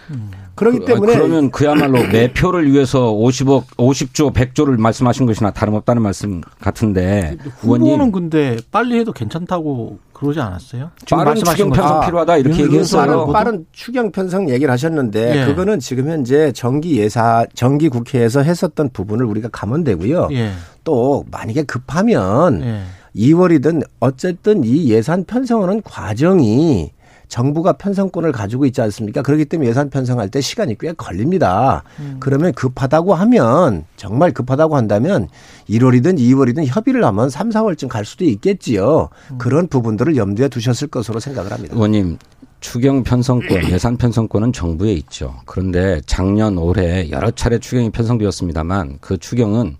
[0.09, 0.31] 음.
[0.58, 7.38] 그렇기 그, 때문에 그러면 그야말로 매표를 위해서 50억, 50조, 100조를 말씀하신 것이나 다름없다는 말씀 같은데
[7.60, 10.89] 후보는 근데 빨리 해도 괜찮다고 그러지 않았어요?
[11.05, 13.05] 지금 빠른 추경 편성 필요하다 이렇게 얘기했어요.
[13.05, 15.45] 빠른, 빠른 추경 편성 얘기를 하셨는데 예.
[15.45, 20.30] 그거는 지금 현재 정기 예사 정기 국회에서 했었던 부분을 우리가 가면 되고요.
[20.32, 20.53] 예.
[20.84, 22.82] 또 만약에 급하면 예.
[23.16, 26.91] 2월이든 어쨌든 이 예산 편성하는 과정이
[27.28, 29.21] 정부가 편성권을 가지고 있지 않습니까?
[29.21, 31.84] 그렇기 때문에 예산 편성할 때 시간이 꽤 걸립니다.
[31.99, 32.17] 음.
[32.19, 35.28] 그러면 급하다고 하면 정말 급하다고 한다면
[35.69, 39.09] 1월이든 2월이든 협의를 하면 3, 4월쯤 갈 수도 있겠지요.
[39.32, 39.38] 음.
[39.38, 41.75] 그런 부분들을 염두에 두셨을 것으로 생각을 합니다.
[41.75, 42.17] 의원님
[42.59, 45.36] 추경 편성권, 예산 편성권은 정부에 있죠.
[45.45, 49.78] 그런데 작년 올해 여러 차례 추경이 편성되었습니다만 그 추경은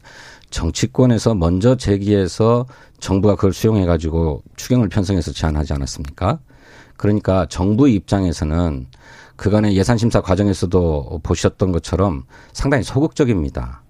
[0.50, 2.66] 정치권에서 먼저 제기해서
[3.00, 6.40] 정부가 그걸 수용해 가지고 추경을 편성해서 제안하지 않았습니까?
[6.98, 8.88] 그러니까 정부 입장에서는
[9.36, 13.82] 그간의 예산심사 과정에서도 보셨던 것처럼 상당히 소극적입니다.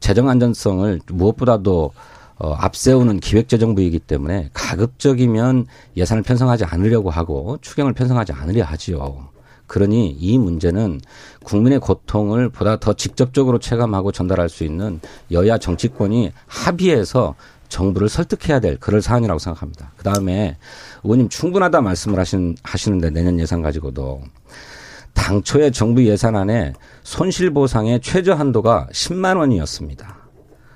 [0.00, 1.92] 재정 안전성을 무엇보다도
[2.38, 9.28] 어, 앞세우는 기획재정부이기 때문에 가급적이면 예산을 편성하지 않으려고 하고 추경을 편성하지 않으려 하지요.
[9.66, 11.00] 그러니 이 문제는
[11.44, 15.00] 국민의 고통을 보다 더 직접적으로 체감하고 전달할 수 있는
[15.32, 17.34] 여야 정치권이 합의해서
[17.68, 19.92] 정부를 설득해야 될 그럴 사안이라고 생각합니다.
[19.96, 20.56] 그 다음에
[21.04, 24.22] 의원님 충분하다 말씀을 하신, 하시는데 내년 예산 가지고도
[25.14, 30.16] 당초에 정부 예산안에 손실보상의 최저 한도가 10만 원이었습니다.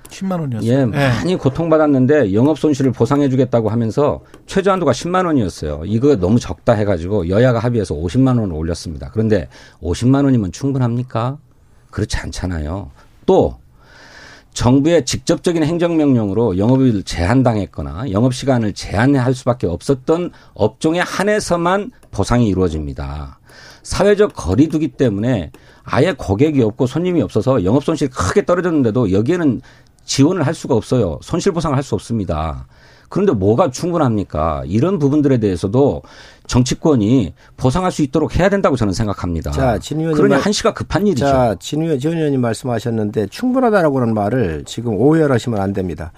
[0.09, 0.69] 10만 원이었어요.
[0.69, 1.07] 예, 네.
[1.07, 5.83] 많이 고통받았는데 영업 손실을 보상해 주겠다고 하면서 최저 한도가 10만 원이었어요.
[5.85, 9.09] 이거 너무 적다 해 가지고 여야가 합의해서 50만 원을 올렸습니다.
[9.11, 9.47] 그런데
[9.81, 11.37] 50만 원이면 충분합니까?
[11.89, 12.91] 그렇지 않잖아요.
[13.25, 13.60] 또
[14.53, 23.39] 정부의 직접적인 행정명령으로 영업을 제한당했거나 영업시간을 제한할 수밖에 없었던 업종에 한해서만 보상이 이루어집니다.
[23.83, 25.51] 사회적 거리두기 때문에
[25.83, 29.61] 아예 고객이 없고 손님이 없어서 영업 손실이 크게 떨어졌는데도 여기에는
[30.05, 31.19] 지원을 할 수가 없어요.
[31.21, 32.67] 손실 보상을 할 수 없습니다.
[33.09, 34.63] 그런데 뭐가 충분합니까?
[34.65, 36.01] 이런 부분들에 대해서도
[36.51, 39.51] 정치권이 보상할 수 있도록 해야 된다고 저는 생각합니다.
[39.51, 40.17] 자, 진 의원님.
[40.21, 41.25] 그러니 한시가 급한 일이죠.
[41.25, 46.11] 자, 진 의원, 진 의원님 말씀하셨는데 충분하다라고 하는 말을 지금 오해하시면 안 됩니다.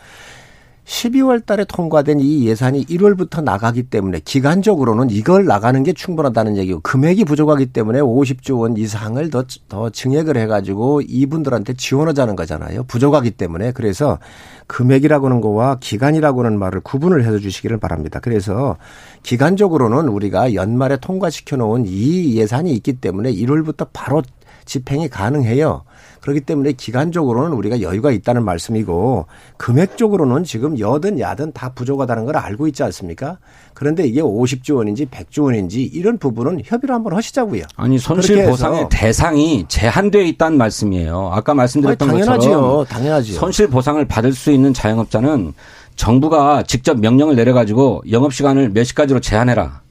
[0.86, 7.24] 12월 달에 통과된 이 예산이 1월부터 나가기 때문에 기간적으로는 이걸 나가는 게 충분하다는 얘기고 금액이
[7.24, 12.84] 부족하기 때문에 50조 원 이상을 더, 더 증액을 해가지고 이분들한테 지원하자는 거잖아요.
[12.84, 13.72] 부족하기 때문에.
[13.72, 14.20] 그래서
[14.68, 18.20] 금액이라고 하는 거와 기간이라고 하는 말을 구분을 해서 주시기를 바랍니다.
[18.22, 18.78] 그래서
[19.24, 24.22] 기간적으로는 우리가 연말에 통과시켜 놓은 이 예산이 있기 때문에 1월부터 바로
[24.66, 25.84] 집행이 가능해요.
[26.22, 29.26] 그렇기 때문에 기간적으로는 우리가 여유가 있다는 말씀이고
[29.58, 33.40] 금액적으로는 지금 여든 야든 다 부족하다는 걸 알고 있지 않습니까?
[33.74, 37.64] 그런데 이게 50조 원인지 100조 원인지 이런 부분은 협의를 한번 하시자고요.
[37.76, 41.32] 아니 손실 보상의 대상이 제한되어 있다는 말씀이에요.
[41.34, 42.52] 아까 말씀드렸던 아니, 당연하지요.
[42.52, 43.40] 것처럼 당연하지요.
[43.40, 45.54] 손실 보상을 받을 수 있는 자영업자는
[45.98, 49.82] 정부가 직접 명령을 내려가지고 영업 시간을 몇 시까지로 제한해라.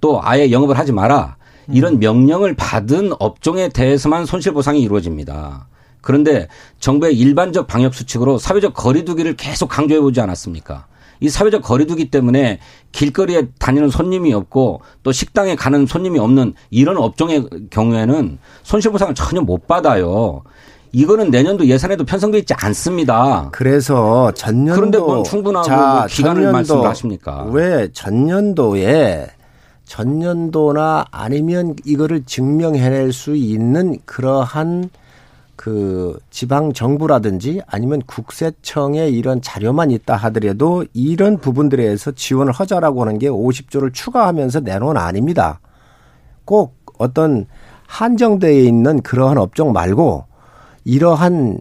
[0.00, 1.36] 또 아예 영업을 하지 마라.
[1.68, 1.98] 이런 음.
[1.98, 5.68] 명령을 받은 업종에 대해서만 손실 보상이 이루어집니다.
[6.00, 6.48] 그런데
[6.80, 10.86] 정부의 일반적 방역 수칙으로 사회적 거리두기를 계속 강조해 보지 않았습니까?
[11.20, 12.58] 이 사회적 거리두기 때문에
[12.90, 19.68] 길거리에 다니는 손님이 없고 또 식당에 가는 손님이 없는 이런 업종의 경우에는 손실보상을 전혀 못
[19.68, 20.42] 받아요.
[20.90, 23.48] 이거는 내년도 예산에도 편성돼 있지 않습니다.
[23.52, 27.44] 그래서 전년도 그런데 뭐 충분하고 자, 뭐 기간을 말씀을 하십니까?
[27.50, 29.28] 왜 전년도에
[29.92, 34.88] 전년도나 아니면 이거를 증명해낼 수 있는 그러한
[35.54, 43.18] 그 지방 정부라든지 아니면 국세청의 이런 자료만 있다 하더라도 이런 부분들에 서 지원을 하자라고 하는
[43.18, 45.60] 게 50조를 추가하면서 내놓은 아닙니다.
[46.46, 47.44] 꼭 어떤
[47.86, 50.24] 한정되어 있는 그러한 업종 말고
[50.86, 51.60] 이러한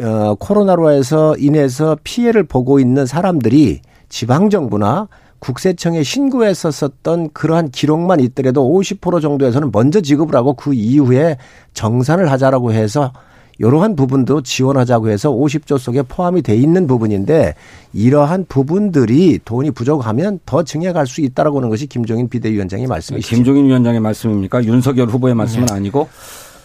[0.00, 5.06] 어 코로나로 해서 인해서 피해를 보고 있는 사람들이 지방 정부나
[5.38, 11.36] 국세청에 신고했었었던 그러한 기록만 있더라도 50% 정도에서는 먼저 지급을 하고 그 이후에
[11.74, 13.12] 정산을 하자라고 해서
[13.58, 17.54] 이러한 부분도 지원하자고 해서 50조 속에 포함이 돼 있는 부분인데
[17.92, 23.34] 이러한 부분들이 돈이 부족하면 더 증액할 수 있다라고 하는 것이 김종인 비대위원장의 말씀이시죠.
[23.34, 24.64] 김종인 위원장의 말씀입니까?
[24.64, 25.74] 윤석열 후보의 말씀은 네.
[25.74, 26.08] 아니고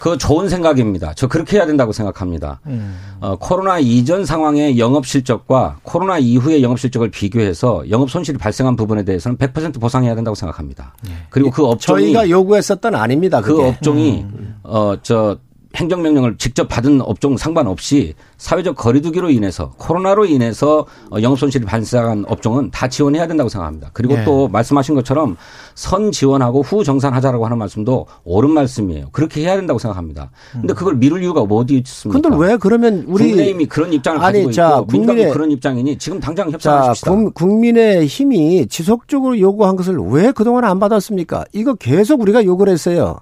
[0.03, 1.13] 그 좋은 생각입니다.
[1.15, 2.59] 저 그렇게 해야 된다고 생각합니다.
[2.67, 2.93] 음.
[3.21, 9.05] 어, 코로나 이전 상황의 영업 실적과 코로나 이후의 영업 실적을 비교해서 영업 손실이 발생한 부분에
[9.05, 10.93] 대해서는 100% 보상해야 된다고 생각합니다.
[11.05, 11.11] 네.
[11.29, 13.39] 그리고 그 업종이 저희가 요구했었던 아닙니다.
[13.39, 13.63] 그 그게.
[13.63, 14.55] 그 업종이 음.
[14.63, 15.37] 어저
[15.75, 22.69] 행정명령을 직접 받은 업종 상관없이 사회적 거리두기로 인해서 코로나로 인해서 어, 영업 손실이 발생한 업종은
[22.71, 23.89] 다 지원해야 된다고 생각합니다.
[23.93, 24.23] 그리고 예.
[24.23, 25.35] 또 말씀하신 것처럼
[25.73, 29.07] 선 지원하고 후 정산하자라고 하는 말씀도 옳은 말씀이에요.
[29.11, 30.29] 그렇게 해야 된다고 생각합니다.
[30.51, 32.21] 근데 그걸 미룰 이유가 뭐 어디 있습니까?
[32.21, 36.19] 근데 왜 그러면 우리 국민의힘이 그런 입장을 아니, 가지고 자, 있고 국민의 그런 입장이니 지금
[36.19, 37.11] 당장 협상하십시다.
[37.11, 41.45] 자, 국민의 힘이 지속적으로 요구한 것을 왜 그동안 안 받았습니까?
[41.53, 43.17] 이거 계속 우리가 욕을 했어요.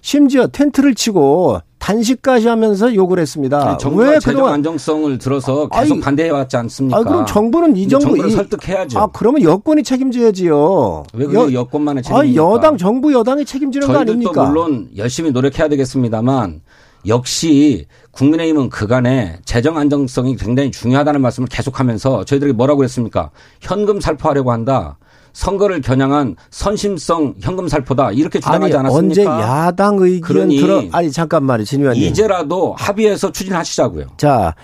[0.00, 3.68] 심지어 텐트를 치고 단식까지 하면서 욕을 했습니다.
[3.68, 6.96] 아니, 정부가 왜 재정 안정성을 들어서 계속 반대해 왔지 않습니까?
[6.96, 8.98] 아, 그럼 정부는 이 정부 이, 설득해야죠.
[8.98, 11.02] 아, 그러면 여권이 책임져야지요.
[11.12, 12.42] 왜 여, 여권만의 책임입니까?
[12.42, 14.46] 아, 여당 정부 여당이 책임지는 거 아닙니까?
[14.46, 16.62] 물론 열심히 노력해야 되겠습니다만
[17.06, 23.30] 역시 국민의힘은 그간에 재정 안정성이 굉장히 중요하다는 말씀을 계속하면서 저희들이 뭐라고 그랬습니까?
[23.60, 24.96] 현금 살포하려고 한다.
[25.34, 28.98] 선거를 겨냥한 선심성 현금 살포다 이렇게 주장하지 아니, 않았습니까?
[28.98, 32.02] 언제 야당 의견 들어 아니 잠깐만요, 진 의원님.
[32.04, 34.06] 이제라도 합의해서 추진하시자고요.
[34.16, 34.54] 자,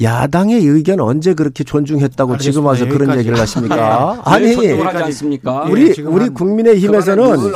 [0.00, 2.52] 야당의 의견 언제 그렇게 존중했다고 알겠습니다.
[2.52, 4.20] 지금 와서 그런 얘기를 하십니까?
[4.24, 4.54] 아니,
[5.04, 5.64] 않습니까?
[5.64, 7.52] 우리 예, 우리 국민의힘에서는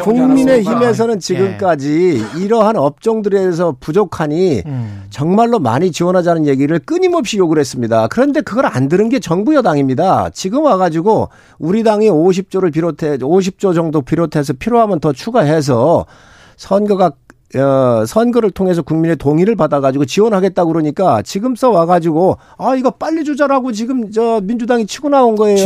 [0.00, 2.40] 국민의힘에서는 지금까지 예.
[2.40, 5.04] 이러한 업종들에 대해서 부족하니 음.
[5.10, 8.08] 정말로 많이 지원하자는 얘기를 끊임없이 요구를 했습니다.
[8.08, 10.30] 그런데 그걸 안 들은 게 정부 여당입니다.
[10.30, 16.06] 지금 와가지고 우리 당이 50조를 비롯해 50조 정도 비롯해서 필요하면 더 추가해서
[16.56, 17.12] 선거가
[17.56, 23.24] 어, 선거를 통해서 국민의 동의를 받아가지고 지원하겠다고 그러니까 지금 써 와 가지고 아 이거 빨리
[23.24, 25.56] 주자라고 지금 저 민주당이 치고 나온 거예요.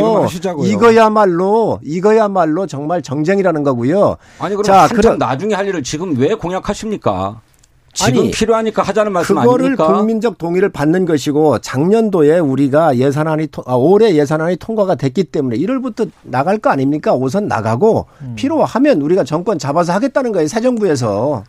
[0.67, 4.17] 이거야말로 이거야말로 정말 정쟁이라는 거고요.
[4.39, 7.41] 아니 그럼 자, 그럼 나중에 할 일을 지금 왜 공약하십니까?
[7.95, 9.93] 지금 아니, 필요하니까 하자는 말씀 그거를 아닙니까?
[9.93, 16.59] 국민적 동의를 받는 것이고 작년도에 우리가 예산안이 아, 올해 예산안이 통과가 됐기 때문에 1월부터 나갈
[16.59, 17.15] 거 아닙니까?
[17.15, 18.33] 우선 나가고 음.
[18.37, 20.49] 필요하면 우리가 정권 잡아서 하겠다는 거예요.
[20.49, 21.45] 새 정부에서.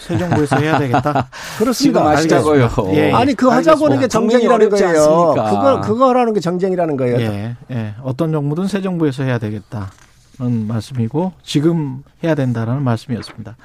[0.00, 1.28] 새 정부에서 해야 되겠다.
[1.58, 2.08] 그렇습니다.
[2.10, 2.68] 하시자고요.
[2.92, 5.34] 예, 아니 그 하자고 하는 게 정쟁이라는 거예요.
[5.34, 7.20] 그거 그거 하라는 게 정쟁이라는 거예요.
[7.20, 7.94] 예, 예.
[8.02, 9.90] 어떤 정부든 새 정부에서 해야 되겠다
[10.38, 13.56] 는 말씀이고 지금 해야 된다라는 말씀이었습니다.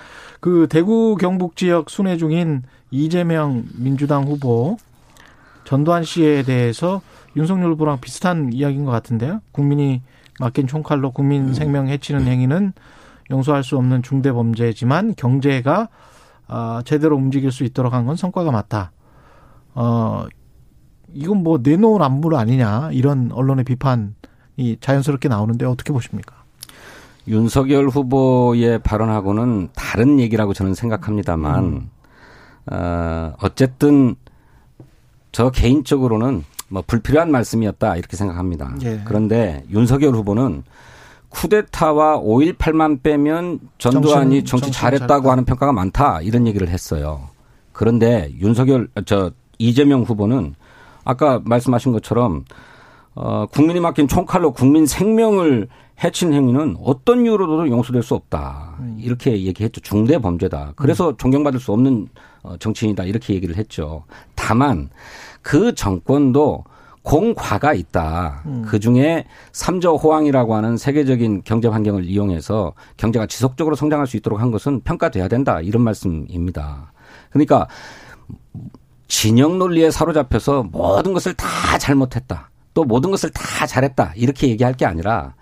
[0.41, 4.77] 그 대구 경북 지역 순회 중인 이재명 민주당 후보
[5.63, 7.01] 전두환 씨에 대해서
[7.37, 9.41] 윤석열 후보랑 비슷한 이야기인 것 같은데요.
[9.53, 10.01] 국민이
[10.39, 12.73] 맡긴 총칼로 국민 생명 해치는 행위는
[13.31, 15.87] 용서할 수 없는 중대 범죄지만 경제가
[16.47, 18.91] 아, 제대로 움직일 수 있도록 한 건 성과가 맞다.
[19.73, 20.25] 어,
[21.13, 26.35] 이건 뭐 내놓은 안물 아니냐 이런 언론의 비판이 자연스럽게 나오는데 어떻게 보십니까?
[27.27, 31.89] 윤석열 후보의 발언하고는 다른 얘기라고 저는 생각합니다만 음.
[32.71, 34.15] 어, 어쨌든
[35.31, 38.75] 저 개인적으로는 뭐 불필요한 말씀이었다 이렇게 생각합니다.
[38.83, 39.01] 예.
[39.05, 40.63] 그런데 윤석열 후보는
[41.35, 45.31] 쿠데타와 5.18만 빼면 전두환이 정치, 정치 잘했다고 잘했다.
[45.31, 47.29] 하는 평가가 많다 이런 얘기를 했어요.
[47.73, 50.55] 그런데 윤석열 저 이재명 후보는
[51.03, 52.45] 아까 말씀하신 것처럼
[53.15, 55.67] 어 국민이 맡긴 총칼로 국민 생명을
[56.03, 58.75] 해친 행위는 어떤 이유로도 용서될 수 없다.
[58.79, 58.97] 음.
[58.99, 59.81] 이렇게 얘기했죠.
[59.81, 60.73] 중대 범죄다.
[60.75, 61.17] 그래서 음.
[61.17, 62.07] 존경받을 수 없는
[62.43, 63.05] 어, 정치인이다.
[63.05, 64.03] 이렇게 얘기를 했죠.
[64.35, 64.89] 다만
[65.41, 66.65] 그 정권도
[67.05, 68.41] 공과가 있다.
[68.47, 68.63] 음.
[68.67, 74.49] 그 중에 삼저 호황이라고 하는 세계적인 경제 환경을 이용해서 경제가 지속적으로 성장할 수 있도록 한
[74.49, 75.61] 것은 평가돼야 된다.
[75.61, 76.91] 이런 말씀입니다.
[77.29, 77.67] 그러니까
[79.07, 82.49] 진영 논리에 사로잡혀서 모든 것을 다 잘못했다.
[82.73, 84.13] 또 모든 것을 다 잘했다.
[84.15, 85.35] 이렇게 얘기할 게 아니라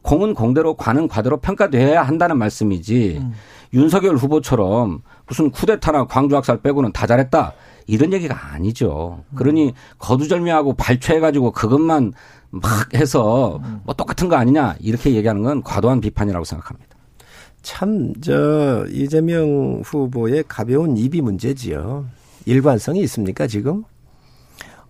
[0.00, 3.34] 공은 공대로 관은 과대로 평가돼야 한다는 말씀이지 음.
[3.74, 7.52] 윤석열 후보처럼 무슨 쿠데타나 광주 학살 빼고는 다 잘했다.
[7.90, 9.24] 이런 얘기가 아니죠.
[9.34, 12.12] 그러니 거두절미하고 발췌해가지고 그것만
[12.50, 16.90] 막 해서 뭐 똑같은 거 아니냐 이렇게 얘기하는 건 과도한 비판이라고 생각합니다.
[17.62, 22.06] 참, 저, 이재명 후보의 가벼운 입이 문제지요.
[22.46, 23.84] 일관성이 있습니까, 지금?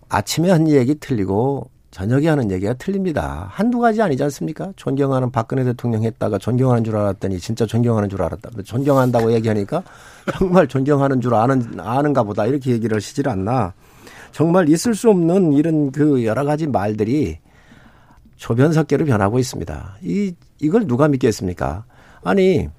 [0.07, 3.47] 아침에 한 얘기 틀리고 저녁에 하는 얘기가 틀립니다.
[3.51, 4.71] 한두 가지 아니지 않습니까?
[4.77, 8.49] 존경하는 박근혜 대통령 했다가 존경하는 줄 알았더니 진짜 존경하는 줄 알았다.
[8.63, 9.83] 존경한다고 얘기하니까
[10.37, 12.45] 정말 존경하는 줄 아는, 아는가 보다.
[12.45, 13.73] 이렇게 얘기를 하시질 않나.
[14.31, 17.39] 정말 있을 수 없는 이런 그 여러 가지 말들이
[18.37, 19.97] 조변석계로 변하고 있습니다.
[20.01, 21.83] 이, 이걸 누가 믿겠습니까?
[22.23, 22.69] 아니,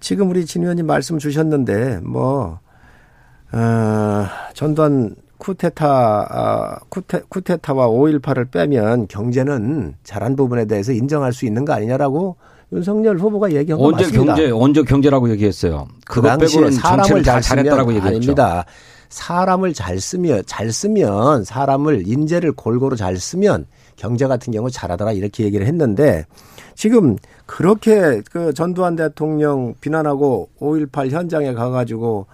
[0.00, 2.60] 지금 우리 진 의원님 말씀 주셨는데, 뭐,
[3.52, 11.66] 어, 전두환 쿠데타 아, 쿠테, 쿠데타와 5.18을 빼면 경제는 잘한 부분에 대해서 인정할 수 있는
[11.66, 12.36] 거 아니냐라고
[12.72, 14.34] 윤석열 후보가 얘기한 거 언제 맞습니다.
[14.36, 15.86] 경제 언제 경제라고 얘기했어요.
[16.06, 18.16] 그 당시에 사람을 잘 잘했다라고 얘기했죠.
[18.16, 18.64] 아닙니다.
[19.10, 23.66] 사람을 잘 쓰면 잘 쓰면 사람을 인재를 골고루 잘 쓰면
[23.96, 26.24] 경제 같은 경우 잘하더라 이렇게 얘기를 했는데
[26.74, 32.26] 지금 그렇게 그 전두환 대통령 비난하고 5.18 현장에 가가지고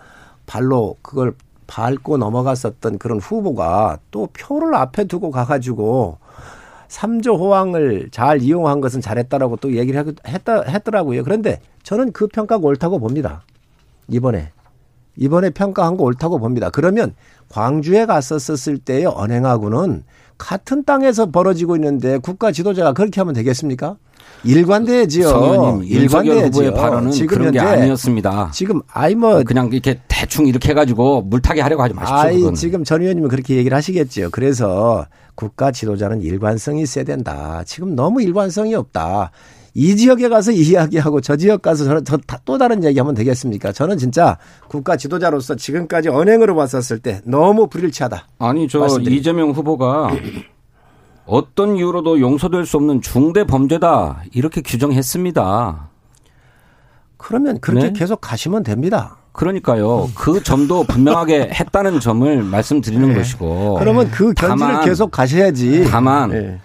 [0.46, 1.34] 발로 그걸
[1.71, 6.18] 밟고 넘어갔었던 그런 후보가 또 표를 앞에 두고 가가지고
[6.89, 11.23] 3조 호황을 잘 이용한 것은 잘했다라고 또 얘기를 했다, 했더라고요.
[11.23, 13.43] 그런데 저는 그 평가가 옳다고 봅니다.
[14.09, 14.51] 이번에.
[15.16, 16.71] 이번에 평가한 거 옳다고 봅니다.
[16.71, 17.14] 그러면
[17.49, 20.03] 광주에 갔었을 때의 언행하고는
[20.39, 23.97] 같은 땅에서 벌어지고 있는데 국가 지도자가 그렇게 하면 되겠습니까?
[24.45, 25.28] 일관돼야지요.
[25.28, 26.47] 성의원님, 일관돼야지요.
[26.47, 28.51] 후보의 발언은 지금 그런 게 아니었습니다.
[28.53, 32.16] 지금 아이 뭐 그냥 이렇게 대충 이렇게 해가지고 물타기 하려고 하지 마십시오.
[32.16, 32.55] 아이 그건.
[32.55, 34.31] 지금 전 의원님은 그렇게 얘기를 하시겠죠.
[34.31, 37.62] 그래서 국가 지도자는 일관성이 있어야 된다.
[37.66, 39.31] 지금 너무 일관성이 없다.
[39.74, 43.72] 이 지역에 가서 이야기하고 저 지역 가서 저, 저, 또 다른 얘기하면 되겠습니까?
[43.72, 44.37] 저는 진짜
[44.68, 48.26] 국가 지도자로서 지금까지 언행으로 봤었을 때 너무 불일치하다.
[48.39, 49.20] 아니 저 말씀드립니다.
[49.20, 50.11] 이재명 후보가
[51.31, 55.89] 어떤 이유로도 용서될 수 없는 중대 범죄다 이렇게 규정했습니다.
[57.16, 57.93] 그러면 그렇게 네?
[57.93, 59.18] 계속 가시면 됩니다.
[59.31, 60.11] 그러니까요.
[60.16, 63.14] 그 점도 분명하게 했다는 점을 말씀드리는 네.
[63.14, 63.76] 것이고.
[63.78, 65.85] 그러면 그 견지를 계속 가셔야지.
[65.89, 66.59] 다만 네.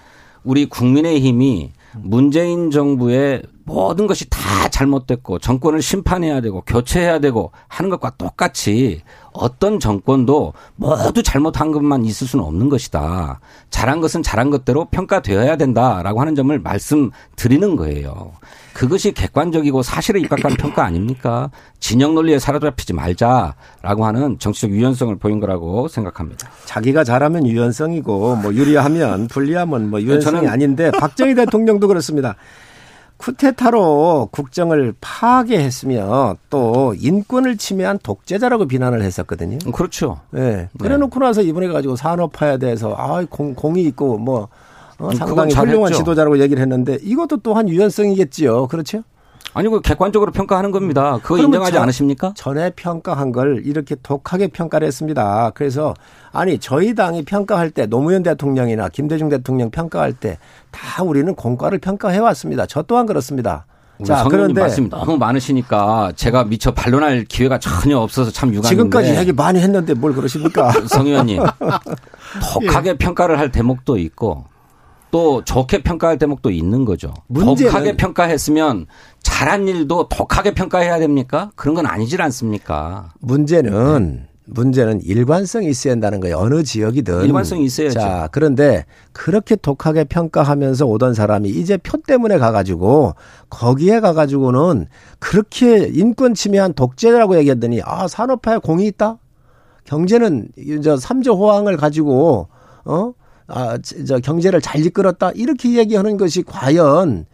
[0.44, 8.12] 우리 국민의힘이 문재인 정부의 모든 것이 다 잘못됐고 정권을 심판해야 되고 교체해야 되고 하는 것과
[8.18, 9.02] 똑같이
[9.34, 13.40] 어떤 정권도 모두 잘못한 것만 있을 수는 없는 것이다.
[13.72, 18.34] 잘한 것은 잘한 것대로 평가되어야 된다라고 하는 점을 말씀드리는 거예요.
[18.74, 21.50] 그것이 객관적이고 사실에 입각한 평가 아닙니까?
[21.80, 26.50] 진영 논리에 사로잡히지 말자라고 하는 정치적 유연성을 보인 거라고 생각합니다.
[26.66, 32.36] 자기가 잘하면 유연성이고 뭐 유리하면 불리하면 뭐 유연성이 아닌데 박정희 대통령도 그렇습니다.
[33.18, 39.60] 쿠데타로 국정을 파괴했으며 또 인권을 침해한 독재자라고 비난을 했었거든요.
[39.72, 40.20] 그렇죠.
[40.32, 40.70] 네.
[40.80, 44.50] 그래 놓고 나서 이번에 가지고 산업화에 대해서 아 공, 공이 있고 뭐
[44.98, 48.68] 어, 상당히 훌륭한 지도자라고 얘기를 했는데 이것도 또한 유연성이겠지요.
[48.68, 49.04] 그렇죠?
[49.56, 51.18] 아니 그 객관적으로 평가하는 겁니다.
[51.24, 52.34] 그거 인정하지 저, 않으십니까?
[52.36, 55.52] 전에 평가한 걸 이렇게 독하게 평가를 했습니다.
[55.56, 55.94] 그래서
[56.32, 60.38] 아니 저희 당이 평가할 때 노무현 대통령이나 김대중 대통령 평가할 때
[60.76, 62.66] 다 우리는 공과를 평가해 왔습니다.
[62.66, 63.66] 저 또한 그렇습니다.
[64.06, 69.32] 자, 그런데 말씀 너무 많으시니까 제가 미처 반론할 기회가 전혀 없어서 참 유감인데 지금까지 얘기
[69.32, 70.72] 많이 했는데 뭘 그러십니까?
[70.88, 71.42] 성 의원님
[72.54, 72.94] 독하게 예.
[72.98, 74.44] 평가를 할 대목도 있고
[75.16, 77.14] 또 좋게 평가할 대목도 있는 거죠.
[77.34, 78.86] 독하게 평가했으면
[79.24, 81.52] 잘한 일도 독하게 평가해야 됩니까?
[81.56, 83.14] 그런 건 아니질 않습니까?
[83.22, 86.38] 문제는 문제는 일관성이 있어야 한다는 거예요.
[86.38, 87.24] 어느 지역이든.
[87.24, 87.98] 일관성이 있어야죠.
[87.98, 93.16] 자, 그런데 그렇게 독하게 평가하면서 오던 사람이 이제 표 때문에 가가지고
[93.50, 94.88] 거기에 가가지고는
[95.20, 99.18] 그렇게 인권 침해한 독재라고 얘기했더니 아, 산업화에 공이 있다?
[99.86, 102.50] 경제는 이제 3조 호황을 가지고
[102.84, 103.14] 어?
[103.48, 103.78] 아,
[104.08, 107.26] 저 경제를 잘 이끌었다 이렇게 얘기하는 것이 과연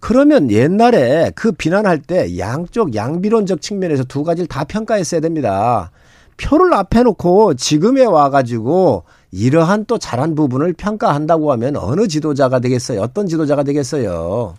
[0.00, 5.90] 그러면 옛날에 그 비난할 때 양쪽 양비론적 측면에서 두 가지를 다 평가했어야 됩니다.
[6.36, 9.02] 표를 앞에 놓고 지금에 와가지고
[9.32, 13.00] 이러한 또 잘한 부분을 평가한다고 하면 어느 지도자가 되겠어요?
[13.02, 14.54] 어떤 지도자가 되겠어요?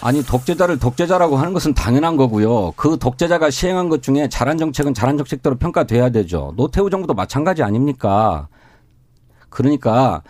[0.00, 2.72] 아니 독재자를 독재자라고 하는 것은 당연한 거고요.
[2.76, 6.52] 그 독재자가 시행한 것 중에 잘한 정책은 잘한 정책대로 평가돼야 되죠.
[6.56, 8.48] 노태우 정부도 마찬가지 아닙니까?
[9.48, 10.22] 그러니까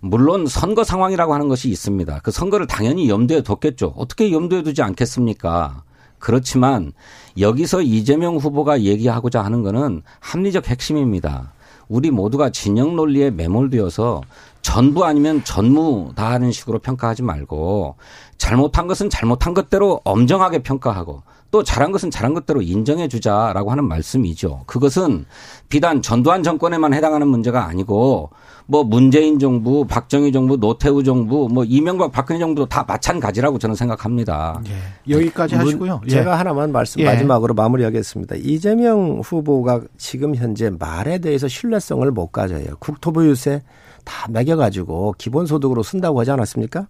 [0.00, 2.20] 물론 선거 상황이라고 하는 것이 있습니다.
[2.22, 3.94] 그 선거를 당연히 염두에 뒀겠죠.
[3.96, 5.82] 어떻게 염두에 두지 않겠습니까?
[6.18, 6.92] 그렇지만
[7.38, 11.52] 여기서 이재명 후보가 얘기하고자 하는 것은 합리적 핵심입니다.
[11.88, 14.22] 우리 모두가 진영 논리에 매몰되어서
[14.62, 17.96] 전부 아니면 전무 다 하는 식으로 평가하지 말고
[18.38, 24.64] 잘못한 것은 잘못한 것대로 엄정하게 평가하고 또 잘한 것은 잘한 것대로 인정해 주자라고 하는 말씀이죠.
[24.66, 25.26] 그것은
[25.68, 28.30] 비단 전두환 정권에만 해당하는 문제가 아니고
[28.66, 34.60] 뭐 문재인 정부, 박정희 정부, 노태우 정부, 뭐 이명박 박근혜 정부도 다 마찬가지라고 저는 생각합니다.
[34.66, 35.12] 예.
[35.14, 36.02] 여기까지 하시고요.
[36.06, 36.10] 예.
[36.10, 37.04] 제가 하나만 말씀 예.
[37.04, 38.36] 마지막으로 마무리하겠습니다.
[38.36, 42.66] 이재명 후보가 지금 현재 말에 대해서 신뢰성을 못 가져요.
[42.80, 43.62] 국토부 유세
[44.04, 46.88] 다 매겨가지고 기본소득으로 쓴다고 하지 않았습니까?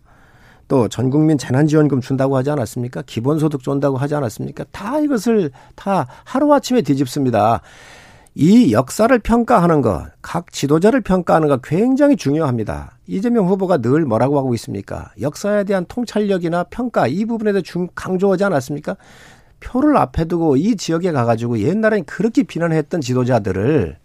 [0.68, 3.02] 또 전국민 재난지원금 준다고 하지 않았습니까?
[3.02, 4.64] 기본소득 준다고 하지 않았습니까?
[4.72, 7.60] 다 이것을 다 하루아침에 뒤집습니다.
[8.34, 12.98] 이 역사를 평가하는 것, 각 지도자를 평가하는 것 굉장히 중요합니다.
[13.06, 15.10] 이재명 후보가 늘 뭐라고 하고 있습니까?
[15.20, 18.96] 역사에 대한 통찰력이나 평가 이 부분에 대해 중 강조하지 않았습니까?
[19.60, 23.96] 표를 앞에 두고 이 지역에 가가지고 옛날엔 그렇게 비난했던 지도자들을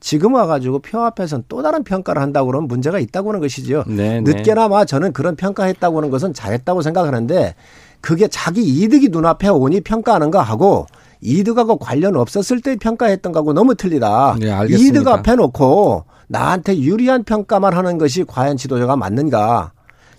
[0.00, 3.84] 지금 와가지고 표 앞에서는 또 다른 평가를 한다고 그러면 문제가 있다고 하는 것이죠.
[3.86, 4.32] 네, 네.
[4.32, 7.54] 늦게나마 저는 그런 평가했다고 하는 것은 잘했다고 생각하는데
[8.00, 10.86] 그게 자기 이득이 눈앞에 오니 평가하는 거 하고
[11.20, 14.36] 이득하고 관련 없었을 때 평가했던 거하고 너무 틀리다.
[14.38, 19.72] 네, 이득 앞에 놓고 나한테 유리한 평가만 하는 것이 과연 지도자가 맞는가?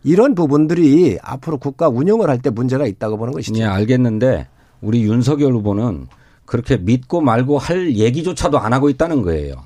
[0.03, 3.53] 이런 부분들이 앞으로 국가 운영을 할 때 문제가 있다고 보는 것이죠.
[3.59, 4.47] 네, 알겠는데
[4.82, 6.07] 우리 윤석열 후보는
[6.50, 9.64] 그렇게 믿고 말고 할 얘기조차도 안 하고 있다는 거예요.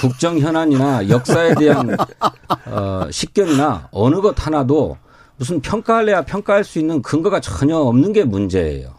[0.00, 1.96] 국정 현안이나 역사에 대한
[2.66, 4.98] 어, 식견이나 어느 것 하나도
[5.36, 8.97] 무슨 평가할래야 평가할 수 있는 근거가 전혀 없는 게 문제예요.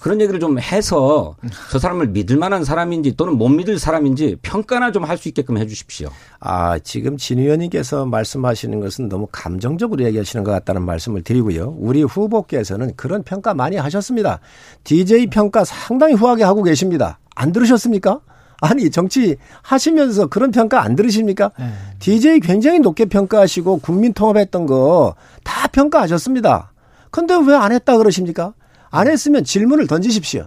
[0.00, 1.34] 그런 얘기를 좀 해서
[1.70, 5.66] 저 사람을 믿을 만한 사람인지 또는 못 믿을 사람인지 평가나 좀 할 수 있게끔 해
[5.66, 6.08] 주십시오.
[6.40, 11.74] 아, 지금 진 의원님께서 말씀하시는 것은 너무 감정적으로 얘기하시는 것 같다는 말씀을 드리고요.
[11.78, 14.40] 우리 후보께서는 그런 평가 많이 하셨습니다.
[14.84, 17.18] DJ 평가 상당히 후하게 하고 계십니다.
[17.34, 18.20] 안 들으셨습니까?
[18.60, 21.52] 아니 정치 하시면서 그런 평가 안 들으십니까?
[21.58, 21.66] 네.
[22.00, 26.72] DJ 굉장히 높게 평가하시고 국민 통합했던 거 다 평가하셨습니다.
[27.10, 28.52] 근데 왜 안 했다 그러십니까?
[28.90, 30.46] 안 했으면 질문을 던지십시오.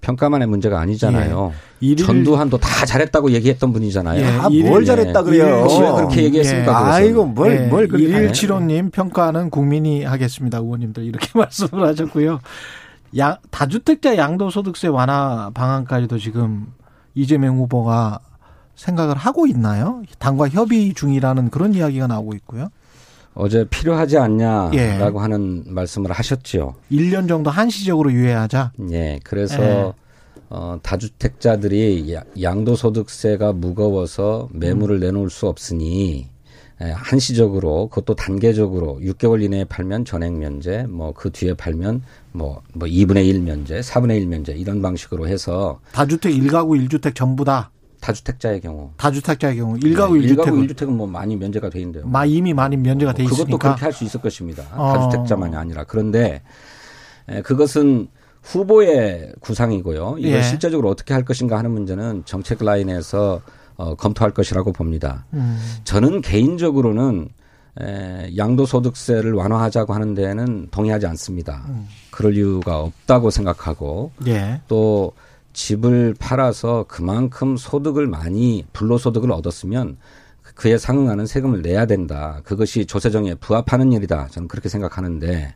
[0.00, 1.52] 평가만의 문제가 아니잖아요.
[1.82, 1.96] 예.
[1.96, 4.20] 전두환도 다 잘했다고 얘기했던 분이잖아요.
[4.20, 4.26] 예.
[4.38, 5.66] 아, 뭘 잘했다 그래요?
[5.68, 6.72] 왜 그렇게 얘기했습니까?
[6.72, 6.92] 예.
[6.92, 7.66] 아이고 뭘 예.
[7.66, 10.58] 뭘 그렇게 일칠호님 평가는 국민이 하겠습니다.
[10.58, 12.40] 의원님들 이렇게 말씀을 하셨고요.
[13.16, 16.66] 양, 다주택자 양도소득세 완화 방안까지도 지금
[17.14, 18.20] 이재명 후보가
[18.76, 20.02] 생각을 하고 있나요?
[20.18, 22.68] 당과 협의 중이라는 그런 이야기가 나오고 있고요.
[23.38, 25.22] 어제 필요하지 않냐라고 예.
[25.22, 26.74] 하는 말씀을 하셨죠.
[26.90, 28.72] 1년 정도 한시적으로 유예하자.
[28.90, 29.20] 예.
[29.22, 29.92] 그래서 예.
[30.50, 35.00] 어, 다주택자들이 양도소득세가 무거워서 매물을 음.
[35.00, 36.26] 내놓을 수 없으니
[36.80, 42.88] 예, 한시적으로 그것도 단계적으로 6개월 이내에 팔면 전액 면제, 뭐 그 뒤에 팔면 뭐, 뭐
[42.88, 47.70] 2분의 1 면제, 4분의 1 면제 이런 방식으로 해서 다주택 1가구 1주택 전부 다
[48.00, 48.90] 다주택자의 경우.
[48.96, 52.06] 다주택자의 경우 1가구 네, 1주택 1가구 1주택은 뭐 많이 면제가 돼 있는데요.
[52.06, 54.64] 마 이미 많이 면제가 돼 있으니까 그것도 그렇게 할 수 있을 것입니다.
[54.74, 54.92] 어.
[54.94, 56.42] 다주택자만이 아니라 그런데
[57.44, 58.08] 그것은
[58.42, 60.16] 후보의 구상이고요.
[60.18, 60.42] 이걸 예.
[60.42, 63.40] 실제적으로 어떻게 할 것인가 하는 문제는 정책 라인에서
[63.76, 65.26] 어, 검토할 것이라고 봅니다.
[65.34, 65.58] 음.
[65.84, 67.28] 저는 개인적으로는
[67.80, 71.64] 에, 양도소득세를 완화하자고 하는 데에는 동의하지 않습니다.
[71.68, 71.86] 음.
[72.10, 74.60] 그럴 이유가 없다고 생각하고 예.
[74.66, 75.12] 또
[75.58, 79.96] 집을 팔아서 그만큼 소득을 많이 불로소득을 얻었으면
[80.54, 82.40] 그에 상응하는 세금을 내야 된다.
[82.44, 84.28] 그것이 조세정에 부합하는 일이다.
[84.28, 85.54] 저는 그렇게 생각하는데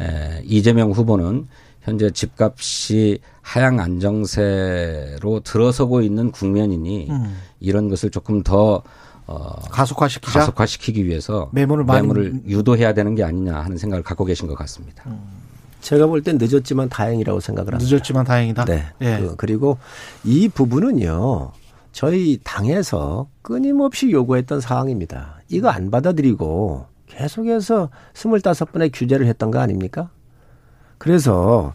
[0.00, 1.48] 에, 이재명 후보는
[1.80, 7.36] 현재 집값이 하향 안정세로 들어서고 있는 국면이니 음.
[7.60, 8.82] 이런 것을 조금 더
[9.26, 10.40] 어, 가속화시키자?
[10.40, 15.04] 가속화시키기 위해서 매물을, 매물을 유도해야 되는 게 아니냐 하는 생각을 갖고 계신 것 같습니다.
[15.06, 15.39] 음.
[15.80, 17.90] 제가 볼 땐 늦었지만 다행이라고 생각을 합니다.
[17.90, 18.64] 늦었지만 다행이다.
[18.66, 18.84] 네.
[19.00, 19.18] 예.
[19.18, 19.78] 그, 그리고
[20.24, 21.52] 이 부분은요.
[21.92, 25.40] 저희 당에서 끊임없이 요구했던 사항입니다.
[25.48, 30.10] 이거 안 받아들이고 계속해서 스물다섯 번의 규제를 했던 거 아닙니까?
[30.98, 31.74] 그래서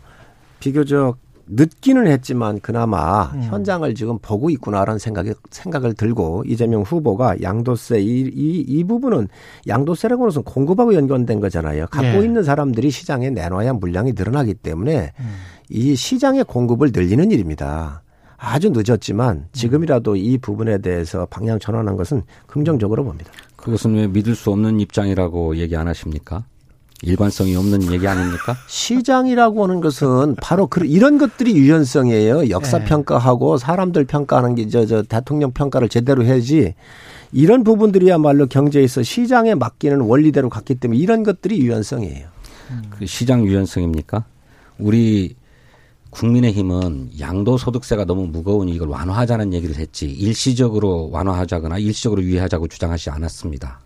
[0.59, 1.17] 비교적
[1.47, 3.43] 늦기는 했지만 그나마 음.
[3.43, 9.27] 현장을 지금 보고 있구나라는 생각이 생각을 들고 이재명 후보가 양도세 이, 이, 이 부분은
[9.67, 11.87] 양도세라고 하는 것은 공급하고 연관된 거잖아요.
[11.87, 12.25] 갖고 네.
[12.25, 15.35] 있는 사람들이 시장에 내놔야 물량이 늘어나기 때문에 음.
[15.69, 18.01] 이 시장의 공급을 늘리는 일입니다.
[18.37, 23.31] 아주 늦었지만 지금이라도 이 부분에 대해서 방향 전환한 것은 긍정적으로 봅니다.
[23.55, 26.43] 그것은 왜 믿을 수 없는 입장이라고 얘기 안 하십니까?
[27.01, 28.55] 일관성이 없는 얘기 아닙니까?
[28.67, 32.49] 시장이라고 하는 것은 바로 그 이런 것들이 유연성이에요.
[32.49, 32.85] 역사 네.
[32.85, 36.73] 평가하고 사람들 평가하는 게 저 저 대통령 평가를 제대로 해야지.
[37.31, 42.27] 이런 부분들이야말로 경제에서 시장에 맡기는 원리대로 갔기 때문에 이런 것들이 유연성이에요.
[42.89, 44.23] 그 시장 유연성입니까?
[44.79, 45.35] 우리
[46.11, 53.81] 국민의힘은 양도소득세가 너무 무거우니 이걸 완화하자는 얘기를 했지 일시적으로 완화하자거나 일시적으로 유예하자고 주장하지 않았습니다.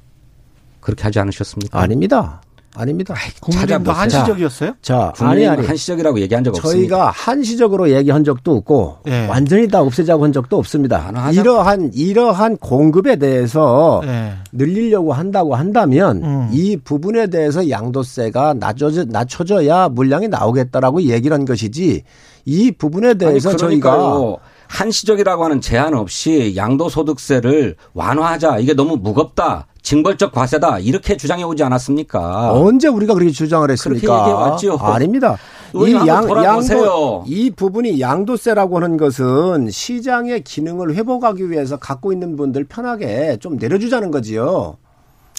[0.79, 1.79] 그렇게 하지 않으셨습니까?
[1.81, 2.41] 아닙니다.
[2.75, 3.15] 아닙니다.
[3.41, 4.73] 국민의힘도 한시적이었어요?
[4.81, 6.77] 자, 아니 아니 한시적이라고 얘기한 적 없습니다.
[6.77, 9.27] 저희가 한시적으로 얘기한 적도 없고 네.
[9.27, 11.11] 완전히 다 없애자고 한 적도 없습니다.
[11.33, 14.33] 이러한 이러한 공급에 대해서 네.
[14.51, 16.49] 늘리려고 한다고 한다면 음.
[16.51, 22.03] 이 부분에 대해서 양도세가 낮춰져, 낮춰져야 물량이 나오겠다라고 얘기를 한 것이지
[22.45, 24.35] 이 부분에 대해서 아니, 저희가
[24.69, 29.65] 한시적이라고 하는 제한 없이 양도소득세를 완화하자 이게 너무 무겁다.
[29.81, 32.53] 징벌적 과세다 이렇게 주장해 오지 않았습니까?
[32.53, 34.01] 언제 우리가 그렇게 주장을 했습니까?
[34.01, 34.77] 그렇게 얘기해왔죠.
[34.77, 35.37] 아닙니다.
[35.73, 42.65] 이 양, 양도 이 부분이 양도세라고 하는 것은 시장의 기능을 회복하기 위해서 갖고 있는 분들
[42.65, 44.77] 편하게 좀 내려주자는 거지요.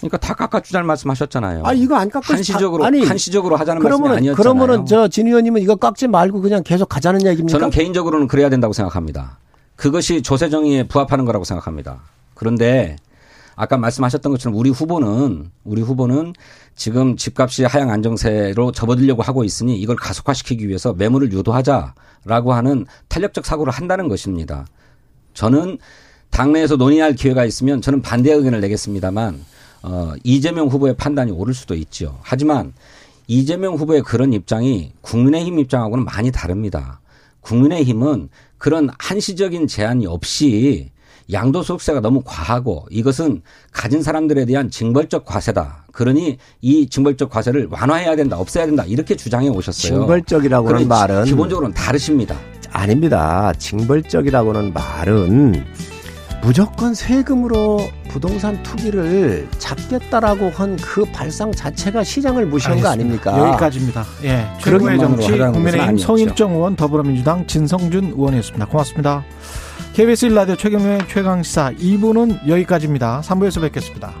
[0.01, 1.63] 그러니까 다 깎아주자는 말씀하셨잖아요.
[1.65, 4.35] 아 이거 안 깎아 한시적으로 아니 한시적으로 하자는 그러면, 말씀이 아니었잖아요.
[4.35, 7.57] 그러면은 저 진 의원님은 이거 깎지 말고 그냥 계속 가자는 얘기입니까?
[7.57, 9.39] 저는 개인적으로는 그래야 된다고 생각합니다.
[9.75, 12.01] 그것이 조세 정의에 부합하는 거라고 생각합니다.
[12.33, 12.95] 그런데
[13.55, 16.33] 아까 말씀하셨던 것처럼 우리 후보는 우리 후보는
[16.75, 23.73] 지금 집값이 하향 안정세로 접어들려고 하고 있으니 이걸 가속화시키기 위해서 매물을 유도하자라고 하는 탄력적 사고를
[23.73, 24.65] 한다는 것입니다.
[25.33, 25.77] 저는
[26.29, 29.43] 당내에서 논의할 기회가 있으면 저는 반대 의견을 내겠습니다만
[29.83, 32.19] 어, 이재명 후보의 판단이 옳을 수도 있죠.
[32.21, 32.73] 하지만
[33.27, 36.99] 이재명 후보의 그런 입장이 국민의힘 입장하고는 많이 다릅니다.
[37.41, 40.91] 국민의힘은 그런 한시적인 제한이 없이
[41.31, 45.85] 양도소득세가 너무 과하고 이것은 가진 사람들에 대한 징벌적 과세다.
[45.91, 49.99] 그러니 이 징벌적 과세를 완화해야 된다, 없애야 된다 이렇게 주장해 오셨어요.
[49.99, 52.37] 징벌적이라고는 말은 기본적으로는 다르십니다.
[52.71, 53.53] 아닙니다.
[53.57, 55.63] 징벌적이라고는 말은
[56.43, 57.79] 무조건 세금으로
[58.09, 62.89] 부동산 투기를 잡겠다라고 한 그 발상 자체가 시장을 무시한 알겠습니다.
[62.89, 63.49] 거 아닙니까?
[63.49, 64.05] 여기까지입니다.
[64.23, 64.47] 예.
[64.61, 68.65] 최고의 정치 국민의힘 성일정 의원 더불어민주당 진성준 의원이었습니다.
[68.65, 69.23] 고맙습니다.
[69.93, 73.21] KBS 1라디오 최경영의 최강시사 2부는 여기까지입니다.
[73.23, 74.13] 3부에서 뵙겠습니다.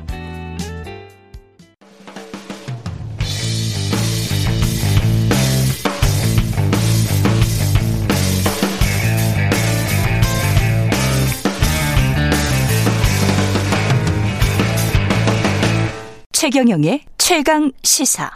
[16.41, 18.31] 최경영의 최강 시사.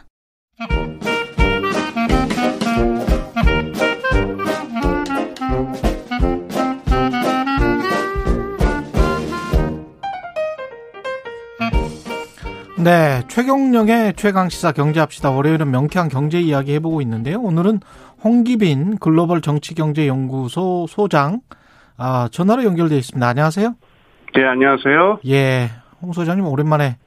[12.77, 15.31] 네, 최경영의 최강 시사 경제합시다.
[15.31, 17.39] 월요일은 명쾌한 경제 이야기 해보고 있는데요.
[17.39, 17.79] 오늘은
[18.23, 21.41] 홍기빈 글로벌 정치경제연구소 소장
[21.97, 23.27] 아, 전화로 연결되어 있습니다.
[23.27, 23.73] 안녕하세요.
[24.35, 25.21] 네, 안녕하세요.
[25.27, 25.71] 예,
[26.03, 26.97] 홍 소장님 오랜만에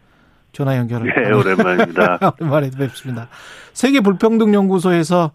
[0.59, 1.15] 전화 연결을.
[1.15, 2.19] 네, 오랜만입니다.
[2.41, 3.29] 오랜만에 뵙습니다.
[3.73, 5.31] 세계 불평등 연구소에서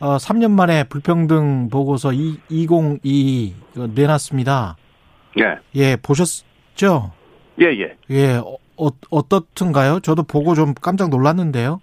[0.00, 3.54] 어, 3년 만에 불평등 보고서 2022
[3.94, 4.76] 내놨습니다.
[5.34, 5.44] 네.
[5.76, 7.12] 예, 보셨죠?
[7.62, 7.96] 예, 예.
[8.10, 10.00] 예, 어, 어떻든가요?
[10.00, 11.80] 저도 보고 좀 깜짝 놀랐는데요.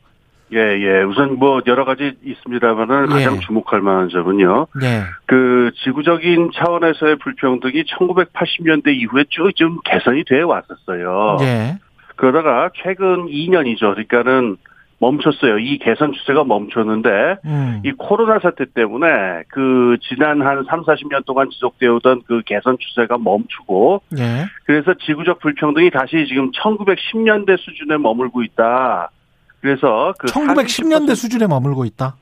[0.54, 1.02] 예, 예.
[1.02, 3.24] 우선 뭐 여러 가지 있습니다만은 예.
[3.24, 4.68] 가장 주목할 만한 점은요.
[4.84, 5.02] 예.
[5.26, 11.38] 그 지구적인 차원에서의 불평등이 1980년대 이후에 쭉좀 개선이 되어 왔었어요.
[11.42, 11.80] 예.
[12.16, 13.94] 그러다가 최근 2년이죠.
[13.94, 14.58] 그러니까는
[15.04, 15.60] 멈췄어요.
[15.60, 17.10] 이 개선 추세가 멈췄는데
[17.46, 17.82] 음.
[17.84, 19.08] 이 코로나 사태 때문에
[19.50, 24.46] 그 지난 한 3, 40년 동안 지속되어 오던 그 개선 추세가 멈추고 예.
[24.66, 29.12] 그래서 지구적 불평등이 다시 지금 1910년대 수준에 머물고 있다.
[29.60, 32.16] 그래서 그 1910년대 수준에 머물고 있다.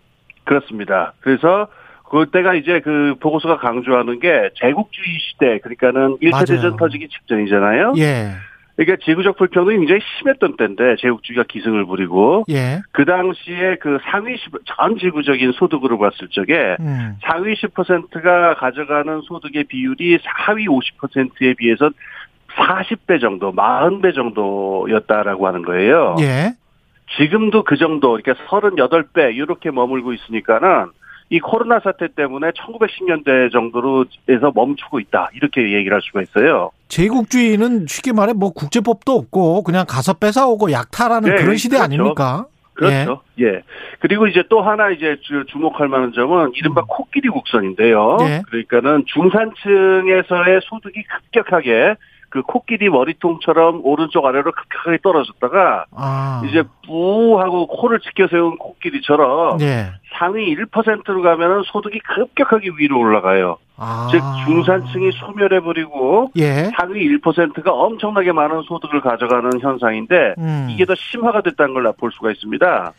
[0.44, 1.14] 그렇습니다.
[1.20, 1.68] 그래서
[2.10, 7.94] 그때가 이제 그 보고서가 강조하는 게 제국주의 시대 그러니까는 1차 대전 터지기 직전이잖아요.
[7.98, 8.32] 예.
[8.86, 12.82] 그러니까 지구적 불평등이 굉장히 심했던 때인데 제국주의가 기승을 부리고 예.
[12.92, 17.18] 그 당시에 그 상위 10, 전 지구적인 소득으로 봤을 적에 음.
[17.22, 21.92] 상위 10%가 가져가는 소득의 비율이 하위 50%에 비해서
[22.56, 26.16] 40배 정도, 40배 정도였다라고 하는 거예요.
[26.22, 26.54] 예.
[27.18, 30.88] 지금도 그 정도, 그러니까 38배 이렇게 머물고 있으니까는
[31.32, 35.30] 이 코로나 사태 때문에 1910년대 정도로 해서 멈추고 있다.
[35.34, 36.72] 이렇게 얘기를 할 수가 있어요.
[36.90, 41.84] 제국주의는 쉽게 말해 뭐 국제법도 없고 그냥 가서 뺏어오고 약탈하는 네, 그런 시대 그렇죠.
[41.86, 42.46] 아닙니까?
[42.74, 43.22] 그렇죠.
[43.40, 43.46] 예.
[43.46, 43.62] 예.
[44.00, 45.16] 그리고 이제 또 하나 이제
[45.48, 46.86] 주목할 만한 점은 이른바 음.
[46.90, 48.18] 코끼리 국선인데요.
[48.24, 48.42] 예.
[48.48, 51.96] 그러니까는 중산층에서의 소득이 급격하게
[52.32, 56.42] 그 코끼리 머리통처럼 오른쪽 아래로 급격하게 떨어졌다가 아.
[56.48, 59.92] 이제 뿌 하고 코를 지켜 세운 코끼리처럼 예.
[60.18, 63.58] 상위 1%로 가면은 소득이 급격하게 위로 올라가요.
[63.76, 64.08] 아.
[64.12, 66.72] 즉 중산층이 소멸해 버리고 예.
[66.78, 70.68] 상위 1%가 엄청나게 많은 소득을 가져가는 현상인데 음.
[70.70, 72.94] 이게 더 심화가 됐다는 걸 볼 수가 있습니다.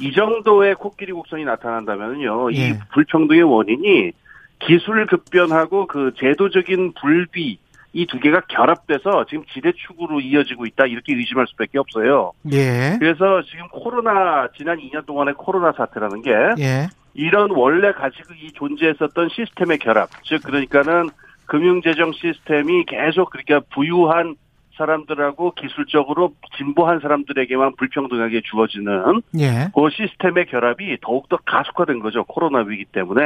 [0.00, 2.56] 이 정도의 코끼리 곡선이 나타난다면요, 예.
[2.56, 4.12] 이 불평등의 원인이
[4.58, 7.58] 기술 급변하고 그 제도적인 불비
[7.96, 12.32] 이 두 개가 결합돼서 지금 지대축으로 이어지고 있다 이렇게 의심할 수밖에 없어요.
[12.52, 12.96] 예.
[12.98, 16.88] 그래서 지금 코로나 지난 2년 동안의 코로나 사태라는 게 예.
[17.14, 21.08] 이런 원래 가지고 이 존재했었던 시스템의 결합, 즉 그러니까는
[21.46, 24.36] 금융재정 시스템이 계속 그러니까 부유한
[24.76, 29.68] 사람들하고 기술적으로 진보한 사람들에게만 불평등하게 주어지는 예.
[29.74, 33.22] 그 시스템의 결합이 더욱더 가속화된 거죠 코로나 위기 때문에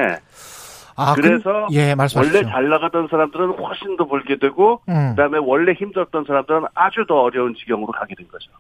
[0.96, 5.10] 아, 그래서 그, 예, 원래 잘 나가던 사람들은 훨씬 더 벌게 되고 음.
[5.10, 8.50] 그다음에 원래 힘들었던 사람들은 아주 더 어려운 지경으로 가게 된 거죠.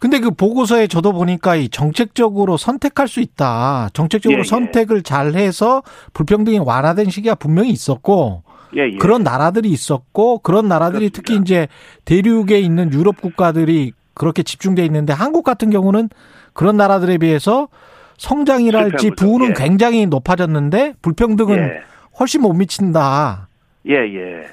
[0.00, 3.88] 근데 그 보고서에 저도 보니까 이 정책적으로 선택할 수 있다.
[3.92, 4.44] 정책적으로 예, 예.
[4.44, 8.42] 선택을 잘 해서 불평등이 완화된 시기가 분명히 있었고
[8.76, 8.96] 예, 예.
[8.96, 11.16] 그런 나라들이 있었고 그런 나라들이 그렇습니다.
[11.16, 11.68] 특히 이제
[12.04, 16.08] 대륙에 있는 유럽 국가들이 그렇게 집중돼 있는데 한국 같은 경우는
[16.52, 17.68] 그런 나라들에 비해서
[18.16, 19.54] 성장이랄지 부는 예.
[19.54, 21.82] 굉장히 높아졌는데 불평등은 예.
[22.18, 23.48] 훨씬 못 미친다.
[23.88, 24.46] 예, 예.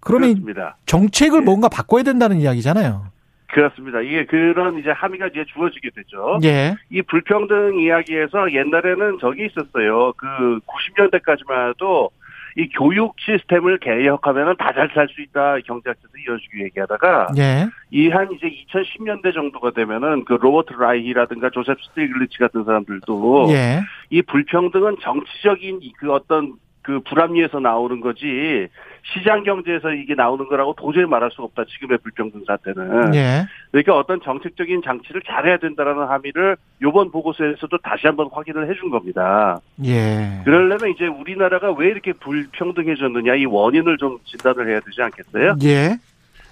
[0.00, 0.76] 그러면 그렇습니다.
[0.86, 1.44] 정책을 예.
[1.44, 3.06] 뭔가 바꿔야 된다는 이야기잖아요.
[3.50, 4.00] 그렇습니다.
[4.02, 6.38] 이게 그런 이제 함의가 이제 주어지게 되죠.
[6.44, 6.76] 예.
[6.90, 10.12] 이 불평등 이야기에서 옛날에는 저기 있었어요.
[10.16, 12.10] 그 90년대까지만 해도
[12.58, 17.68] 이 교육 시스템을 개혁하면은 다 잘 살 수 있다 경제학자도 이런 식으로 얘기하다가 예.
[17.90, 23.80] 이한 이제 2010년대 정도가 되면은 그 로버트 라이히라든가 조셉 스티글리츠 같은 사람들도 예.
[24.10, 28.66] 이 불평등은 정치적인 그 어떤 그 불합리에서 나오는 거지
[29.12, 31.64] 시장 경제에서 이게 나오는 거라고 도저히 말할 수가 없다.
[31.64, 33.14] 지금의 불평등 사태는.
[33.14, 33.46] 예.
[33.70, 39.60] 그러니까 어떤 정책적인 장치를 잘해야 된다라는 함의를 요번 보고서에서도 다시 한번 확인을 해준 겁니다.
[39.84, 40.40] 예.
[40.44, 45.56] 그러려면 이제 우리나라가 왜 이렇게 불평등해졌느냐 이 원인을 좀 진단을 해야 되지 않겠어요?
[45.62, 45.96] 예.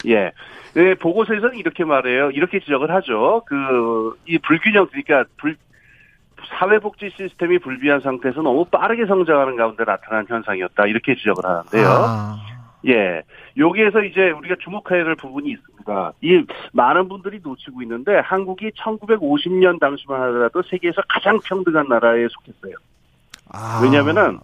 [0.06, 0.32] 예.
[0.74, 2.30] 네, 보고서에서는 이렇게 말해요.
[2.32, 3.42] 이렇게 지적을 하죠.
[3.46, 5.56] 그, 이 불균형, 그러니까 불,
[6.48, 10.86] 사회복지 시스템이 불비한 상태에서 너무 빠르게 성장하는 가운데 나타난 현상이었다.
[10.86, 11.86] 이렇게 지적을 하는데요.
[11.88, 12.36] 아.
[12.86, 13.22] 예.
[13.56, 16.12] 여기에서 이제 우리가 주목해야 될 부분이 있습니다.
[16.22, 22.74] 이 많은 분들이 놓치고 있는데 한국이 1950년 당시만 하더라도 세계에서 가장 평등한 나라에 속했어요.
[23.52, 23.80] 아.
[23.82, 24.38] 왜냐면은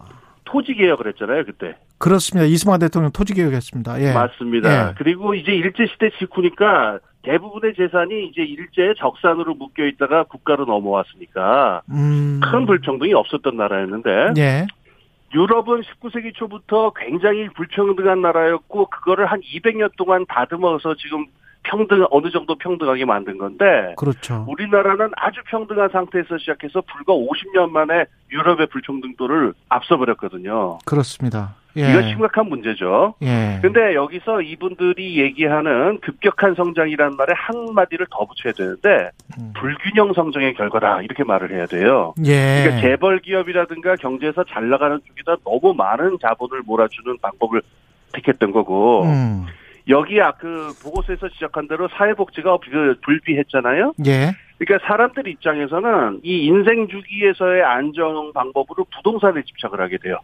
[0.45, 1.75] 토지 개혁을 했잖아요, 그때.
[2.03, 2.45] 그렇습니다.
[2.45, 4.01] 이승만 대통령 토지 개혁했습니다.
[4.01, 4.11] 예.
[4.11, 4.89] 맞습니다.
[4.89, 4.93] 예.
[4.97, 12.41] 그리고 이제 일제 시대 직후니까 대부분의 재산이 이제 일제의 적산으로 묶여 있다가 국가로 넘어왔으니까 음.
[12.43, 14.67] 큰 불평등이 없었던 나라였는데 예.
[15.33, 21.25] 유럽은 19세기 초부터 굉장히 불평등한 나라였고 그거를 한 200년 동안 다듬어서 지금
[21.63, 24.45] 평등 어느 정도 평등하게 만든 건데 그렇죠.
[24.49, 30.79] 우리나라는 아주 평등한 상태에서 시작해서 불과 50년 만에 유럽의 불평등도를 앞서버렸거든요.
[30.85, 31.55] 그렇습니다.
[31.77, 31.89] 예.
[31.89, 33.15] 이건 심각한 문제죠.
[33.23, 33.59] 예.
[33.61, 39.09] 근데 여기서 이분들이 얘기하는 급격한 성장이라는 말에 한 마디를 더 붙여야 되는데
[39.39, 39.53] 음.
[39.55, 42.13] 불균형 성장의 결과다 이렇게 말을 해야 돼요.
[42.25, 42.63] 예.
[42.63, 47.61] 그러니까 재벌 기업이라든가 경제에서 잘 나가는 쪽에다 너무 많은 자본을 몰아주는 방법을
[48.13, 49.45] 택했던 거고 음.
[49.89, 53.93] 여기 아그 보고서에서 지적한 대로 사회복지가 그 불비했잖아요.
[54.05, 54.31] 예.
[54.57, 60.17] 그러니까 사람들 입장에서는 이 인생 주기에서의 안정 방법으로 부동산에 집착을 하게 돼요.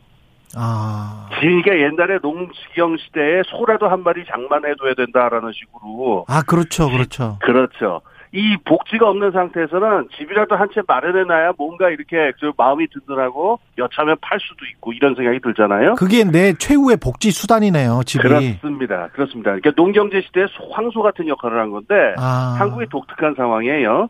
[0.56, 1.30] 아.
[1.40, 6.26] 그러니까 옛날에 농지경 시대에 소라도 한 마리 장만해둬야 된다라는 식으로.
[6.28, 6.90] 아, 그렇죠.
[6.90, 7.38] 그렇죠.
[7.42, 8.02] 그렇죠.
[8.32, 14.40] 이 복지가 없는 상태에서는 집이라도 한 채 마련해놔야 뭔가 이렇게 저 마음이 든든하고 여차하면 팔
[14.40, 15.96] 수도 있고 이런 생각이 들잖아요.
[15.96, 18.22] 그게 내 최후의 복지 수단이네요, 집이.
[18.22, 19.08] 그렇습니다.
[19.14, 19.50] 그렇습니다.
[19.56, 22.56] 그러니까 농경제 시대에 황소 같은 역할을 한 건데 아.
[22.60, 24.10] 한국의 독특한 상황이에요.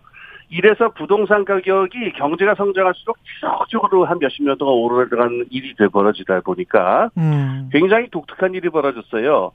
[0.49, 7.09] 이래서 부동산 가격이 경제가 성장할수록 지속적으로 한 몇십 년 동안 오르간 일이 돼 벌어지다 보니까
[7.17, 7.69] 음.
[7.71, 9.51] 굉장히 독특한 일이 벌어졌어요.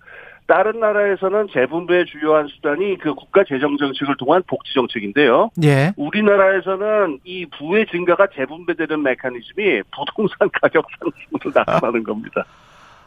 [0.47, 5.51] 다른 나라에서는 재분배의 주요한 수단이 그 국가 재정 정책을 통한 복지 정책인데요.
[5.65, 5.93] 예.
[5.97, 12.45] 우리나라에서는 이 부의 증가가 재분배되는 메커니즘이 부동산 가격 상승으로 나타나는 겁니다.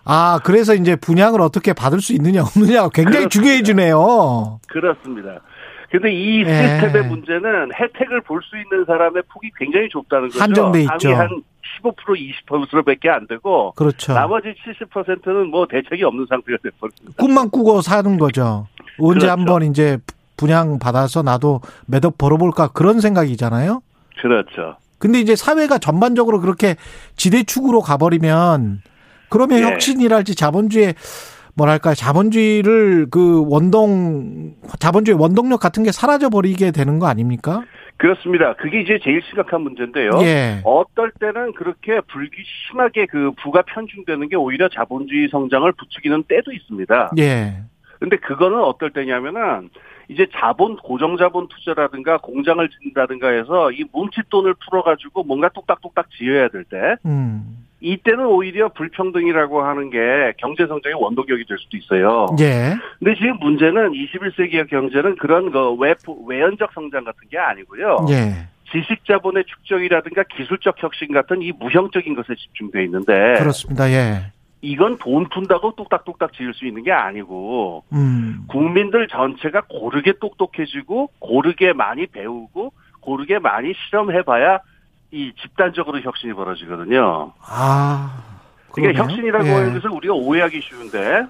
[0.04, 3.30] 아, 그래서 이제 분양을 어떻게 받을 수 있느냐 없느냐가 굉장히 그렇습니다.
[3.30, 4.60] 중요해지네요.
[4.68, 5.40] 그렇습니다.
[5.92, 6.46] 근데 이 예.
[6.46, 10.42] 시스템의 문제는 혜택을 볼 수 있는 사람의 폭이 굉장히 좁다는 거죠.
[10.42, 11.14] 한정돼 있죠.
[11.16, 11.30] 한
[11.84, 11.96] 15%
[12.48, 14.14] 20%밖에 안 되고 그렇죠.
[14.14, 17.14] 나머지 70%는 뭐 대책이 없는 상태가 돼버립니다.
[17.18, 18.68] 꿈만 꾸고 사는 거죠.
[19.00, 19.32] 언제 그렇죠.
[19.32, 19.98] 한번 이제
[20.38, 23.82] 분양 받아서 나도 몇억 벌어볼까 그런 생각이잖아요.
[24.22, 24.78] 그렇죠.
[25.00, 26.76] 근데 이제 사회가 전반적으로 그렇게
[27.18, 28.82] 지대축으로 가버리면
[29.30, 29.64] 그러면 예.
[29.64, 30.96] 혁신이랄지 자본주의
[31.58, 37.64] 뭐랄까 자본주의를 그 원동 자본주의 원동력 같은 게 사라져 버리게 되는 거 아닙니까?
[37.98, 38.54] 그렇습니다.
[38.54, 40.12] 그게 이제 제일 심각한 문제인데요.
[40.22, 40.62] 예.
[40.64, 42.38] 어떨 때는 그렇게 불기
[42.70, 47.14] 심하게 그 부가 편중되는 게 오히려 자본주의 성장을 부추기는 때도 있습니다.
[47.18, 47.64] 예.
[48.00, 49.72] 근데 그거는 어떨 때냐면은
[50.10, 56.64] 이제 자본 고정 자본 투자라든가 공장을 짓는다든가 해서 이 뭉칫돈을 풀어가지고 뭔가 뚝딱뚝딱 지어야 될
[56.66, 57.67] 때 음.
[57.80, 62.26] 이때는 오히려 불평등이라고 하는 게 경제 성장의 원동력이 될 수도 있어요.
[62.40, 62.76] 예.
[63.00, 65.94] 근데 지금 문제는 21세기의 경제는 그런 거 외,
[66.28, 68.08] 외연적 성장 같은 게 아니고요.
[68.10, 68.48] 예.
[68.72, 73.90] 지식 자본의 축적이라든가 기술적 혁신 같은 이 무형적인 것에 집중돼 있는데 그렇습니다.
[73.92, 74.32] 예.
[74.62, 78.46] 이건 돈 푼다고 뚝딱뚝딱 지을 수 있는 게 아니고 음.
[78.48, 84.60] 국민들 전체가 고르게 똑똑해지고 고르게 많이 배우고 고르게 많이 실험해봐야
[85.12, 87.34] 이 집단적으로 혁신이 벌어지거든요.
[87.42, 88.24] 아.
[88.72, 89.04] 그러니까.
[89.04, 89.52] 혁신이라고 예.
[89.52, 91.26] 하는 것을 우리가 오해하기 쉬운데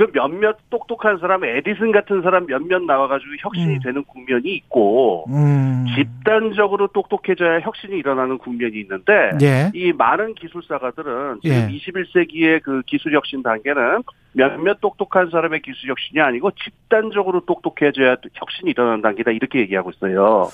[0.00, 3.80] 그 몇몇 똑똑한 사람, 에디슨 같은 사람 몇몇 나와가지고 혁신이 음.
[3.80, 5.84] 되는 국면이 있고 음.
[5.94, 9.12] 집단적으로 똑똑해져야 혁신이 일어나는 국면이 있는데
[9.42, 9.70] 예.
[9.74, 11.68] 이 많은 기술사가들은 지금 예.
[11.68, 14.02] 21세기의 그 기술 혁신 단계는
[14.32, 20.48] 몇몇 똑똑한 사람의 기술 혁신이 아니고 집단적으로 똑똑해져야 혁신이 일어나는 단계다 이렇게 얘기하고 있어요.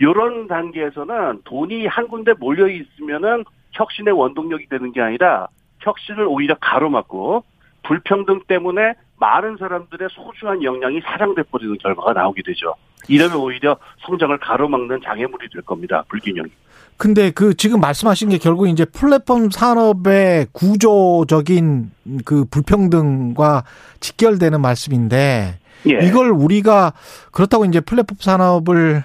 [0.00, 5.48] 이런 단계에서는 돈이 한 군데 몰려 있으면은 혁신의 원동력이 되는 게 아니라
[5.80, 7.44] 혁신을 오히려 가로막고
[7.82, 12.74] 불평등 때문에 많은 사람들의 소중한 역량이 사장돼 버리는 결과가 나오게 되죠.
[13.08, 13.76] 이러면 오히려
[14.06, 16.04] 성장을 가로막는 장애물이 될 겁니다.
[16.08, 16.50] 불균형이.
[16.96, 21.90] 근데 그 지금 말씀하신 게 결국 이제 플랫폼 산업의 구조적인
[22.24, 23.64] 그 불평등과
[24.00, 26.06] 직결되는 말씀인데 예.
[26.06, 26.92] 이걸 우리가
[27.32, 29.02] 그렇다고 이제 플랫폼 산업을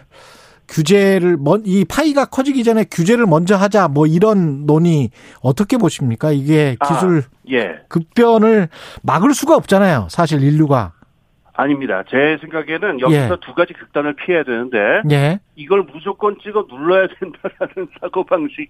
[0.68, 5.12] 규제를 이 파이가 커지기 전에 규제를 먼저 하자 뭐 이런 논의
[5.42, 6.32] 어떻게 보십니까?
[6.32, 7.76] 이게 아, 기술 아, 예.
[7.88, 8.70] 급변을
[9.04, 10.08] 막을 수가 없잖아요.
[10.10, 10.94] 사실 인류가.
[11.58, 12.04] 아닙니다.
[12.08, 13.38] 제 생각에는 여기서 예.
[13.42, 14.78] 두 가지 극단을 피해야 되는데
[15.12, 15.40] 예.
[15.56, 18.70] 이걸 무조건 찍어 눌러야 된다라는 사고 방식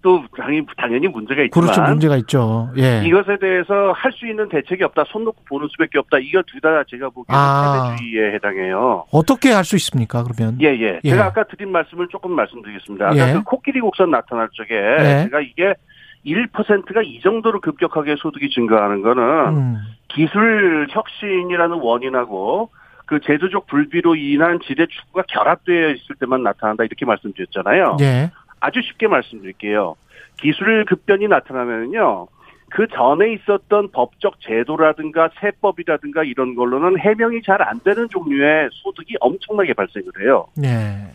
[0.00, 2.70] 또 당연히, 당연히 문제가 있지만 그렇죠 문제가 있죠.
[2.78, 3.02] 예.
[3.04, 5.04] 이것에 대해서 할 수 있는 대책이 없다.
[5.08, 6.18] 손 놓고 보는 수밖에 없다.
[6.18, 7.94] 이거 둘 다 제가 보기에는 아.
[7.96, 9.04] 패배주의에 해당해요.
[9.12, 10.24] 어떻게 할 수 있습니까?
[10.24, 10.80] 그러면 예예.
[10.80, 11.00] 예.
[11.04, 11.10] 예.
[11.10, 13.06] 제가 아까 드린 말씀을 조금 말씀드리겠습니다.
[13.08, 13.32] 아까 예.
[13.34, 15.24] 그 코끼리 곡선 나타날 적에 예.
[15.24, 15.74] 제가 이게
[16.24, 19.22] 1%가 이 정도로 급격하게 소득이 증가하는 거는
[19.56, 19.76] 음.
[20.08, 22.70] 기술 혁신이라는 원인하고
[23.06, 27.96] 그 제도적 불비로 인한 지대 축구가 결합되어 있을 때만 나타난다 이렇게 말씀드렸잖아요.
[28.00, 28.30] 예.
[28.60, 29.96] 아주 쉽게 말씀드릴게요.
[30.38, 32.28] 기술 급변이 나타나면요.
[32.70, 39.74] 그 전에 있었던 법적 제도라든가 세법이라든가 이런 걸로는 해명이 잘 안 되는 종류의 소득이 엄청나게
[39.74, 40.46] 발생을 해요.
[40.56, 41.12] 네.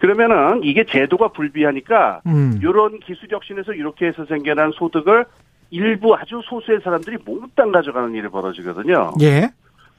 [0.00, 2.58] 그러면은 이게 제도가 불비하니까 음.
[2.62, 5.26] 이런 기술 혁신에서 이렇게 해서 생겨난 소득을
[5.70, 9.12] 일부 아주 소수의 사람들이 몽땅 가져가는 일이 벌어지거든요.
[9.20, 9.50] 예.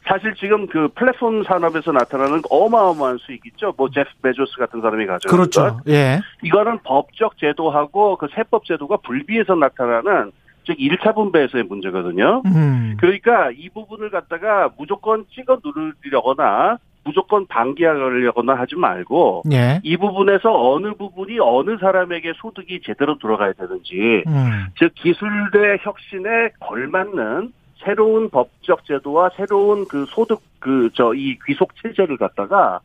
[0.07, 3.73] 사실 지금 그 플랫폼 산업에서 나타나는 어마어마한 수익 있죠.
[3.77, 5.77] 뭐 제프 베조스 같은 사람이 가져가는 그렇죠.
[5.77, 5.87] 것.
[5.87, 6.19] 예.
[6.41, 10.31] 이거는 법적 제도하고 그 세법 제도가 불비해서 나타나는
[10.65, 12.41] 즉 1차 분배에서의 문제거든요.
[12.47, 12.97] 음.
[12.99, 19.79] 그러니까 이 부분을 갖다가 무조건 찍어 누르려거나 무조건 방기하려거나 하지 말고 예.
[19.83, 24.67] 이 부분에서 어느 부분이 어느 사람에게 소득이 제대로 들어가야 되는지 음.
[24.77, 27.53] 즉 기술적 혁신에 걸맞는
[27.83, 32.79] 새로운 법적 제도와 새로운 그 소득 그 저 이 귀속 체제를 갖다가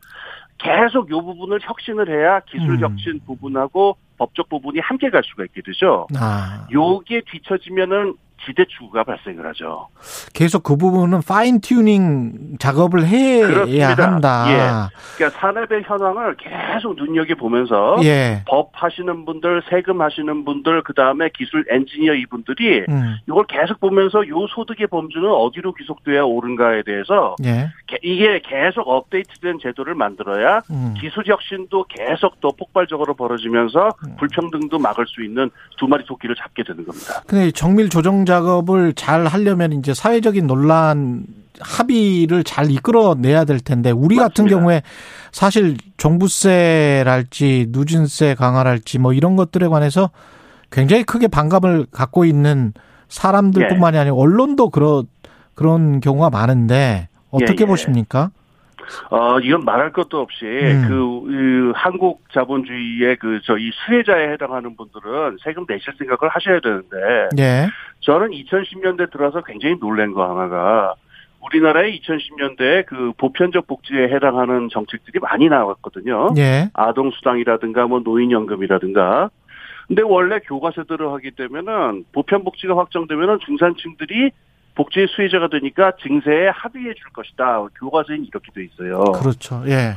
[0.57, 2.79] 계속 요 부분을 혁신을 해야 기술 음.
[2.79, 3.19] 혁신 음.
[3.27, 6.07] 부분하고 법적 부분이 함께 갈 수가 있게 되죠.
[6.17, 6.65] 아.
[6.73, 8.15] 요게 뒤처지면은
[8.45, 9.87] 지대 추구가 발생을 하죠.
[10.33, 14.11] 계속 그 부분은 fine tuning 작업을 해야 그렇습니다.
[14.11, 14.45] 한다.
[14.49, 15.15] 예.
[15.15, 18.43] 그러니까 산업의 현황을 계속 눈여겨 보면서 예.
[18.47, 23.17] 법 하시는 분들, 세금 하시는 분들, 그 다음에 기술 엔지니어 이분들이 음.
[23.27, 27.69] 이걸 계속 보면서 요 소득의 범주는 어디로 귀속돼야 옳은가에 대해서 예.
[28.03, 30.93] 이게 계속 업데이트된 제도를 만들어야 음.
[30.99, 34.15] 기술 혁신도 계속 더 폭발적으로 벌어지면서 음.
[34.17, 37.21] 불평등도 막을 수 있는 두 마리 토끼를 잡게 되는 겁니다.
[37.27, 41.25] 근데 정밀 조정 작업을 잘 하려면 이제 사회적인 논란
[41.59, 44.27] 합의를 잘 이끌어내야 될 텐데 우리 맞습니다.
[44.27, 44.83] 같은 경우에
[45.31, 50.11] 사실 종부세랄지 누진세 강화랄지 뭐 이런 것들에 관해서
[50.71, 52.73] 굉장히 크게 반감을 갖고 있는
[53.09, 54.01] 사람들뿐만이 예.
[54.01, 55.07] 아니라 언론도 그런
[55.55, 57.65] 그런 경우가 많은데 어떻게 예, 예.
[57.65, 58.31] 보십니까?
[59.09, 60.85] 어, 이건 말할 것도 없이 음.
[60.87, 67.67] 그, 그 한국 자본주의의 그 저희 수혜자에 해당하는 분들은 세금 내실 생각을 하셔야 되는데 예.
[68.01, 70.95] 저는 2010년대 들어서 굉장히 놀란 거 하나가
[71.41, 76.29] 우리나라의 2010년대에 그 보편적 복지에 해당하는 정책들이 많이 나왔거든요.
[76.37, 76.69] 예.
[76.73, 79.29] 아동 수당이라든가 뭐 노인 연금이라든가.
[79.87, 84.31] 근데 원래 교과서 들어가기 때문에는 보편 복지가 확정되면은 중산층들이
[84.77, 87.65] 복지 수혜자가 되니까 증세에 합의해 줄 것이다.
[87.79, 88.99] 교과서엔 이렇게 돼 있어요.
[89.19, 89.63] 그렇죠.
[89.65, 89.95] 예.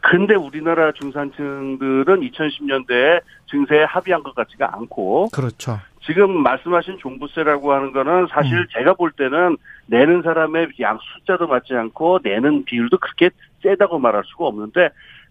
[0.00, 5.28] 근데 우리나라 중산층들은 2010년대에 증세에 합의한 것 같지가 않고.
[5.32, 5.78] 그렇죠.
[6.06, 8.66] 지금 말씀하신 종부세라고 하는 거는 사실 음.
[8.72, 13.30] 제가 볼 때는 내는 사람의 양 숫자도 맞지 않고 내는 비율도 그렇게
[13.62, 14.88] 세다고 말할 수가 없는데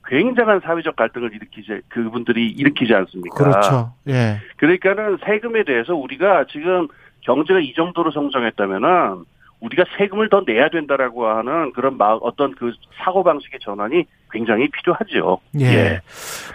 [0.07, 3.35] 굉장한 사회적 갈등을 일으키지 그분들이 일으키지 않습니까?
[3.35, 3.93] 그렇죠.
[4.07, 4.37] 예.
[4.57, 6.87] 그러니까는 세금에 대해서 우리가 지금
[7.21, 9.25] 경제가 이 정도로 성장했다면은
[9.61, 12.73] 우리가 세금을 더 내야 된다라고 하는 그런 막 어떤 그
[13.03, 15.39] 사고 방식의 전환이 굉장히 필요하죠.
[15.59, 15.65] 예.
[15.65, 16.01] 예.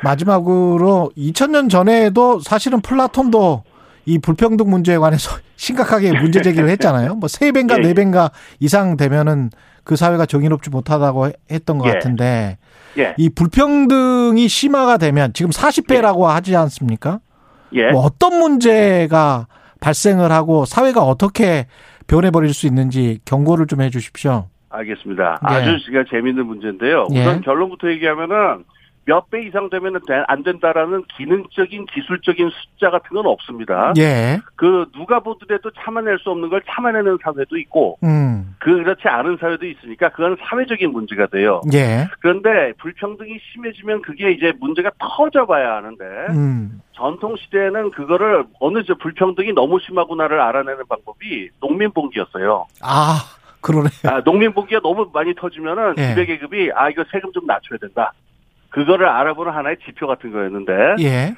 [0.03, 3.63] 마지막으로 2000년 전에도 사실은 플라톤도
[4.07, 7.15] 이 불평등 문제에 관해서 심각하게 문제 제기를 했잖아요.
[7.15, 7.83] 뭐세 배인가 예.
[7.83, 9.51] 네 배인가 이상 되면은
[9.85, 11.93] 그 사회가 정의롭지 못하다고 했던 것 예.
[11.93, 12.59] 같은데
[12.99, 13.15] 예.
[13.19, 16.33] 이 불평등이 심화가 되면 지금 40배라고 예.
[16.33, 17.21] 하지 않습니까?
[17.73, 17.93] 예.
[17.93, 19.47] 뭐 어떤 문제가
[19.81, 21.67] 발생을 하고 사회가 어떻게
[22.07, 24.49] 변해버릴 수 있는지 경고를 좀 해 주십시오.
[24.71, 25.41] 알겠습니다.
[25.43, 25.55] 예.
[25.55, 27.07] 아주 제가 재미있는 문제인데요.
[27.11, 27.41] 우선 예.
[27.45, 28.65] 결론부터 얘기하면은
[29.07, 33.93] 몇 배 이상 되면 안 된다라는 기능적인 기술적인 숫자 같은 건 없습니다.
[33.99, 34.41] 예.
[34.57, 38.55] 그 누가 보더라도 참아낼 수 없는 걸 참아내는 사회도 있고, 음.
[38.59, 41.61] 그 그렇지 않은 사회도 있으니까 그건 사회적인 문제가 돼요.
[41.73, 42.09] 예.
[42.21, 46.81] 그런데 불평등이 심해지면 그게 이제 문제가 터져봐야 하는데, 음.
[46.93, 52.67] 전통 시대에는 그거를 어느 저 불평등이 너무 심하구나를 알아내는 방법이 농민봉기였어요.
[52.83, 53.19] 아.
[53.61, 53.89] 그러네.
[54.05, 56.09] 아, 농민봉기가 너무 많이 터지면은 예.
[56.11, 58.13] 지배계급이 아 이거 세금 좀 낮춰야 된다.
[58.77, 61.35] 그거를 알아보는 하나의 지표 같은 거였는데 예.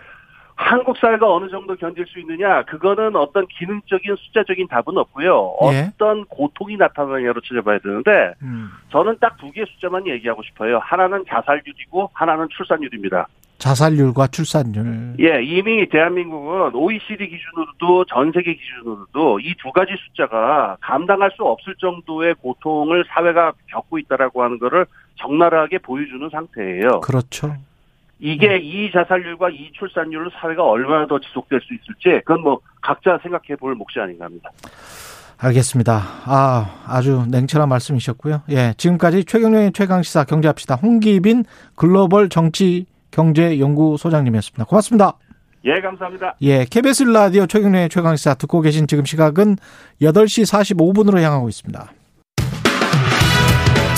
[0.56, 5.54] 한국 사회가 어느 정도 견딜 수 있느냐 그거는 어떤 기능적인 숫자적인 답은 없고요.
[5.72, 5.90] 예.
[5.94, 8.70] 어떤 고통이 나타나냐로 찾아봐야 되는데 음.
[8.90, 10.78] 저는 딱 두 개의 숫자만 얘기하고 싶어요.
[10.78, 13.28] 하나는 자살률이고 하나는 출산율입니다.
[13.58, 15.16] 자살률과 출산율.
[15.20, 21.74] 예, 이미 대한민국은 OECD 기준으로도 전 세계 기준으로도 이 두 가지 숫자가 감당할 수 없을
[21.80, 24.86] 정도의 고통을 사회가 겪고 있다라고 하는 것을
[25.16, 27.00] 적나라하게 보여주는 상태예요.
[27.00, 27.56] 그렇죠.
[28.20, 28.60] 이게 음.
[28.62, 33.74] 이 자살률과 이 출산율을 사회가 얼마나 더 지속될 수 있을지 그건 뭐 각자 생각해 볼
[33.74, 34.50] 몫이 아닌가 합니다.
[35.40, 36.00] 알겠습니다.
[36.26, 38.42] 아, 아주 냉철한 말씀이셨고요.
[38.50, 40.76] 예, 지금까지 최경영의 최강 시사 경제합시다.
[40.76, 41.44] 홍기빈
[41.76, 44.64] 글로벌 정치 경제연구소장님이었습니다.
[44.64, 45.14] 고맙습니다.
[45.64, 46.36] 예, 감사합니다.
[46.42, 49.56] 예, KBS 라디오 최경영의 최강시사 듣고 계신 지금 시각은
[50.00, 50.44] 8시
[50.76, 51.92] 45분으로 향하고 있습니다.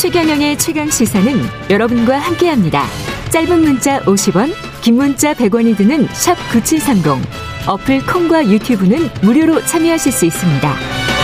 [0.01, 1.31] 최경영의 최강시사는
[1.69, 2.85] 여러분과 함께합니다.
[3.31, 7.23] 짧은 문자 50원, 긴 문자 100원이 드는 샵 9730.
[7.69, 11.20] 어플 콩과 유튜브는 무료로 참여하실 수 있습니다.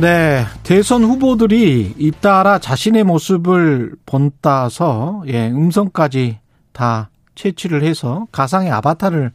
[0.00, 6.38] 네, 대선 후보들이 잇따라 자신의 모습을 본따서 예, 음성까지
[6.72, 9.32] 다 채취를 해서 가상의 아바타를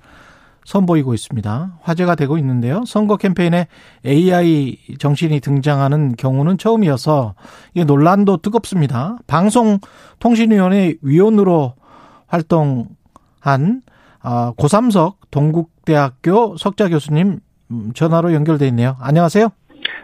[0.64, 1.80] 선보이고 있습니다.
[1.81, 2.85] 화제가 되고 있는데요.
[2.85, 3.68] 선거 캠페인에
[4.06, 7.35] AI 정신이 등장하는 경우는 처음이어서
[7.73, 9.18] 이게 논란도 뜨겁습니다.
[9.27, 11.73] 방송통신위원회 위원으로
[12.27, 13.81] 활동한
[14.22, 17.41] 아, 고삼석 동국대학교 석자 교수님
[17.72, 18.95] 음, 전화로 연결돼 있네요.
[19.02, 19.49] 안녕하세요.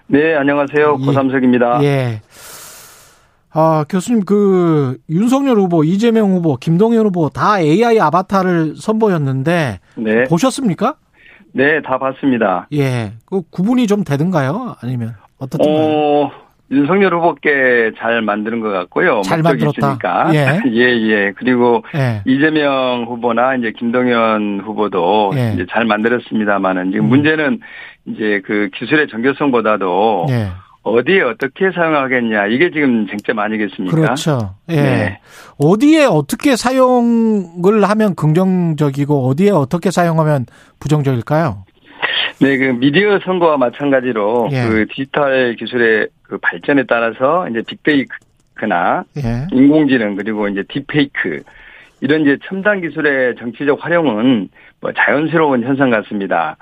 [0.08, 0.98] 네, 안녕하세요.
[1.00, 1.06] 예.
[1.06, 1.84] 고삼석입니다.
[1.84, 2.22] 예.
[3.52, 9.80] 아, 교수님, 그, 윤석열 후보, 이재명 후보, 김동연 후보 다 AI 아바타를 선보였는데.
[9.96, 10.24] 네.
[10.26, 10.96] 보셨습니까?
[11.54, 12.68] 네, 다 봤습니다.
[12.74, 13.14] 예.
[13.26, 14.76] 그 구분이 좀 되든가요?
[14.82, 15.76] 아니면 어떻든가요?
[15.76, 16.32] 어,
[16.72, 19.22] 윤석열 후보께 잘 만드는 것 같고요.
[19.24, 19.88] 잘 만들었다.
[19.88, 20.32] 있으니까.
[20.36, 20.62] 예.
[20.72, 21.34] 예, 예.
[21.36, 22.22] 그리고 예.
[22.26, 25.54] 이재명 후보나 이제 김동연 후보도 예.
[25.56, 27.10] 이제 잘 만들었습니다만은 지금 음.
[27.10, 27.60] 문제는
[28.10, 30.48] 이제 그 기술의 정교성보다도 예.
[30.84, 33.96] 어디에 어떻게 사용하겠냐 이게 지금 쟁점 아니겠습니까?
[33.96, 34.56] 그렇죠.
[34.70, 34.76] 예.
[34.76, 35.20] 네.
[35.58, 40.46] 어디에 어떻게 사용을 하면 긍정적이고 어디에 어떻게 사용하면
[40.80, 41.66] 부정적일까요?
[42.42, 44.64] 네, 그 미디어 선거와 마찬가지로 예.
[44.68, 49.48] 그 디지털 기술의 그 발전에 따라서 이제 빅데이크나 예.
[49.52, 51.42] 인공지능 그리고 이제 딥페이크
[52.02, 54.50] 이런 이제 첨단 기술의 정치적 활용은
[54.80, 56.56] 뭐 자연스러운 현상 같습니다.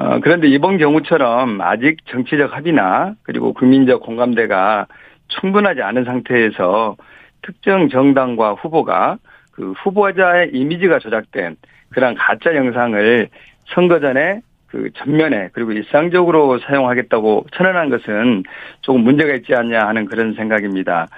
[0.00, 4.86] 어, 그런데 이번 경우처럼 아직 정치적 합의나 그리고 국민적 공감대가
[5.26, 6.96] 충분하지 않은 상태에서
[7.42, 9.18] 특정 정당과 후보가
[9.50, 11.56] 그 후보자의 이미지가 조작된
[11.90, 13.28] 그런 가짜 영상을
[13.74, 18.44] 선거 전에 그 전면에 그리고 일상적으로 사용하겠다고 선언한 것은
[18.82, 21.08] 조금 문제가 있지 않냐 하는 그런 생각입니다.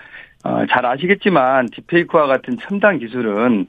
[0.43, 3.67] 어, 잘 아시겠지만 딥페이크와 같은 첨단 기술은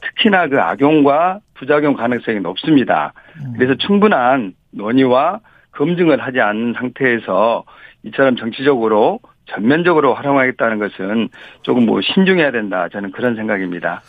[0.00, 3.12] 특히나 그 악용과 부작용 가능성이 높습니다.
[3.40, 3.54] 음.
[3.56, 5.40] 그래서 충분한 논의와
[5.72, 7.64] 검증을 하지 않은 상태에서
[8.04, 11.28] 이처럼 정치적으로 전면적으로 활용하겠다는 것은
[11.62, 12.88] 조금 뭐 신중해야 된다.
[12.90, 14.02] 저는 그런 생각입니다.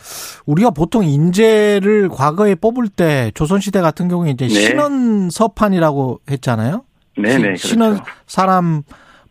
[0.46, 4.54] 우리가 보통 인재를 과거에 뽑을 때 조선시대 같은 경우에 이제 네.
[4.54, 6.84] 신원 서판이라고 했잖아요.
[7.16, 7.38] 네네.
[7.38, 7.68] 그렇죠.
[7.68, 8.82] 신원 사람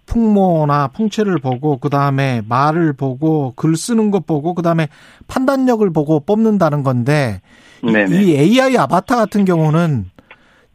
[0.06, 4.88] 풍모나 풍채를 보고 그 다음에 말을 보고 글 쓰는 것 보고 그 다음에
[5.28, 7.42] 판단력을 보고 뽑는다는 건데
[7.82, 8.22] 네네.
[8.22, 10.06] 이 AI 아바타 같은 경우는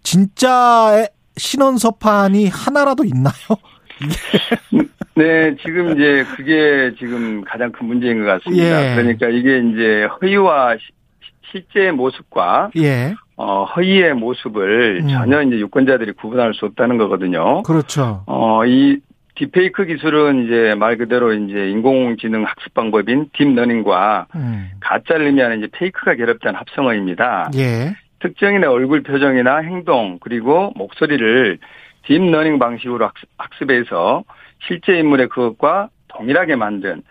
[0.03, 1.07] 진짜
[1.37, 3.35] 신언서판이 하나라도 있나요?
[5.15, 8.93] 네, 지금 이제 그게 지금 가장 큰 문제인 것 같습니다.
[8.93, 8.95] 예.
[8.95, 10.83] 그러니까 이게 이제 허위와 시,
[11.51, 13.15] 실제 모습과 예.
[13.37, 15.09] 어, 허위의 모습을 음.
[15.09, 17.63] 전혀 이제 유권자들이 구분할 수 없다는 거거든요.
[17.63, 18.23] 그렇죠.
[18.27, 18.99] 어, 이
[19.41, 24.71] 딥페이크 기술은 이제 말 그대로 이제 인공지능 학습 방법인 딥러닝과 음.
[24.81, 27.51] 가짜를 의미하는 이제 fake가 결합된 합성어입니다.
[27.57, 27.97] 예.
[28.19, 31.59] 특정인의 얼굴 표정이나 행동 그리고 목소리를
[32.07, 33.09] 딥러닝 방식으로
[33.39, 34.25] 학습, 해서
[34.67, 37.03] 실제 인물의 그것과 동일하게 만든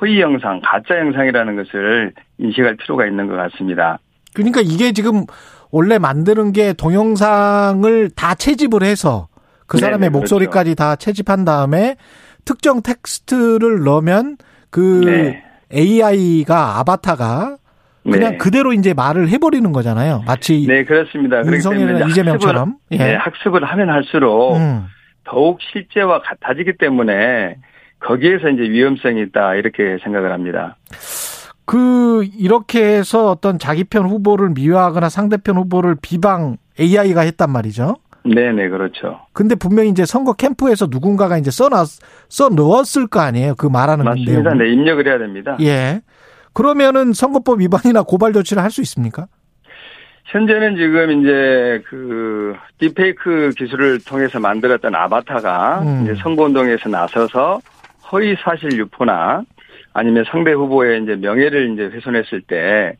[0.00, 4.00] 허위 영상, 가짜 영상이라는 것을 인식할 필요가 있는 것 같습니다.
[4.34, 5.24] 그러니까 이게 지금
[5.70, 9.28] 원래 만드는 게 동영상을 다 채집을 해서
[9.66, 10.10] 그 사람의 네네.
[10.10, 10.74] 목소리까지 그렇죠.
[10.74, 11.96] 다 채집한 다음에
[12.44, 14.36] 특정 텍스트를 넣으면
[14.70, 15.42] 그 네.
[15.72, 17.56] AI가 아바타가
[18.04, 18.36] 그냥 네.
[18.36, 20.22] 그대로 이제 말을 해버리는 거잖아요.
[20.26, 21.44] 마치 네 그렇습니다.
[21.44, 22.96] 윤석열 이재명처럼 학습을, 예.
[22.98, 24.86] 네, 학습을 하면 할수록 음.
[25.24, 27.56] 더욱 실제와 같아지기 때문에
[27.98, 30.76] 거기에서 이제 위험성이 있다 이렇게 생각을 합니다.
[31.64, 37.96] 그 이렇게 해서 어떤 자기 편 후보를 미화하거나 상대편 후보를 비방 AI가 했단 말이죠.
[38.34, 39.20] 네네 그렇죠.
[39.32, 41.86] 근데 분명히 이제 선거 캠프에서 누군가가 이제 써놨
[42.28, 43.54] 써 넣었을 거 아니에요.
[43.56, 44.54] 그 말하는 맞습니다.
[44.54, 45.56] 네 입력을 해야 됩니다.
[45.60, 46.00] 예.
[46.52, 49.26] 그러면은 선거법 위반이나 고발 조치를 할 수 있습니까?
[50.26, 56.02] 현재는 지금 이제 그 딥페이크 기술을 통해서 만들었던 아바타가 음.
[56.02, 57.60] 이제 선거운동에서 나서서
[58.10, 59.42] 허위 사실 유포나
[59.92, 62.96] 아니면 상대 후보의 이제 명예를 이제 훼손했을 때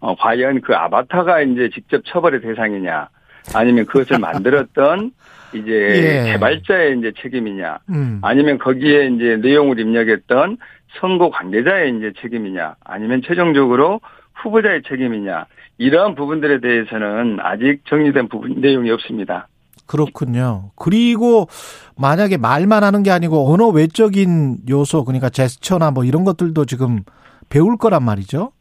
[0.00, 3.08] 어, 과연 그 아바타가 이제 직접 처벌의 대상이냐
[3.54, 5.12] 아니면 그것을 만들었던
[5.54, 5.70] 이제
[6.26, 6.32] 예.
[6.32, 8.20] 개발자의 이제 책임이냐 음.
[8.22, 10.58] 아니면 거기에 이제 내용을 입력했던
[11.00, 14.00] 선거 관계자의 이제 책임이냐 아니면 최종적으로
[14.34, 15.46] 후보자의 책임이냐
[15.78, 19.48] 이러한 부분들에 대해서는 아직 정리된 부분 내용이 없습니다.
[19.86, 20.70] 그렇군요.
[20.76, 21.48] 그리고
[21.96, 27.02] 만약에 말만 하는 게 아니고 언어 외적인 요소 그러니까 제스처나 뭐 이런 것들도 지금
[27.48, 28.52] 배울 거란 말이죠.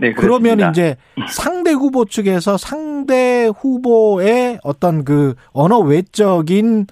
[0.00, 0.96] 네, 그러면 이제
[1.28, 6.86] 상대 후보 측에서 상대 후보의 어떤 그 언어 외적인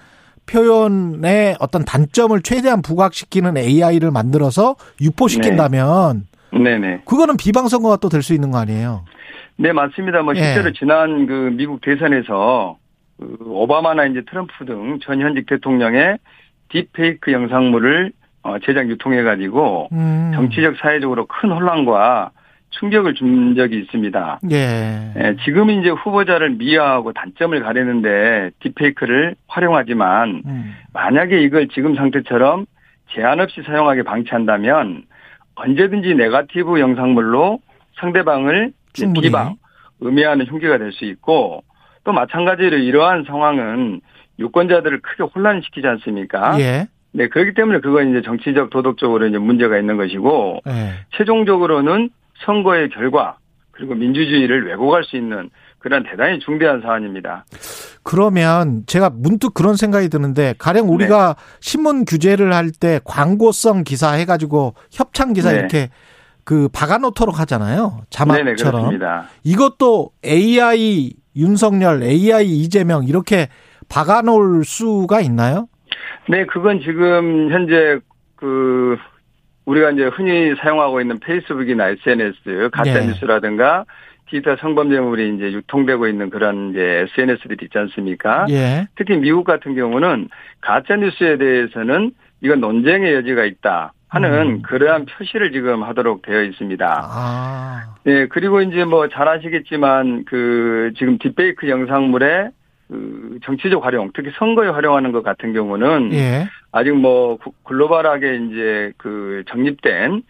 [0.46, 6.78] 표현의 어떤 단점을 최대한 부각시키는 AI를 만들어서 유포시킨다면 네.
[6.78, 9.04] 네 그거는 비방 선거가 또 될 수 있는 거 아니에요?
[9.56, 10.22] 네, 맞습니다.
[10.22, 10.72] 뭐 실제로 예.
[10.72, 12.76] 지난 그 미국 대선에서
[13.18, 16.18] 그 오바마나 이제 트럼프 등 전 현직 대통령의
[16.70, 18.12] 딥페이크 영상물을
[18.42, 20.30] 어, 제작 유통해 가지고 음.
[20.34, 22.30] 정치적 사회적으로 큰 혼란과
[22.78, 24.40] 충격을 준 적이 있습니다.
[24.50, 25.12] 예.
[25.16, 25.36] 예.
[25.44, 30.74] 지금 이제 후보자를 미화하고 단점을 가리는데 딥페이크를 활용하지만 음.
[30.92, 32.66] 만약에 이걸 지금 상태처럼
[33.10, 35.04] 제한 없이 사용하게 방치한다면
[35.54, 37.60] 언제든지 네가티브 영상물로
[37.96, 38.72] 상대방을
[39.20, 39.56] 비방,
[40.00, 41.64] 의미하는 흉기가 될 수 있고
[42.04, 44.00] 또 마찬가지로 이러한 상황은
[44.38, 46.58] 유권자들을 크게 혼란시키지 않습니까?
[46.60, 46.86] 예.
[47.12, 50.90] 네, 그렇기 때문에 그건 이제 정치적 도덕적으로 이제 문제가 있는 것이고 예.
[51.16, 52.10] 최종적으로는
[52.44, 53.36] 선거의 결과
[53.70, 57.44] 그리고 민주주의를 왜곡할 수 있는 그런 대단히 중대한 사안입니다.
[58.02, 61.44] 그러면 제가 문득 그런 생각이 드는데 가령 우리가 네.
[61.60, 65.58] 신문 규제를 할 때 광고성 기사 해가지고 협찬 기사 네.
[65.58, 65.90] 이렇게
[66.44, 68.00] 그 박아놓도록 하잖아요.
[68.10, 68.90] 자막처럼.
[68.98, 69.04] 네네,
[69.44, 73.48] 이것도 AI 윤석열, AI 이재명 이렇게
[73.88, 75.68] 박아놓을 수가 있나요?
[76.28, 78.00] 네, 그건 지금 현재
[78.36, 78.96] 그
[79.68, 83.06] 우리가 이제 흔히 사용하고 있는 페이스북이나 SNS 가짜 네.
[83.06, 83.84] 뉴스라든가
[84.30, 88.46] 디지털 성범죄물이 이제 유통되고 있는 그런 이제 SNS들이 있지 않습니까?
[88.50, 88.86] 예.
[88.96, 90.28] 특히 미국 같은 경우는
[90.60, 93.92] 가짜 뉴스에 대해서는 이건 논쟁의 여지가 있다.
[94.10, 94.62] 하는 음.
[94.62, 97.00] 그러한 표시를 지금 하도록 되어 있습니다.
[97.04, 97.94] 아.
[98.04, 102.48] 네, 그리고 이제 뭐 잘 아시겠지만 그 지금 딥페이크 영상물에
[102.88, 106.48] 그 정치적 활용, 특히 선거에 활용하는 것 같은 경우는 예.
[106.72, 110.22] 아직 뭐 글로벌하게 이제 그 정립된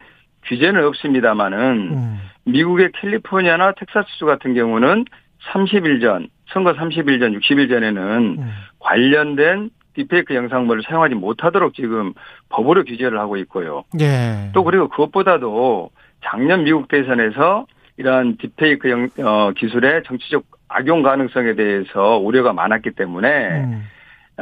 [0.44, 2.19] 규제는 없습니다만은 음.
[2.44, 5.05] 미국의 캘리포니아나 텍사스주 같은 경우는
[5.52, 8.51] 30일 전, 선거 30일 전, 60일 전에는 음.
[8.78, 12.15] 관련된 딥페이크 영상물을 사용하지 못하도록 지금
[12.51, 13.85] 법으로 규제를 하고 있고요.
[14.01, 14.51] 예.
[14.55, 15.90] 또 그리고 그것보다도
[16.24, 17.66] 작년 미국 대선에서
[17.97, 23.82] 이러한 딥페이크 영, 어, 기술의 정치적 악용 가능성에 대해서 우려가 많았기 때문에 음.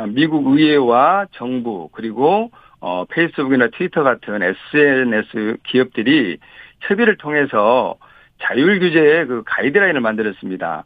[0.05, 2.51] 미국 의회와 정부 그리고
[2.81, 6.39] 어, 페이스북이나 트위터 같은 SNS 기업들이
[6.81, 7.97] 협의를 통해서
[8.43, 10.85] 자율 규제의 그 가이드라인을 만들었습니다.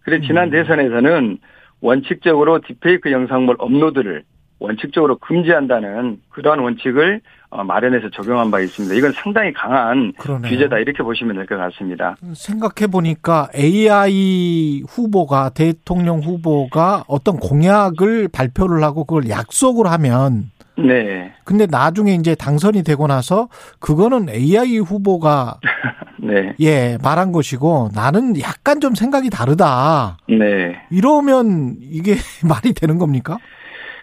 [0.00, 0.50] 그래 지난 음.
[0.50, 1.38] 대선에서는
[1.80, 4.22] 원칙적으로 딥페이크 영상물 업로드를
[4.60, 8.94] 원칙적으로 금지한다는 그러한 원칙을 어, 마련해서 적용한 바 있습니다.
[8.94, 10.50] 이건 상당히 강한 그러네요.
[10.50, 12.16] 규제다 이렇게 보시면 될 것 같습니다.
[12.34, 21.32] 생각해 보니까 AI 후보가 대통령 후보가 어떤 공약을 발표를 하고 그걸 약속을 하면 네.
[21.44, 23.48] 근데 나중에 이제 당선이 되고 나서
[23.78, 25.58] 그거는 AI 후보가
[26.22, 26.54] 네.
[26.60, 30.16] 예, 말한 것이고 나는 약간 좀 생각이 다르다.
[30.28, 30.76] 네.
[30.90, 32.14] 이러면 이게
[32.48, 33.38] 말이 되는 겁니까?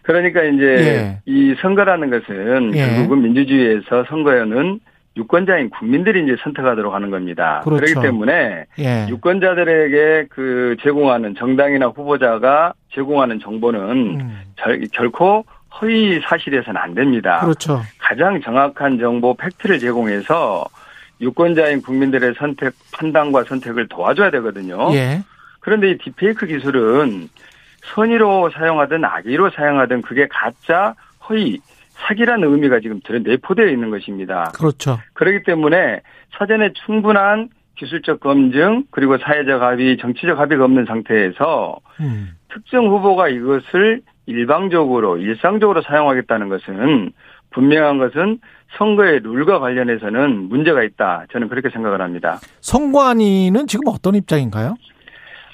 [0.10, 1.22] 그러니까 이제 예.
[1.28, 2.96] 이 선거라는 것은 예.
[2.96, 4.80] 결국은 민주주의에서 선거에는
[5.16, 7.62] 유권자인 국민들이 이제 선택하도록 하는 겁니다.
[7.64, 7.86] 그렇죠.
[7.86, 9.06] 그렇기 때문에 예.
[9.08, 13.80] 유권자들에게 그 제공하는 정당이나 후보자가 제공하는 정보는
[14.20, 14.42] 음.
[14.56, 15.46] 절, 결코
[15.80, 17.42] 허위 사실에서는 안 됩니다.
[17.42, 17.80] 그렇죠.
[18.00, 20.66] 가장 정확한 정보 팩트를 제공해서
[21.22, 24.92] 유권자인 국민들의 선택 판단과 선택을 도와줘야 되거든요.
[24.96, 25.22] 예.
[25.60, 27.30] 그런데 이 디페이크 기술은
[27.84, 30.96] 선의로 사용하든 악의로 사용하든 그게 가짜
[31.28, 31.60] 허위
[31.92, 34.52] 사기라는 의미가 지금 들어 내포되어 있는 것입니다.
[34.56, 35.00] 그렇죠.
[35.14, 36.02] 그렇기 때문에
[36.38, 42.36] 사전에 충분한 기술적 검증 그리고 사회적 합의, 정치적 합의가 없는 상태에서 음.
[42.54, 47.12] 특정 후보가 이것을 일방적으로 일상적으로 사용하겠다는 것은
[47.52, 48.40] 분명한 것은
[48.78, 51.26] 선거의 룰과 관련해서는 문제가 있다.
[51.32, 52.40] 저는 그렇게 생각을 합니다.
[52.62, 54.76] 선관위는 지금 어떤 입장인가요?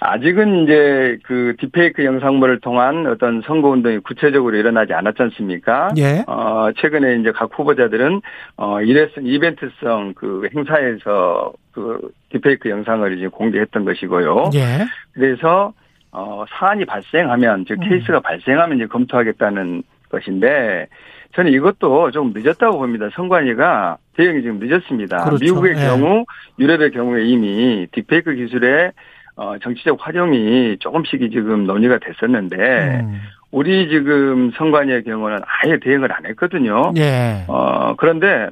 [0.06, 5.90] 아직은 이제 그 디페이크 영상물을 통한 어떤 선거 운동이 구체적으로 일어나지 않았지 않습니까?
[5.98, 6.23] 예.
[6.27, 8.22] 어, 최근에 이제 각 후보자들은
[8.57, 14.52] 어, 이레슨 이벤트성 그 행사에서 그 디페이크 영상을 이제 공개했던 것이고요.
[14.56, 14.86] 예.
[15.14, 15.73] 그래서
[16.11, 17.90] 어, 사안이 발생하면 즉 음.
[17.90, 18.22] 케이스가 음.
[18.22, 20.88] 발생하면 이제 검토하겠다는 것인데
[21.36, 23.10] 저는 이것도 좀 늦었다고 봅니다.
[23.14, 25.26] 선관위가 대응이 지금 늦었습니다.
[25.26, 25.44] 그렇죠.
[25.44, 25.88] 미국의 예.
[25.88, 26.26] 경우
[26.57, 28.91] 유럽의 경우에 이미 디페이크 기술의
[29.36, 32.56] 어, 정치적 활용이 조금씩이 지금 논의가 됐었는데,
[33.03, 33.22] 음.
[33.52, 36.91] 우리 지금 선관위의 경우는 아예 대응을 안 했거든요.
[36.98, 37.45] 예.
[37.48, 38.49] 어, 그런데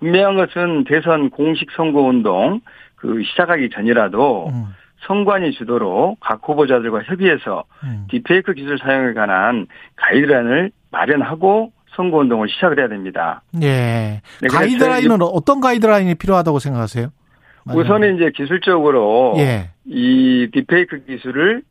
[0.00, 2.60] 분명한 것은 대선 공식 선거운동
[2.96, 4.66] 그 시작하기 전이라도 음.
[5.06, 8.06] 선관위 주도로 각 후보자들과 협의해서 음.
[8.10, 9.66] 디페이크 기술 사용에 관한
[9.96, 13.42] 가이드라인을 마련하고 선거운동을 시작을 해야 됩니다.
[13.62, 14.20] 예.
[14.40, 17.08] 네, 가이드라인은 어떤 가이드라인이 필요하다고 생각하세요?
[17.66, 19.70] 우선은 이제 기술적으로 예.
[19.84, 21.62] 이 딥페이크 기술을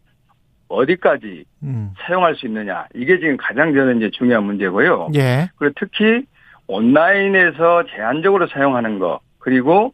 [0.67, 1.91] 어디까지 음.
[1.99, 5.09] 사용할 수 있느냐 이게 지금 가장 저는 이제 중요한 문제고요.
[5.15, 5.49] 예.
[5.57, 6.25] 그리고 특히
[6.67, 9.93] 온라인에서 제한적으로 사용하는 거 그리고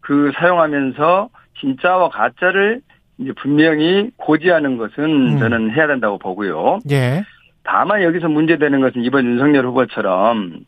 [0.00, 1.30] 그 사용하면서
[1.60, 2.80] 진짜와 가짜를
[3.18, 5.38] 이제 분명히 고지하는 것은 음.
[5.38, 6.78] 저는 해야 된다고 보고요.
[6.90, 7.24] 예.
[7.64, 10.60] 다만 여기서 문제되는 것은 이번 윤석열 후보처럼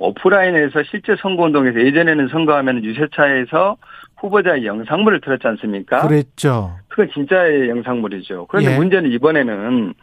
[0.00, 3.76] 오프라인에서 실제 선거운동에서 예전에는 선거하면 유세차에서
[4.16, 6.06] 후보자의 영상물을 틀었지 않습니까?
[6.06, 6.76] 그랬죠.
[6.88, 8.46] 그건 진짜의 영상물이죠.
[8.48, 8.76] 그런데 예.
[8.76, 9.94] 문제는 이번에는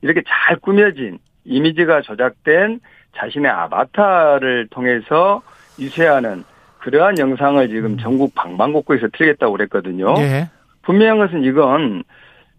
[0.00, 2.80] 이렇게 잘 꾸며진 이미지가 조작된
[3.16, 5.42] 자신의 아바타를 통해서
[5.78, 6.44] 유세하는
[6.78, 7.98] 그러한 영상을 지금 음.
[7.98, 10.14] 전국 방방곡곡에서 틀겠다고 그랬거든요.
[10.18, 10.48] 예.
[10.82, 12.02] 분명한 것은 이건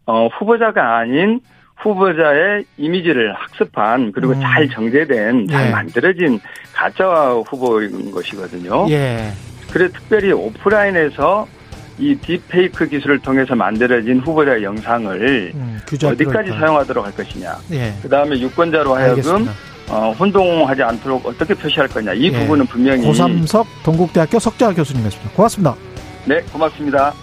[0.05, 1.39] 어, 후보자가 아닌
[1.83, 4.41] 후보자의 이미지를 학습한 그리고 음.
[4.41, 5.71] 잘 정제된 잘 예.
[5.71, 6.39] 만들어진
[6.71, 7.05] 가짜
[7.47, 8.89] 후보인 것이거든요.
[8.89, 9.31] 예.
[9.71, 11.47] 그래 특별히 오프라인에서
[11.99, 17.57] 이 딥페이크 기술을 통해서 만들어진 후보자 영상을 음, 어디까지 사용하도록 할 것이냐.
[17.71, 17.93] 예.
[18.01, 19.47] 그 다음에 유권자로 하여금
[19.89, 22.13] 어, 혼동하지 않도록 어떻게 표시할 거냐.
[22.13, 22.31] 이 예.
[22.31, 25.35] 부분은 분명히 고삼석 동국대학교 석자 교수님이었습니다.
[25.35, 25.75] 고맙습니다.
[26.25, 27.13] 네, 고맙습니다.